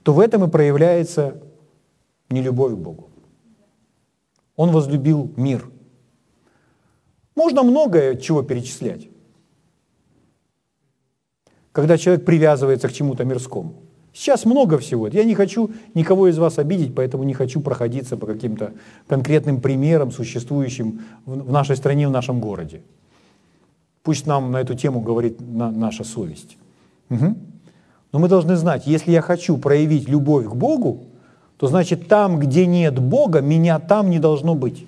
то 0.02 0.12
в 0.12 0.20
этом 0.20 0.44
и 0.44 0.50
проявляется 0.50 1.40
нелюбовь 2.30 2.72
к 2.72 2.76
Богу. 2.76 3.10
Он 4.56 4.70
возлюбил 4.70 5.32
мир. 5.36 5.70
Можно 7.34 7.62
многое 7.62 8.16
чего 8.16 8.42
перечислять. 8.42 9.08
Когда 11.72 11.98
человек 11.98 12.24
привязывается 12.24 12.88
к 12.88 12.92
чему-то 12.92 13.24
мирскому. 13.24 13.83
Сейчас 14.14 14.44
много 14.44 14.78
всего. 14.78 15.08
Я 15.08 15.24
не 15.24 15.34
хочу 15.34 15.72
никого 15.94 16.28
из 16.28 16.38
вас 16.38 16.58
обидеть, 16.60 16.94
поэтому 16.94 17.24
не 17.24 17.34
хочу 17.34 17.60
проходиться 17.60 18.16
по 18.16 18.26
каким-то 18.26 18.72
конкретным 19.08 19.60
примерам, 19.60 20.12
существующим 20.12 21.00
в 21.26 21.50
нашей 21.50 21.76
стране, 21.76 22.06
в 22.06 22.12
нашем 22.12 22.40
городе. 22.40 22.82
Пусть 24.04 24.26
нам 24.26 24.52
на 24.52 24.60
эту 24.60 24.74
тему 24.74 25.00
говорит 25.00 25.38
наша 25.40 26.04
совесть. 26.04 26.56
Угу. 27.10 27.34
Но 28.12 28.18
мы 28.20 28.28
должны 28.28 28.54
знать, 28.54 28.86
если 28.86 29.10
я 29.10 29.20
хочу 29.20 29.58
проявить 29.58 30.08
любовь 30.08 30.46
к 30.46 30.54
Богу, 30.54 31.06
то 31.56 31.66
значит 31.66 32.06
там, 32.06 32.38
где 32.38 32.66
нет 32.66 33.00
Бога, 33.00 33.40
меня 33.40 33.80
там 33.80 34.10
не 34.10 34.20
должно 34.20 34.54
быть. 34.54 34.86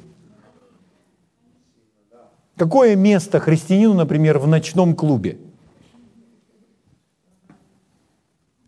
Какое 2.56 2.94
место 2.94 3.40
христианину, 3.40 3.94
например, 3.94 4.38
в 4.38 4.46
ночном 4.46 4.94
клубе? 4.94 5.38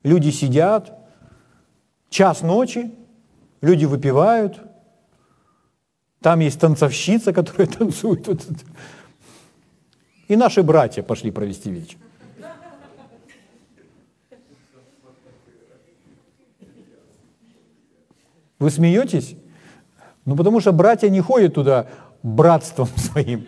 Люди 0.09 0.30
сидят, 0.30 0.98
час 2.09 2.40
ночи, 2.40 2.90
люди 3.61 3.84
выпивают, 3.84 4.59
там 6.22 6.40
есть 6.40 6.59
танцовщица, 6.59 7.34
которая 7.34 7.68
танцует. 7.78 8.26
И 10.28 10.34
наши 10.36 10.62
братья 10.62 11.02
пошли 11.02 11.30
провести 11.30 11.70
вечер. 11.70 11.98
Вы 18.59 18.70
смеетесь? 18.70 19.36
Ну, 20.24 20.36
потому 20.36 20.61
что 20.61 20.72
братья 20.72 21.11
не 21.11 21.20
ходят 21.20 21.52
туда 21.52 21.86
братством 22.22 22.86
своим. 22.96 23.46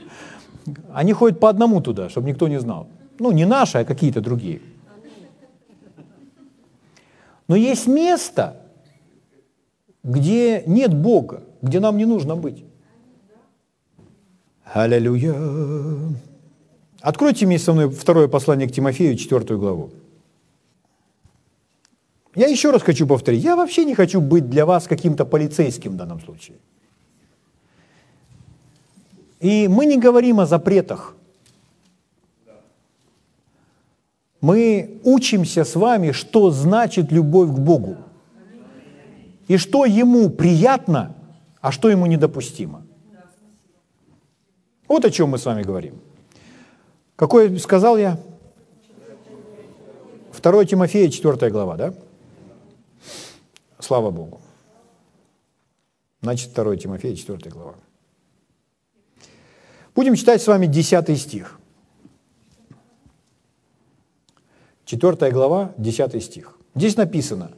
Они 0.92 1.14
ходят 1.14 1.40
по 1.40 1.48
одному 1.48 1.80
туда, 1.80 2.10
чтобы 2.10 2.28
никто 2.28 2.48
не 2.48 2.60
знал. 2.60 2.86
Ну, 3.18 3.32
не 3.32 3.46
наши, 3.46 3.78
а 3.78 3.84
какие-то 3.86 4.20
другие. 4.20 4.60
Но 7.50 7.56
есть 7.56 7.88
место, 7.88 8.62
где 10.04 10.62
нет 10.66 10.94
Бога, 10.94 11.42
где 11.62 11.80
нам 11.80 11.96
не 11.96 12.04
нужно 12.04 12.36
быть. 12.36 12.64
Аллилуйя. 14.72 15.34
Откройте 17.00 17.46
мне 17.46 17.58
со 17.58 17.72
мной 17.72 17.90
второе 17.90 18.28
послание 18.28 18.68
к 18.68 18.72
Тимофею, 18.72 19.16
четвертую 19.16 19.58
главу. 19.58 19.90
Я 22.36 22.46
еще 22.46 22.70
раз 22.70 22.82
хочу 22.82 23.04
повторить, 23.04 23.42
я 23.42 23.56
вообще 23.56 23.84
не 23.84 23.96
хочу 23.96 24.20
быть 24.20 24.48
для 24.48 24.64
вас 24.64 24.86
каким-то 24.86 25.24
полицейским 25.24 25.94
в 25.94 25.96
данном 25.96 26.20
случае. 26.20 26.56
И 29.40 29.66
мы 29.66 29.86
не 29.86 29.98
говорим 29.98 30.38
о 30.38 30.46
запретах. 30.46 31.16
Мы 34.40 35.00
учимся 35.04 35.64
с 35.64 35.74
вами, 35.74 36.12
что 36.12 36.50
значит 36.50 37.12
любовь 37.12 37.50
к 37.50 37.58
Богу. 37.58 37.96
И 39.48 39.56
что 39.56 39.84
ему 39.84 40.30
приятно, 40.30 41.14
а 41.60 41.72
что 41.72 41.90
ему 41.90 42.06
недопустимо. 42.06 42.82
Вот 44.88 45.04
о 45.04 45.10
чем 45.10 45.30
мы 45.30 45.38
с 45.38 45.44
вами 45.44 45.62
говорим. 45.62 46.00
Какой 47.16 47.58
сказал 47.58 47.98
я? 47.98 48.18
2 50.42 50.64
Тимофея, 50.64 51.10
4 51.10 51.50
глава, 51.50 51.76
да? 51.76 51.94
Слава 53.78 54.10
Богу. 54.10 54.40
Значит, 56.22 56.54
2 56.54 56.76
Тимофея, 56.76 57.14
4 57.14 57.50
глава. 57.50 57.74
Будем 59.94 60.14
читать 60.14 60.40
с 60.40 60.46
вами 60.46 60.66
10 60.66 61.20
стих. 61.20 61.59
4 64.90 65.30
глава, 65.30 65.72
10 65.78 66.20
стих. 66.20 66.58
Здесь 66.74 66.96
написано, 66.96 67.52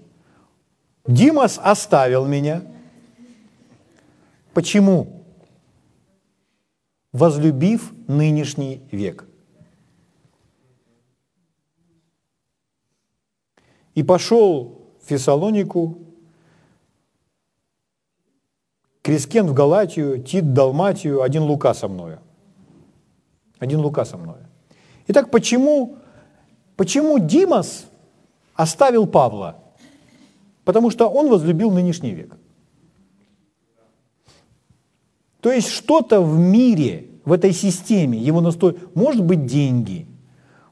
Димас 1.07 1.59
оставил 1.63 2.27
меня. 2.27 2.63
Почему? 4.53 5.25
Возлюбив 7.11 7.95
нынешний 8.07 8.83
век. 8.93 9.25
И 13.95 14.03
пошел 14.03 14.83
в 15.03 15.09
Фессалонику, 15.09 15.99
Крескен 19.01 19.47
в 19.47 19.55
Галатию, 19.55 20.23
Тит 20.23 20.45
в 20.45 20.53
Далматию, 20.53 21.23
один 21.23 21.45
Лука 21.45 21.73
со 21.73 21.89
мною. 21.89 22.21
Один 23.59 23.81
Лука 23.81 24.05
со 24.05 24.19
мною. 24.19 24.47
Итак, 25.07 25.31
почему, 25.31 25.97
почему 26.77 27.19
Димас 27.19 27.87
оставил 28.55 29.07
Павла? 29.07 29.59
Потому 30.65 30.91
что 30.91 31.09
он 31.09 31.29
возлюбил 31.29 31.71
нынешний 31.71 32.13
век. 32.13 32.37
То 35.41 35.51
есть 35.51 35.69
что-то 35.69 36.21
в 36.21 36.39
мире, 36.39 37.09
в 37.25 37.33
этой 37.33 37.53
системе, 37.53 38.19
его 38.19 38.41
настой, 38.41 38.79
может 38.95 39.25
быть 39.25 39.45
деньги, 39.45 40.07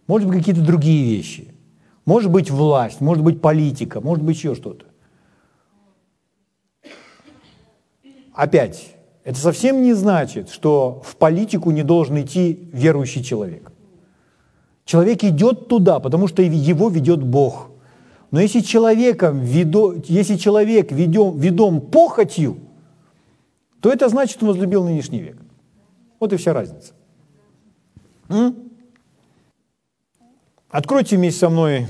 может 0.07 0.29
быть 0.29 0.39
какие-то 0.39 0.63
другие 0.63 1.17
вещи, 1.17 1.53
может 2.05 2.31
быть 2.31 2.51
власть, 2.51 3.01
может 3.01 3.25
быть 3.25 3.41
политика, 3.41 4.01
может 4.01 4.25
быть 4.25 4.37
еще 4.37 4.55
что-то. 4.55 4.87
Опять, 8.33 8.95
это 9.25 9.39
совсем 9.39 9.83
не 9.83 9.93
значит, 9.93 10.51
что 10.51 11.03
в 11.05 11.17
политику 11.17 11.73
не 11.73 11.83
должен 11.83 12.21
идти 12.21 12.71
верующий 12.73 13.23
человек. 13.23 13.70
Человек 14.91 15.23
идет 15.23 15.69
туда, 15.69 16.01
потому 16.01 16.27
что 16.27 16.43
его 16.43 16.89
ведет 16.89 17.23
Бог. 17.23 17.69
Но 18.33 18.41
если, 18.41 18.59
человеком 18.59 19.39
ведо, 19.39 19.95
если 20.09 20.37
человек 20.37 20.91
ведем, 20.91 21.39
ведом 21.39 21.81
похотью, 21.81 22.59
то 23.81 23.93
это 23.93 24.09
значит, 24.09 24.43
он 24.43 24.49
возлюбил 24.49 24.83
нынешний 24.83 25.21
век. 25.21 25.37
Вот 26.19 26.33
и 26.33 26.37
вся 26.37 26.53
разница. 26.53 26.93
М? 28.29 28.57
Откройте 30.71 31.17
вместе 31.17 31.39
со 31.39 31.51
мной 31.51 31.87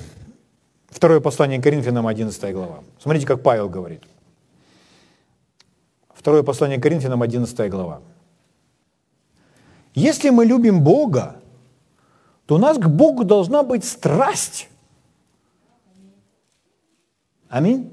второе 0.91 1.21
послание 1.21 1.59
Коринфянам, 1.59 2.07
11 2.07 2.53
глава. 2.53 2.81
Смотрите, 2.99 3.27
как 3.27 3.43
Павел 3.43 3.71
говорит. 3.71 4.03
Второе 6.13 6.43
послание 6.43 6.79
Коринфянам, 6.79 7.23
11 7.23 7.71
глава. 7.71 8.03
Если 9.95 10.29
мы 10.29 10.45
любим 10.45 10.85
Бога, 10.85 11.40
то 12.51 12.57
у 12.57 12.59
нас 12.59 12.79
к 12.79 12.89
Богу 12.89 13.23
должна 13.23 13.63
быть 13.63 13.85
страсть. 13.85 14.69
Аминь. 17.49 17.93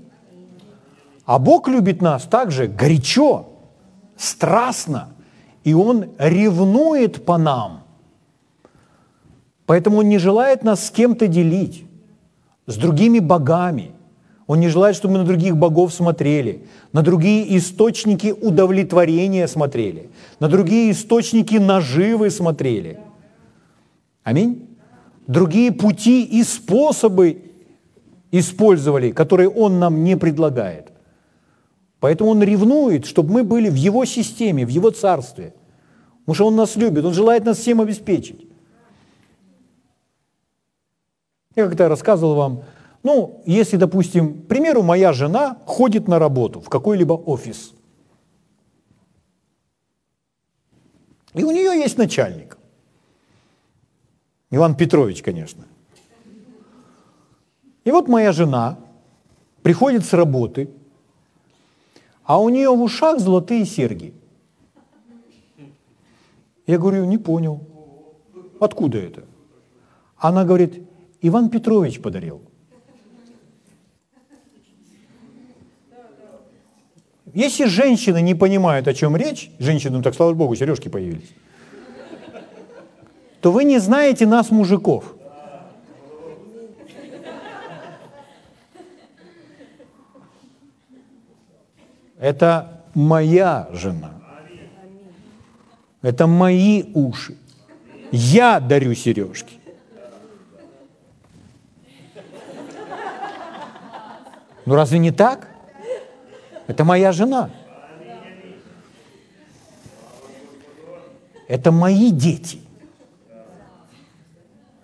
А 1.25 1.37
Бог 1.37 1.67
любит 1.67 2.01
нас 2.01 2.23
также 2.23 2.65
горячо, 2.65 3.49
страстно, 4.15 5.09
и 5.63 5.75
Он 5.75 6.09
ревнует 6.17 7.23
по 7.23 7.37
нам. 7.37 7.83
Поэтому 9.67 9.97
Он 9.97 10.09
не 10.09 10.17
желает 10.17 10.63
нас 10.63 10.87
с 10.87 10.89
кем-то 10.89 11.27
делить, 11.27 11.85
с 12.65 12.77
другими 12.77 13.19
богами. 13.19 13.91
Он 14.47 14.59
не 14.59 14.69
желает, 14.69 14.95
чтобы 14.95 15.13
мы 15.13 15.19
на 15.19 15.25
других 15.25 15.55
богов 15.55 15.93
смотрели, 15.93 16.65
на 16.93 17.03
другие 17.03 17.55
источники 17.57 18.31
удовлетворения 18.31 19.47
смотрели, 19.47 20.09
на 20.39 20.47
другие 20.47 20.93
источники 20.93 21.57
наживы 21.57 22.31
смотрели. 22.31 22.97
Аминь. 24.28 24.78
Другие 25.25 25.71
пути 25.71 26.25
и 26.25 26.43
способы 26.43 27.49
использовали, 28.30 29.11
которые 29.11 29.47
Он 29.47 29.80
нам 29.80 30.03
не 30.03 30.17
предлагает. 30.17 30.91
Поэтому 32.01 32.32
Он 32.32 32.43
ревнует, 32.43 33.05
чтобы 33.05 33.32
мы 33.32 33.43
были 33.45 33.69
в 33.69 33.75
Его 33.75 34.03
системе, 34.03 34.65
в 34.65 34.69
Его 34.69 34.89
царстве. 34.89 35.53
Потому 36.25 36.36
что 36.36 36.47
Он 36.47 36.55
нас 36.57 36.75
любит, 36.75 37.05
Он 37.05 37.13
желает 37.13 37.45
нас 37.45 37.57
всем 37.57 37.80
обеспечить. 37.80 38.45
Я 41.55 41.65
как-то 41.67 41.88
рассказывал 41.88 42.36
вам, 42.36 42.63
ну, 43.03 43.41
если, 43.45 43.78
допустим, 43.78 44.41
к 44.43 44.47
примеру, 44.47 44.84
моя 44.84 45.13
жена 45.13 45.57
ходит 45.65 46.09
на 46.09 46.19
работу 46.19 46.59
в 46.59 46.67
какой-либо 46.67 47.13
офис, 47.13 47.71
и 51.34 51.45
у 51.45 51.51
нее 51.51 51.80
есть 51.80 51.97
начальник. 51.97 52.57
Иван 54.49 54.75
Петрович, 54.75 55.21
конечно. 55.21 55.65
И 57.83 57.91
вот 57.91 58.07
моя 58.07 58.31
жена 58.31 58.77
приходит 59.61 60.05
с 60.05 60.13
работы, 60.13 60.69
а 62.23 62.41
у 62.41 62.49
нее 62.49 62.69
в 62.69 62.81
ушах 62.81 63.19
золотые 63.19 63.65
серьги. 63.65 64.13
Я 66.65 66.77
говорю, 66.77 67.05
не 67.05 67.17
понял. 67.17 67.61
Откуда 68.59 68.97
это? 68.97 69.23
Она 70.17 70.43
говорит, 70.43 70.83
Иван 71.21 71.49
Петрович 71.49 72.01
подарил. 72.01 72.41
Если 77.33 77.65
женщины 77.65 78.21
не 78.21 78.35
понимают, 78.35 78.87
о 78.87 78.93
чем 78.93 79.15
речь, 79.15 79.51
женщинам, 79.59 80.01
так 80.01 80.15
слава 80.15 80.33
богу, 80.33 80.55
сережки 80.55 80.89
появились, 80.89 81.29
то 83.41 83.51
вы 83.51 83.63
не 83.63 83.79
знаете 83.79 84.25
нас, 84.25 84.51
мужиков. 84.51 85.15
Это 92.19 92.83
моя 92.95 93.69
жена. 93.71 94.13
Это 96.01 96.25
мои 96.25 96.83
уши. 96.93 97.38
Я 98.11 98.59
дарю 98.59 98.95
сережки. 98.95 99.59
Ну 104.65 104.75
разве 104.75 104.99
не 104.99 105.11
так? 105.11 105.47
Это 106.67 106.83
моя 106.83 107.11
жена. 107.11 107.49
Это 111.47 111.71
мои 111.71 112.11
дети. 112.11 112.66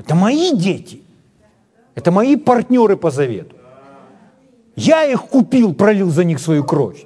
Это 0.03 0.15
мои 0.15 0.51
дети. 0.53 1.01
Это 1.95 2.11
мои 2.11 2.35
партнеры 2.35 2.97
по 2.97 3.11
завету. 3.11 3.55
Я 4.75 5.05
их 5.05 5.21
купил, 5.23 5.73
пролил 5.73 6.09
за 6.09 6.23
них 6.23 6.39
свою 6.39 6.63
кровь. 6.63 7.05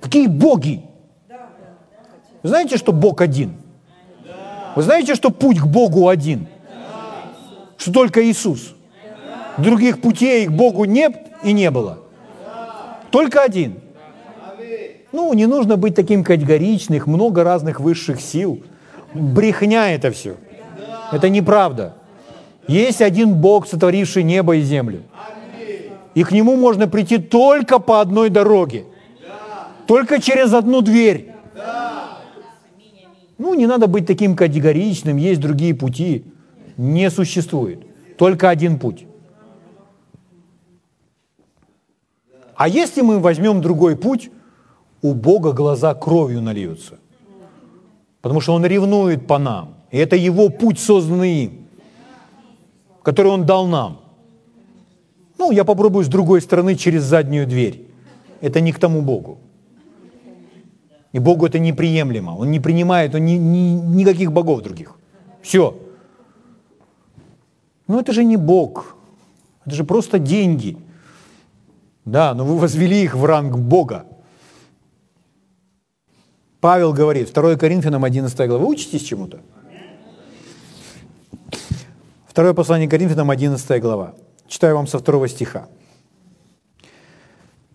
Какие 0.00 0.28
боги? 0.28 0.82
Вы 2.42 2.48
знаете, 2.48 2.78
что 2.78 2.92
Бог 2.92 3.20
один? 3.20 3.52
Вы 4.76 4.82
знаете, 4.82 5.14
что 5.14 5.30
путь 5.30 5.58
к 5.58 5.66
Богу 5.66 6.08
один? 6.08 6.46
Что 7.76 7.92
только 7.92 8.24
Иисус. 8.24 8.74
Других 9.58 10.00
путей 10.00 10.46
к 10.46 10.52
Богу 10.52 10.84
нет 10.84 11.16
и 11.42 11.52
не 11.52 11.70
было. 11.70 11.98
Только 13.10 13.42
один. 13.42 13.80
Ну, 15.12 15.32
не 15.34 15.46
нужно 15.46 15.76
быть 15.76 15.96
таким 15.96 16.22
категоричным, 16.22 17.02
много 17.06 17.42
разных 17.42 17.80
высших 17.80 18.20
сил. 18.20 18.62
Брехня 19.12 19.90
это 19.90 20.12
все. 20.12 20.36
Это 21.12 21.28
неправда. 21.28 21.94
Есть 22.68 23.02
один 23.02 23.34
Бог, 23.34 23.66
сотворивший 23.66 24.22
небо 24.22 24.56
и 24.56 24.62
землю. 24.62 25.02
И 26.14 26.24
к 26.24 26.32
Нему 26.32 26.56
можно 26.56 26.88
прийти 26.88 27.18
только 27.18 27.78
по 27.78 28.00
одной 28.00 28.30
дороге. 28.30 28.84
Только 29.86 30.20
через 30.20 30.52
одну 30.52 30.82
дверь. 30.82 31.32
Ну, 33.38 33.54
не 33.54 33.66
надо 33.66 33.86
быть 33.86 34.06
таким 34.06 34.36
категоричным, 34.36 35.16
есть 35.16 35.40
другие 35.40 35.74
пути. 35.74 36.24
Не 36.76 37.10
существует. 37.10 37.80
Только 38.16 38.50
один 38.50 38.78
путь. 38.78 39.06
А 42.54 42.68
если 42.68 43.00
мы 43.00 43.18
возьмем 43.18 43.62
другой 43.62 43.96
путь, 43.96 44.30
у 45.02 45.14
Бога 45.14 45.52
глаза 45.52 45.94
кровью 45.94 46.42
нальются. 46.42 46.98
Потому 48.20 48.42
что 48.42 48.52
Он 48.52 48.66
ревнует 48.66 49.26
по 49.26 49.38
нам. 49.38 49.79
И 49.90 49.98
это 49.98 50.16
Его 50.16 50.48
путь, 50.48 50.78
созданный 50.78 51.44
им, 51.44 51.66
который 53.02 53.32
Он 53.32 53.44
дал 53.44 53.66
нам. 53.66 54.00
Ну, 55.38 55.50
я 55.50 55.64
попробую 55.64 56.04
с 56.04 56.08
другой 56.08 56.40
стороны 56.40 56.76
через 56.76 57.02
заднюю 57.02 57.46
дверь. 57.46 57.86
Это 58.40 58.60
не 58.60 58.72
к 58.72 58.78
тому 58.78 59.02
Богу. 59.02 59.38
И 61.12 61.18
Богу 61.18 61.46
это 61.46 61.58
неприемлемо. 61.58 62.36
Он 62.36 62.50
не 62.50 62.60
принимает 62.60 63.14
он 63.14 63.24
ни, 63.24 63.32
ни, 63.32 63.96
никаких 63.96 64.32
богов 64.32 64.62
других. 64.62 64.96
Все. 65.42 65.76
Но 67.88 67.98
это 67.98 68.12
же 68.12 68.22
не 68.22 68.36
Бог. 68.36 68.96
Это 69.66 69.74
же 69.74 69.84
просто 69.84 70.18
деньги– 70.18 70.76
да, 72.04 72.34
но 72.34 72.44
вы 72.44 72.58
возвели 72.58 73.02
их 73.02 73.14
в 73.14 73.24
ранг 73.24 73.56
Бога. 73.56 74.06
Павел 76.60 76.92
говорит, 76.92 77.32
2 77.32 77.56
Коринфянам 77.56 78.04
11 78.04 78.48
глава, 78.48 78.64
учитесь 78.64 79.02
чему-то? 79.02 79.40
Второе 82.30 82.54
послание 82.54 82.88
Коринфянам 82.88 83.28
11 83.28 83.82
глава. 83.82 84.14
Читаю 84.46 84.76
вам 84.76 84.86
со 84.86 85.00
второго 85.00 85.26
стиха. 85.26 85.66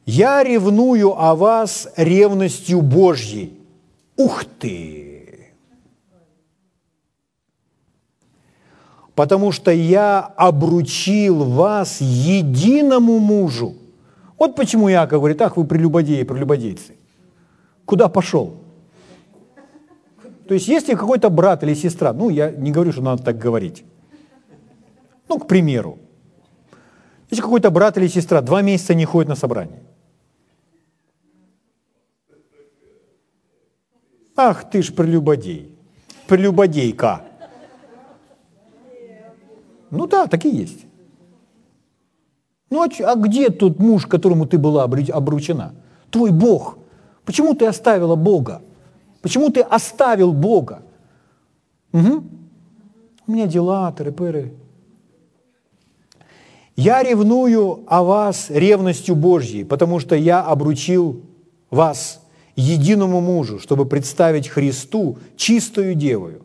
«Я 0.06 0.45
ревную 0.45 1.12
о 1.12 1.36
вас 1.36 1.89
ревностью 1.97 2.82
Божьей». 2.82 3.60
Ух 4.16 4.45
ты! 4.45 5.51
«Потому 9.14 9.51
что 9.51 9.72
я 9.72 10.22
обручил 10.22 11.43
вас 11.43 11.99
единому 11.99 13.20
мужу, 13.20 13.76
вот 14.39 14.56
почему 14.56 14.89
Иаков 14.89 15.20
говорит, 15.20 15.41
ах, 15.41 15.58
вы 15.58 15.66
прелюбодеи, 15.66 16.24
прелюбодейцы. 16.24 16.95
Куда 17.84 18.08
пошел? 18.08 18.53
То 20.47 20.53
есть, 20.53 20.70
если 20.70 20.95
какой-то 20.95 21.30
брат 21.30 21.62
или 21.64 21.74
сестра, 21.74 22.14
ну, 22.14 22.30
я 22.30 22.51
не 22.51 22.72
говорю, 22.72 22.93
что 22.93 23.01
надо 23.01 23.22
так 23.22 23.38
говорить. 23.38 23.84
Ну, 25.28 25.39
к 25.39 25.47
примеру, 25.47 25.97
если 27.30 27.41
какой-то 27.41 27.71
брат 27.71 27.97
или 27.97 28.07
сестра 28.07 28.41
два 28.41 28.61
месяца 28.61 28.93
не 28.93 29.05
ходит 29.05 29.30
на 29.30 29.36
собрание. 29.36 29.84
Ах, 34.36 34.69
ты 34.69 34.82
ж 34.82 34.93
прелюбодей, 34.93 35.76
прелюбодейка. 36.28 37.21
Ну 39.91 40.07
да, 40.07 40.28
такие 40.28 40.55
есть. 40.55 40.86
Ну 42.69 42.84
а, 42.84 42.89
а 43.11 43.15
где 43.15 43.49
тот 43.49 43.80
муж, 43.80 44.05
которому 44.05 44.45
ты 44.45 44.57
была 44.57 44.84
обручена? 44.84 45.73
Твой 46.09 46.32
Бог. 46.32 46.78
Почему 47.23 47.53
ты 47.53 47.65
оставила 47.65 48.15
Бога? 48.15 48.61
Почему 49.21 49.49
ты 49.49 49.61
оставил 49.61 50.34
Бога? 50.34 50.82
Угу. 51.93 52.23
У 53.28 53.32
меня 53.32 53.47
дела, 53.47 53.91
тыры-пыры. 53.91 54.53
Я 56.76 57.03
ревную 57.03 57.84
о 57.88 58.03
вас 58.03 58.49
ревностью 58.49 59.15
Божьей, 59.15 59.63
потому 59.63 59.99
что 59.99 60.15
я 60.15 60.41
обручил 60.41 61.21
вас 61.69 62.21
единому 62.55 63.21
мужу, 63.21 63.59
чтобы 63.59 63.86
представить 63.86 64.49
Христу 64.49 65.17
чистую 65.38 65.95
девою. 65.95 66.41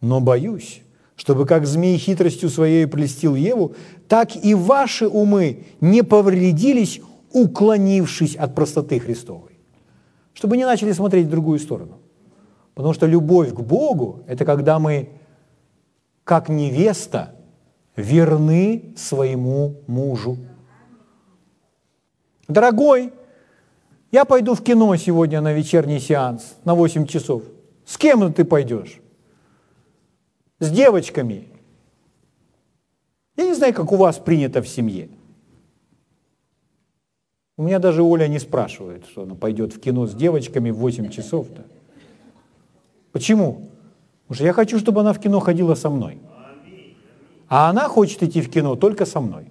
Но 0.00 0.20
боюсь, 0.20 0.82
чтобы 1.16 1.44
как 1.46 1.66
змей 1.66 1.98
хитростью 1.98 2.50
своей 2.50 2.86
плестил 2.86 3.34
Еву, 3.34 3.74
так 4.08 4.36
и 4.36 4.54
ваши 4.54 5.08
умы 5.08 5.64
не 5.80 6.02
повредились, 6.02 7.00
уклонившись 7.32 8.36
от 8.36 8.54
простоты 8.54 9.00
Христовой. 9.00 9.58
Чтобы 10.34 10.56
не 10.56 10.64
начали 10.64 10.92
смотреть 10.92 11.26
в 11.26 11.30
другую 11.30 11.58
сторону. 11.58 11.98
Потому 12.74 12.94
что 12.94 13.06
любовь 13.06 13.52
к 13.52 13.60
Богу– 13.60 14.22
это 14.26 14.44
когда 14.44 14.78
мы, 14.78 15.10
как 16.24 16.48
невеста, 16.48 17.34
верны 17.96 18.94
своему 18.96 19.76
мужу. 19.86 20.38
Дорогой, 22.48 23.12
я 24.10 24.24
пойду 24.24 24.54
в 24.54 24.62
кино 24.62 24.94
сегодня 24.96 25.40
на 25.40 25.52
вечерний 25.52 26.00
сеанс 26.00 26.56
на 26.64 26.74
8 26.74 27.06
часов. 27.06 27.42
С 27.84 27.96
кем 27.96 28.32
ты 28.32 28.44
пойдешь? 28.44 29.02
с 30.62 30.70
девочками. 30.70 31.48
Я 33.36 33.46
не 33.46 33.54
знаю, 33.54 33.74
как 33.74 33.90
у 33.90 33.96
вас 33.96 34.18
принято 34.18 34.62
в 34.62 34.68
семье. 34.68 35.08
У 37.56 37.64
меня 37.64 37.80
даже 37.80 38.02
Оля 38.02 38.28
не 38.28 38.38
спрашивает, 38.38 39.06
что 39.06 39.22
она 39.22 39.34
пойдет 39.34 39.74
в 39.74 39.80
кино 39.80 40.06
с 40.06 40.14
девочками 40.14 40.70
в 40.70 40.76
8 40.76 41.10
часов-то. 41.10 41.64
Почему? 43.10 43.70
Потому 44.22 44.36
что 44.36 44.44
я 44.44 44.52
хочу, 44.52 44.78
чтобы 44.78 45.00
она 45.00 45.12
в 45.12 45.18
кино 45.18 45.40
ходила 45.40 45.74
со 45.74 45.90
мной. 45.90 46.20
А 47.52 47.68
она 47.68 47.86
хочет 47.86 48.22
идти 48.22 48.40
в 48.40 48.48
кино 48.48 48.76
только 48.76 49.04
со 49.04 49.20
мной. 49.20 49.44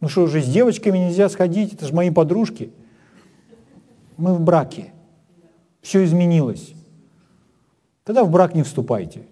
Ну 0.00 0.08
что 0.08 0.22
уже, 0.22 0.40
с 0.40 0.46
девочками 0.46 0.96
нельзя 0.96 1.28
сходить, 1.28 1.74
это 1.74 1.86
же 1.86 1.92
мои 1.92 2.10
подружки. 2.10 2.72
Мы 4.16 4.32
в 4.32 4.40
браке. 4.40 4.94
Все 5.82 6.02
изменилось. 6.02 6.72
Тогда 8.04 8.24
в 8.24 8.30
брак 8.30 8.54
не 8.54 8.62
вступайте. 8.62 9.26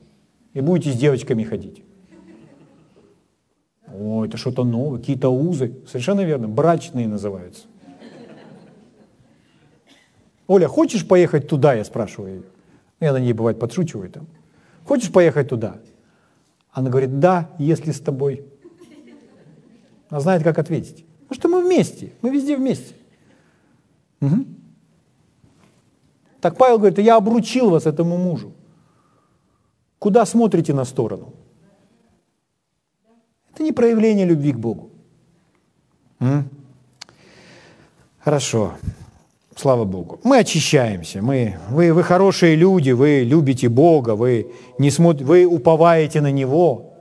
И 0.53 0.61
будете 0.61 0.93
с 0.93 1.01
девочками 1.01 1.43
ходить. 1.43 1.83
О, 3.87 4.23
это 4.23 4.37
что-то 4.37 4.65
новое, 4.65 4.99
какие-то 4.99 5.31
узы. 5.31 5.79
Совершенно 5.87 6.21
верно, 6.21 6.47
брачные 6.47 7.09
называются. 7.09 7.67
Оля, 10.47 10.69
хочешь 10.69 11.09
поехать 11.09 11.49
туда, 11.49 11.73
я 11.73 11.85
спрашиваю 11.85 12.35
ее. 12.35 12.58
Я 13.01 13.13
на 13.13 13.19
ней 13.19 13.33
бывает 13.33 13.59
подшучиваю 13.59 14.11
там. 14.11 14.27
Хочешь 14.85 15.13
поехать 15.13 15.49
туда? 15.49 15.79
Она 16.73 16.91
говорит, 16.91 17.19
да, 17.21 17.51
если 17.59 17.93
с 17.93 18.01
тобой. 18.01 18.45
Она 20.09 20.21
знает, 20.21 20.43
как 20.43 20.59
ответить. 20.59 21.05
Потому 21.29 21.35
что 21.35 21.49
мы 21.49 21.65
вместе, 21.65 22.13
мы 22.23 22.31
везде 22.31 22.57
вместе. 22.57 22.95
Угу. 24.21 24.45
Так 26.41 26.57
Павел 26.57 26.79
говорит, 26.79 26.99
я 26.99 27.17
обручил 27.17 27.71
вас 27.71 27.87
этому 27.87 28.17
мужу. 28.17 28.53
Куда 29.99 30.25
смотрите 30.25 30.73
на 30.73 30.85
сторону? 30.85 31.35
Это 33.53 33.63
не 33.63 33.73
проявление 33.73 34.25
любви 34.25 34.53
к 34.53 34.59
Богу. 34.59 34.91
М? 36.21 36.49
Хорошо. 38.21 38.75
Слава 39.59 39.85
Богу. 39.85 40.21
Мы 40.23 40.39
очищаемся. 40.39 41.21
Мы, 41.21 41.57
вы, 41.69 41.93
вы 41.93 42.05
хорошие 42.05 42.55
люди, 42.55 42.93
вы 42.93 43.25
любите 43.25 43.69
Бога, 43.69 44.15
вы, 44.15 44.53
не 44.79 44.89
смотр, 44.89 45.25
вы 45.25 45.47
уповаете 45.47 46.21
на 46.21 46.31
Него. 46.31 46.93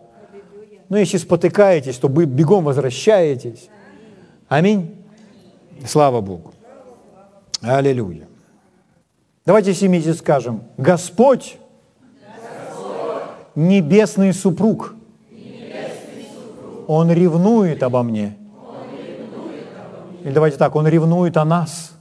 Но 0.90 0.98
если 0.98 1.18
спотыкаетесь, 1.18 1.98
то 1.98 2.08
вы 2.08 2.26
бегом 2.26 2.64
возвращаетесь. 2.64 3.70
Аминь. 4.48 4.96
Слава 5.86 6.20
Богу. 6.20 6.52
Аллилуйя. 7.62 8.28
Давайте 9.46 9.74
все 9.74 10.14
скажем, 10.16 10.64
Господь, 10.78 11.58
Господь 12.26 13.18
небесный 13.54 14.34
супруг, 14.34 14.96
Он 16.88 17.12
ревнует 17.12 17.84
обо 17.84 18.02
мне. 18.02 18.36
Или 20.24 20.34
давайте 20.34 20.58
так, 20.58 20.76
Он 20.76 20.88
ревнует 20.88 21.38
о 21.38 21.46
нас. 21.46 21.97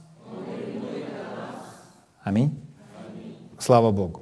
Аминь. 2.27 2.59
Слава 3.57 3.91
Богу. 3.91 4.21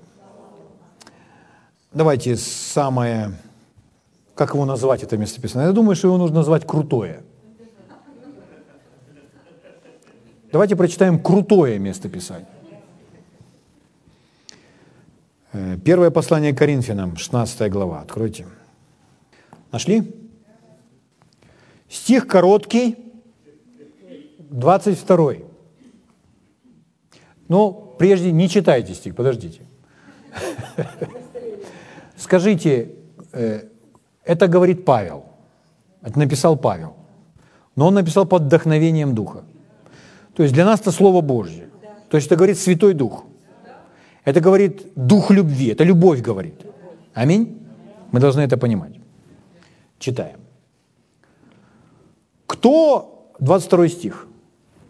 Давайте 1.92 2.36
самое, 2.36 3.32
как 4.36 4.54
его 4.54 4.64
назвать, 4.66 5.02
это 5.02 5.18
местописание? 5.18 5.70
Я 5.70 5.74
думаю, 5.74 5.96
что 5.96 6.10
его 6.10 6.18
нужно 6.20 6.36
назвать 6.36 6.68
крутое. 6.68 7.24
Давайте 10.52 10.76
прочитаем 10.76 11.18
крутое 11.18 11.80
местописание. 11.80 12.48
Э, 15.54 15.78
первое 15.84 16.12
послание 16.12 16.54
Коринфянам, 16.54 17.18
16 17.18 17.72
глава. 17.72 18.02
Откройте. 18.02 18.46
Нашли? 19.72 20.16
Стих 21.90 22.28
короткий, 22.28 22.98
22. 24.52 25.34
Но 27.48 27.85
прежде 27.98 28.32
не 28.32 28.50
читайте 28.50 28.94
стих, 28.94 29.16
подождите. 29.16 29.62
Скажите, 32.18 32.90
э, 33.34 33.64
это 34.24 34.48
говорит 34.48 34.86
Павел, 34.86 35.26
это 36.02 36.20
написал 36.20 36.58
Павел, 36.58 36.96
но 37.76 37.88
он 37.88 37.94
написал 37.94 38.26
под 38.26 38.44
вдохновением 38.44 39.16
Духа. 39.16 39.44
То 40.36 40.44
есть 40.44 40.54
для 40.56 40.66
нас 40.66 40.82
это 40.82 40.92
Слово 40.92 41.22
Божье. 41.22 41.70
То 42.10 42.18
есть 42.18 42.28
это 42.28 42.36
говорит 42.36 42.58
Святой 42.58 42.94
Дух. 42.94 43.26
Это 44.26 44.42
говорит 44.42 44.88
дух 44.96 45.32
любви, 45.32 45.68
это 45.68 45.84
любовь 45.84 46.22
говорит. 46.22 46.66
Аминь? 47.14 47.62
Мы 48.12 48.20
должны 48.20 48.42
это 48.42 48.58
понимать. 48.58 49.00
Читаем. 50.00 50.40
Кто, 52.48 53.32
22 53.40 53.88
стих, 53.90 54.28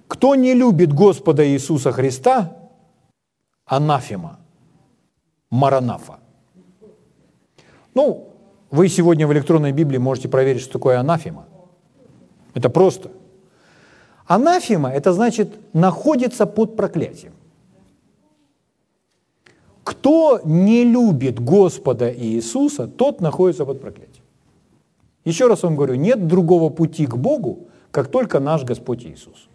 кто 0.07 0.35
не 0.35 0.53
любит 0.53 0.93
Господа 0.93 1.45
Иисуса 1.45 1.91
Христа, 1.91 2.55
анафема, 3.65 4.39
маранафа. 5.49 6.19
Ну, 7.93 8.29
вы 8.71 8.89
сегодня 8.89 9.27
в 9.27 9.33
электронной 9.33 9.71
Библии 9.71 9.97
можете 9.97 10.27
проверить, 10.27 10.61
что 10.61 10.73
такое 10.73 10.99
анафема. 10.99 11.45
Это 12.53 12.69
просто. 12.69 13.11
Анафема– 14.27 14.89
это 14.93 15.13
значит 15.13 15.57
находится 15.73 16.45
под 16.45 16.75
проклятием. 16.75 17.33
Кто 19.83 20.41
не 20.43 20.83
любит 20.83 21.39
Господа 21.39 22.11
Иисуса, 22.11 22.87
тот 22.87 23.21
находится 23.21 23.65
под 23.65 23.81
проклятием. 23.81 24.23
Еще 25.25 25.47
раз 25.47 25.63
вам 25.63 25.75
говорю, 25.75 25.95
нет 25.95 26.27
другого 26.27 26.69
пути 26.69 27.05
к 27.05 27.15
Богу, 27.15 27.67
как 27.91 28.07
только 28.07 28.39
наш 28.39 28.63
Господь 28.63 29.05
Иисус. 29.05 29.47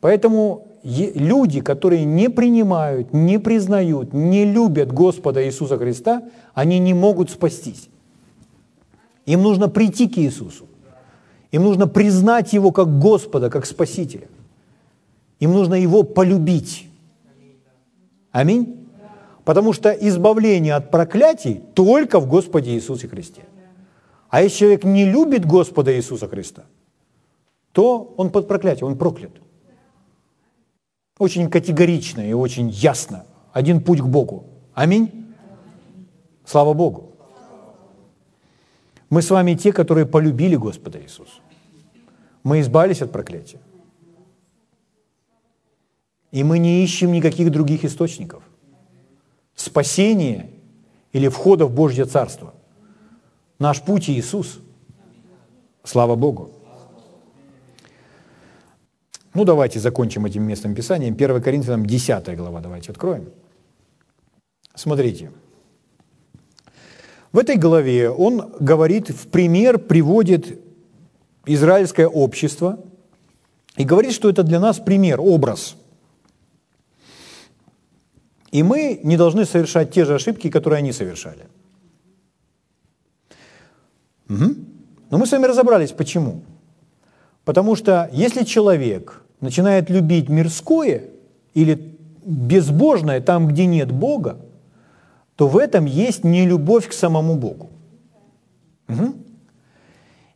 Поэтому 0.00 0.68
люди, 0.82 1.60
которые 1.60 2.04
не 2.04 2.30
принимают, 2.30 3.12
не 3.12 3.38
признают, 3.38 4.12
не 4.12 4.44
любят 4.44 4.92
Господа 4.92 5.44
Иисуса 5.44 5.76
Христа, 5.78 6.22
они 6.54 6.78
не 6.78 6.94
могут 6.94 7.30
спастись. 7.30 7.88
Им 9.26 9.42
нужно 9.42 9.68
прийти 9.68 10.08
к 10.08 10.18
Иисусу. 10.18 10.66
Им 11.52 11.64
нужно 11.64 11.86
признать 11.86 12.52
Его 12.52 12.72
как 12.72 12.98
Господа, 12.98 13.50
как 13.50 13.66
Спасителя. 13.66 14.28
Им 15.40 15.52
нужно 15.52 15.74
Его 15.74 16.02
полюбить. 16.02 16.88
Аминь? 18.30 18.88
Потому 19.44 19.72
что 19.72 19.90
избавление 19.90 20.74
от 20.74 20.90
проклятий 20.90 21.62
только 21.74 22.20
в 22.20 22.28
Господе 22.28 22.72
Иисусе 22.72 23.08
Христе. 23.08 23.42
А 24.28 24.42
если 24.42 24.58
человек 24.58 24.84
не 24.84 25.06
любит 25.06 25.46
Господа 25.46 25.96
Иисуса 25.96 26.28
Христа, 26.28 26.64
то 27.72 28.14
он 28.16 28.30
под 28.30 28.46
проклятием, 28.46 28.88
он 28.88 28.98
проклят. 28.98 29.32
Очень 31.18 31.50
категорично 31.50 32.20
и 32.20 32.32
очень 32.32 32.70
ясно. 32.70 33.26
Один 33.52 33.80
путь 33.82 34.00
к 34.00 34.06
Богу. 34.06 34.44
Аминь. 34.74 35.26
Слава 36.44 36.74
Богу. 36.74 37.16
Мы 39.10 39.22
с 39.22 39.30
вами 39.30 39.54
те, 39.54 39.72
которые 39.72 40.06
полюбили 40.06 40.54
Господа 40.56 41.00
Иисуса. 41.00 41.40
Мы 42.44 42.60
избавились 42.60 43.02
от 43.02 43.10
проклятия. 43.10 43.60
И 46.30 46.44
мы 46.44 46.58
не 46.58 46.84
ищем 46.84 47.10
никаких 47.10 47.50
других 47.50 47.84
источников. 47.84 48.42
Спасения 49.54 50.50
или 51.12 51.28
входа 51.28 51.66
в 51.66 51.74
Божье 51.74 52.04
Царство. 52.04 52.54
Наш 53.58 53.82
путь 53.82 54.08
Иисус. 54.08 54.60
Слава 55.82 56.14
Богу. 56.14 56.52
Ну, 59.34 59.44
давайте 59.44 59.78
закончим 59.78 60.26
этим 60.26 60.42
местом 60.42 60.74
Писанием. 60.74 61.14
1 61.14 61.42
Коринфянам 61.42 61.86
10 61.86 62.36
глава, 62.36 62.60
давайте 62.60 62.90
откроем. 62.90 63.30
Смотрите. 64.74 65.30
В 67.32 67.38
этой 67.38 67.56
главе 67.56 68.10
он 68.10 68.52
говорит, 68.58 69.10
в 69.10 69.28
пример 69.28 69.78
приводит 69.78 70.58
израильское 71.44 72.06
общество 72.06 72.78
и 73.76 73.84
говорит, 73.84 74.12
что 74.12 74.30
это 74.30 74.42
для 74.42 74.60
нас 74.60 74.78
пример, 74.78 75.20
образ. 75.20 75.76
И 78.50 78.62
мы 78.62 79.00
не 79.02 79.16
должны 79.16 79.44
совершать 79.44 79.92
те 79.92 80.04
же 80.04 80.14
ошибки, 80.14 80.50
которые 80.50 80.78
они 80.78 80.92
совершали. 80.92 81.46
Угу. 84.28 84.54
Но 85.10 85.18
мы 85.18 85.26
с 85.26 85.32
вами 85.32 85.46
разобрались, 85.46 85.92
почему. 85.92 86.42
Потому 87.48 87.76
что 87.76 88.10
если 88.12 88.44
человек 88.44 89.22
начинает 89.40 89.88
любить 89.88 90.28
мирское 90.28 91.04
или 91.54 91.96
безбожное 92.26 93.22
там, 93.22 93.48
где 93.48 93.64
нет 93.64 93.90
Бога, 93.90 94.36
то 95.34 95.48
в 95.48 95.56
этом 95.56 95.86
есть 95.86 96.24
не 96.24 96.44
любовь 96.44 96.88
к 96.88 96.92
самому 96.92 97.36
Богу. 97.36 97.70
Угу. 98.90 99.14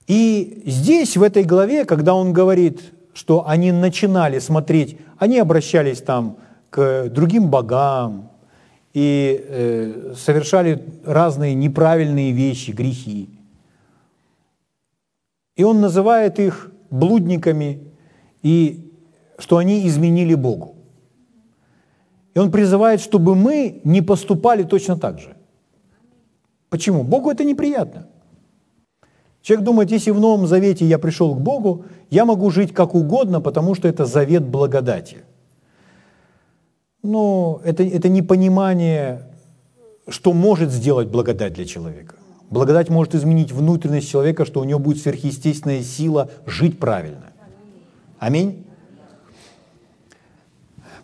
И 0.06 0.62
здесь, 0.64 1.18
в 1.18 1.22
этой 1.22 1.44
главе, 1.44 1.84
когда 1.84 2.14
он 2.14 2.32
говорит, 2.32 2.80
что 3.12 3.46
они 3.46 3.72
начинали 3.72 4.38
смотреть, 4.38 4.96
они 5.18 5.38
обращались 5.38 6.00
там 6.00 6.38
к 6.70 7.10
другим 7.10 7.50
богам 7.50 8.30
и 8.94 9.38
э, 9.38 10.14
совершали 10.16 10.82
разные 11.04 11.52
неправильные 11.52 12.32
вещи, 12.32 12.70
грехи. 12.70 13.28
И 15.56 15.62
он 15.62 15.82
называет 15.82 16.38
их 16.38 16.70
блудниками 16.92 17.92
и 18.42 18.92
что 19.38 19.56
они 19.56 19.86
изменили 19.88 20.34
Богу. 20.34 20.76
И 22.34 22.38
он 22.38 22.50
призывает, 22.50 23.00
чтобы 23.00 23.34
мы 23.34 23.80
не 23.84 24.02
поступали 24.02 24.62
точно 24.62 24.96
так 24.96 25.18
же. 25.18 25.36
Почему? 26.68 27.02
Богу 27.02 27.30
это 27.30 27.44
неприятно. 27.44 28.06
Человек 29.42 29.64
думает, 29.64 29.90
если 29.90 30.12
в 30.12 30.20
Новом 30.20 30.46
Завете 30.46 30.86
я 30.86 30.98
пришел 30.98 31.34
к 31.34 31.40
Богу, 31.40 31.84
я 32.10 32.24
могу 32.24 32.50
жить 32.50 32.72
как 32.72 32.94
угодно, 32.94 33.40
потому 33.40 33.74
что 33.74 33.88
это 33.88 34.06
завет 34.06 34.44
благодати. 34.44 35.16
Но 37.02 37.60
это, 37.64 37.82
это 37.82 38.08
непонимание, 38.08 39.22
что 40.08 40.32
может 40.32 40.70
сделать 40.70 41.08
благодать 41.08 41.54
для 41.54 41.64
человека. 41.64 42.14
Благодать 42.52 42.90
может 42.90 43.14
изменить 43.14 43.50
внутренность 43.50 44.10
человека, 44.10 44.44
что 44.44 44.60
у 44.60 44.64
него 44.64 44.78
будет 44.78 45.00
сверхъестественная 45.00 45.82
сила 45.82 46.30
жить 46.44 46.78
правильно. 46.78 47.32
Аминь. 48.18 48.66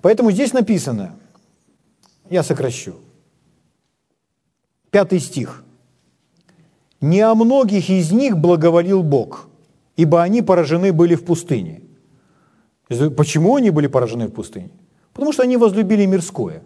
Поэтому 0.03 0.31
здесь 0.31 0.53
написано, 0.53 1.17
я 2.29 2.43
сокращу, 2.43 2.97
пятый 4.91 5.21
стих. 5.21 5.65
«Не 7.01 7.23
о 7.23 7.35
многих 7.35 7.89
из 7.89 8.13
них 8.13 8.37
благоволил 8.37 9.03
Бог, 9.03 9.49
ибо 9.97 10.23
они 10.23 10.43
поражены 10.43 10.93
были 10.93 11.15
в 11.15 11.25
пустыне». 11.25 11.81
Почему 13.17 13.57
они 13.57 13.71
были 13.71 13.87
поражены 13.87 14.27
в 14.27 14.33
пустыне? 14.33 14.71
Потому 15.15 15.33
что 15.33 15.45
они 15.45 15.57
возлюбили 15.57 16.05
мирское. 16.05 16.63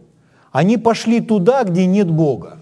Они 0.51 0.76
пошли 0.76 1.20
туда, 1.20 1.62
где 1.62 1.87
нет 1.87 2.11
Бога. 2.11 2.61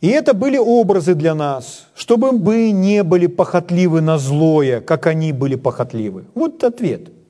И 0.00 0.08
это 0.08 0.32
были 0.32 0.56
образы 0.56 1.14
для 1.14 1.34
нас, 1.34 1.86
чтобы 1.94 2.32
мы 2.32 2.70
не 2.70 3.02
были 3.02 3.26
похотливы 3.26 4.00
на 4.00 4.18
злое, 4.18 4.80
как 4.80 5.06
они 5.06 5.32
были 5.32 5.56
похотливы. 5.56 6.24
Вот 6.34 6.64
ответ– 6.64 7.10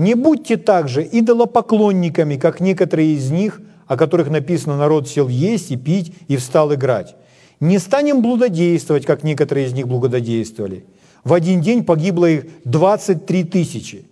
не 0.00 0.14
будьте 0.14 0.56
также 0.56 1.06
идолопоклонниками, 1.12 2.36
как 2.36 2.60
некоторые 2.60 3.16
из 3.16 3.30
них, 3.30 3.60
о 3.86 3.98
которых 3.98 4.30
написано, 4.30 4.78
народ 4.78 5.06
сел 5.06 5.28
есть 5.28 5.70
и 5.70 5.76
пить 5.76 6.14
и 6.26 6.38
встал 6.38 6.72
играть. 6.72 7.16
Не 7.60 7.78
станем 7.78 8.22
блудодействовать, 8.22 9.04
как 9.04 9.24
некоторые 9.24 9.66
из 9.66 9.74
них 9.74 9.86
блудодействовали. 9.86 10.86
В 11.22 11.34
один 11.34 11.60
день 11.60 11.84
погибло 11.84 12.24
их 12.24 12.46
23 12.64 13.44
тысячи. 13.44 14.06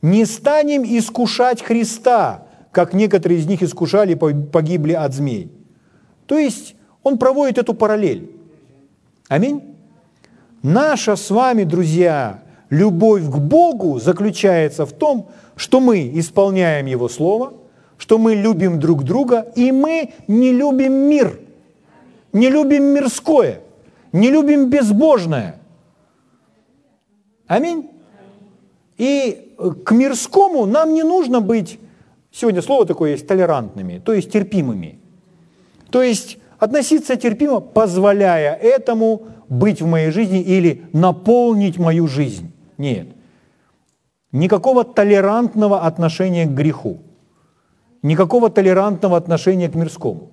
Не 0.00 0.24
станем 0.24 0.84
искушать 0.84 1.60
Христа, 1.60 2.46
как 2.70 2.94
некоторые 2.94 3.40
из 3.40 3.46
них 3.46 3.64
искушали 3.64 4.12
и 4.12 4.14
погибли 4.14 4.92
от 4.92 5.12
змей. 5.12 5.50
То 6.28 6.38
есть 6.38 6.76
он 7.02 7.18
проводит 7.18 7.56
эту 7.58 7.74
параллель. 7.74 8.30
Аминь. 9.28 9.62
Наша 10.62 11.16
с 11.16 11.30
вами, 11.30 11.64
друзья, 11.64 12.42
Любовь 12.70 13.24
к 13.24 13.38
Богу 13.38 13.98
заключается 13.98 14.84
в 14.84 14.92
том, 14.92 15.30
что 15.56 15.80
мы 15.80 16.10
исполняем 16.18 16.84
Его 16.84 17.08
Слово, 17.08 17.54
что 17.96 18.18
мы 18.18 18.34
любим 18.34 18.78
друг 18.78 19.04
друга, 19.04 19.50
и 19.56 19.72
мы 19.72 20.12
не 20.28 20.52
любим 20.52 20.92
мир, 20.92 21.40
не 22.34 22.50
любим 22.50 22.84
мирское, 22.84 23.62
не 24.12 24.30
любим 24.30 24.68
безбожное. 24.68 25.58
Аминь. 27.46 27.90
И 28.98 29.54
к 29.84 29.92
мирскому 29.92 30.66
нам 30.66 30.92
не 30.92 31.04
нужно 31.04 31.40
быть, 31.40 31.80
сегодня 32.30 32.60
слово 32.60 32.84
такое 32.84 33.12
есть, 33.12 33.26
толерантными, 33.26 34.02
то 34.04 34.12
есть 34.12 34.30
терпимыми. 34.30 34.97
То 35.90 36.02
есть 36.02 36.38
относиться 36.58 37.16
терпимо, 37.16 37.60
позволяя 37.60 38.54
этому 38.54 39.28
быть 39.48 39.80
в 39.80 39.86
моей 39.86 40.10
жизни 40.10 40.40
или 40.40 40.84
наполнить 40.92 41.78
мою 41.78 42.06
жизнь. 42.06 42.52
Нет. 42.76 43.08
Никакого 44.32 44.84
толерантного 44.84 45.86
отношения 45.86 46.46
к 46.46 46.50
греху. 46.50 46.98
Никакого 48.02 48.50
толерантного 48.50 49.16
отношения 49.16 49.68
к 49.68 49.74
мирскому. 49.74 50.30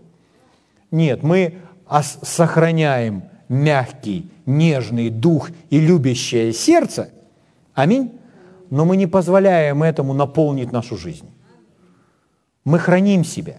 Нет, 0.92 1.24
мы 1.24 1.56
сохраняем 2.22 3.24
мягкий, 3.48 4.30
нежный 4.46 5.10
дух 5.10 5.50
и 5.70 5.80
любящее 5.80 6.54
сердце. 6.54 7.10
Аминь. 7.74 8.20
Но 8.70 8.86
мы 8.86 8.98
не 8.98 9.08
позволяем 9.08 9.84
этому 9.84 10.14
наполнить 10.14 10.72
нашу 10.72 10.98
жизнь. 10.98 11.30
Мы 12.64 12.80
храним 12.80 13.24
себя. 13.24 13.58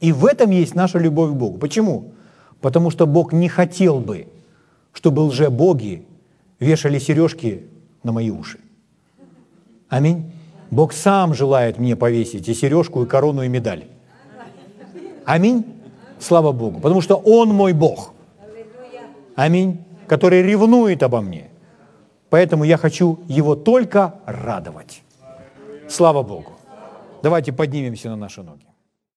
И 0.00 0.12
в 0.12 0.26
этом 0.26 0.50
есть 0.50 0.74
наша 0.74 0.98
любовь 0.98 1.30
к 1.30 1.34
Богу. 1.34 1.58
Почему? 1.58 2.12
Потому 2.60 2.90
что 2.90 3.06
Бог 3.06 3.32
не 3.32 3.48
хотел 3.48 4.00
бы, 4.00 4.28
чтобы 4.92 5.20
лже-боги 5.20 6.06
вешали 6.58 6.98
сережки 6.98 7.66
на 8.02 8.12
мои 8.12 8.30
уши. 8.30 8.58
Аминь. 9.88 10.32
Бог 10.70 10.92
сам 10.92 11.34
желает 11.34 11.78
мне 11.78 11.96
повесить 11.96 12.48
и 12.48 12.54
сережку, 12.54 13.02
и 13.02 13.06
корону, 13.06 13.42
и 13.42 13.48
медаль. 13.48 13.84
Аминь. 15.24 15.64
Слава 16.18 16.52
Богу. 16.52 16.80
Потому 16.80 17.00
что 17.00 17.16
Он 17.16 17.48
мой 17.48 17.72
Бог. 17.72 18.12
Аминь. 19.34 19.84
Который 20.06 20.42
ревнует 20.42 21.02
обо 21.02 21.20
мне. 21.20 21.50
Поэтому 22.30 22.64
я 22.64 22.76
хочу 22.76 23.20
Его 23.28 23.54
только 23.54 24.14
радовать. 24.26 25.02
Слава 25.88 26.22
Богу. 26.22 26.52
Давайте 27.22 27.52
поднимемся 27.52 28.08
на 28.08 28.16
наши 28.16 28.42
ноги. 28.42 28.65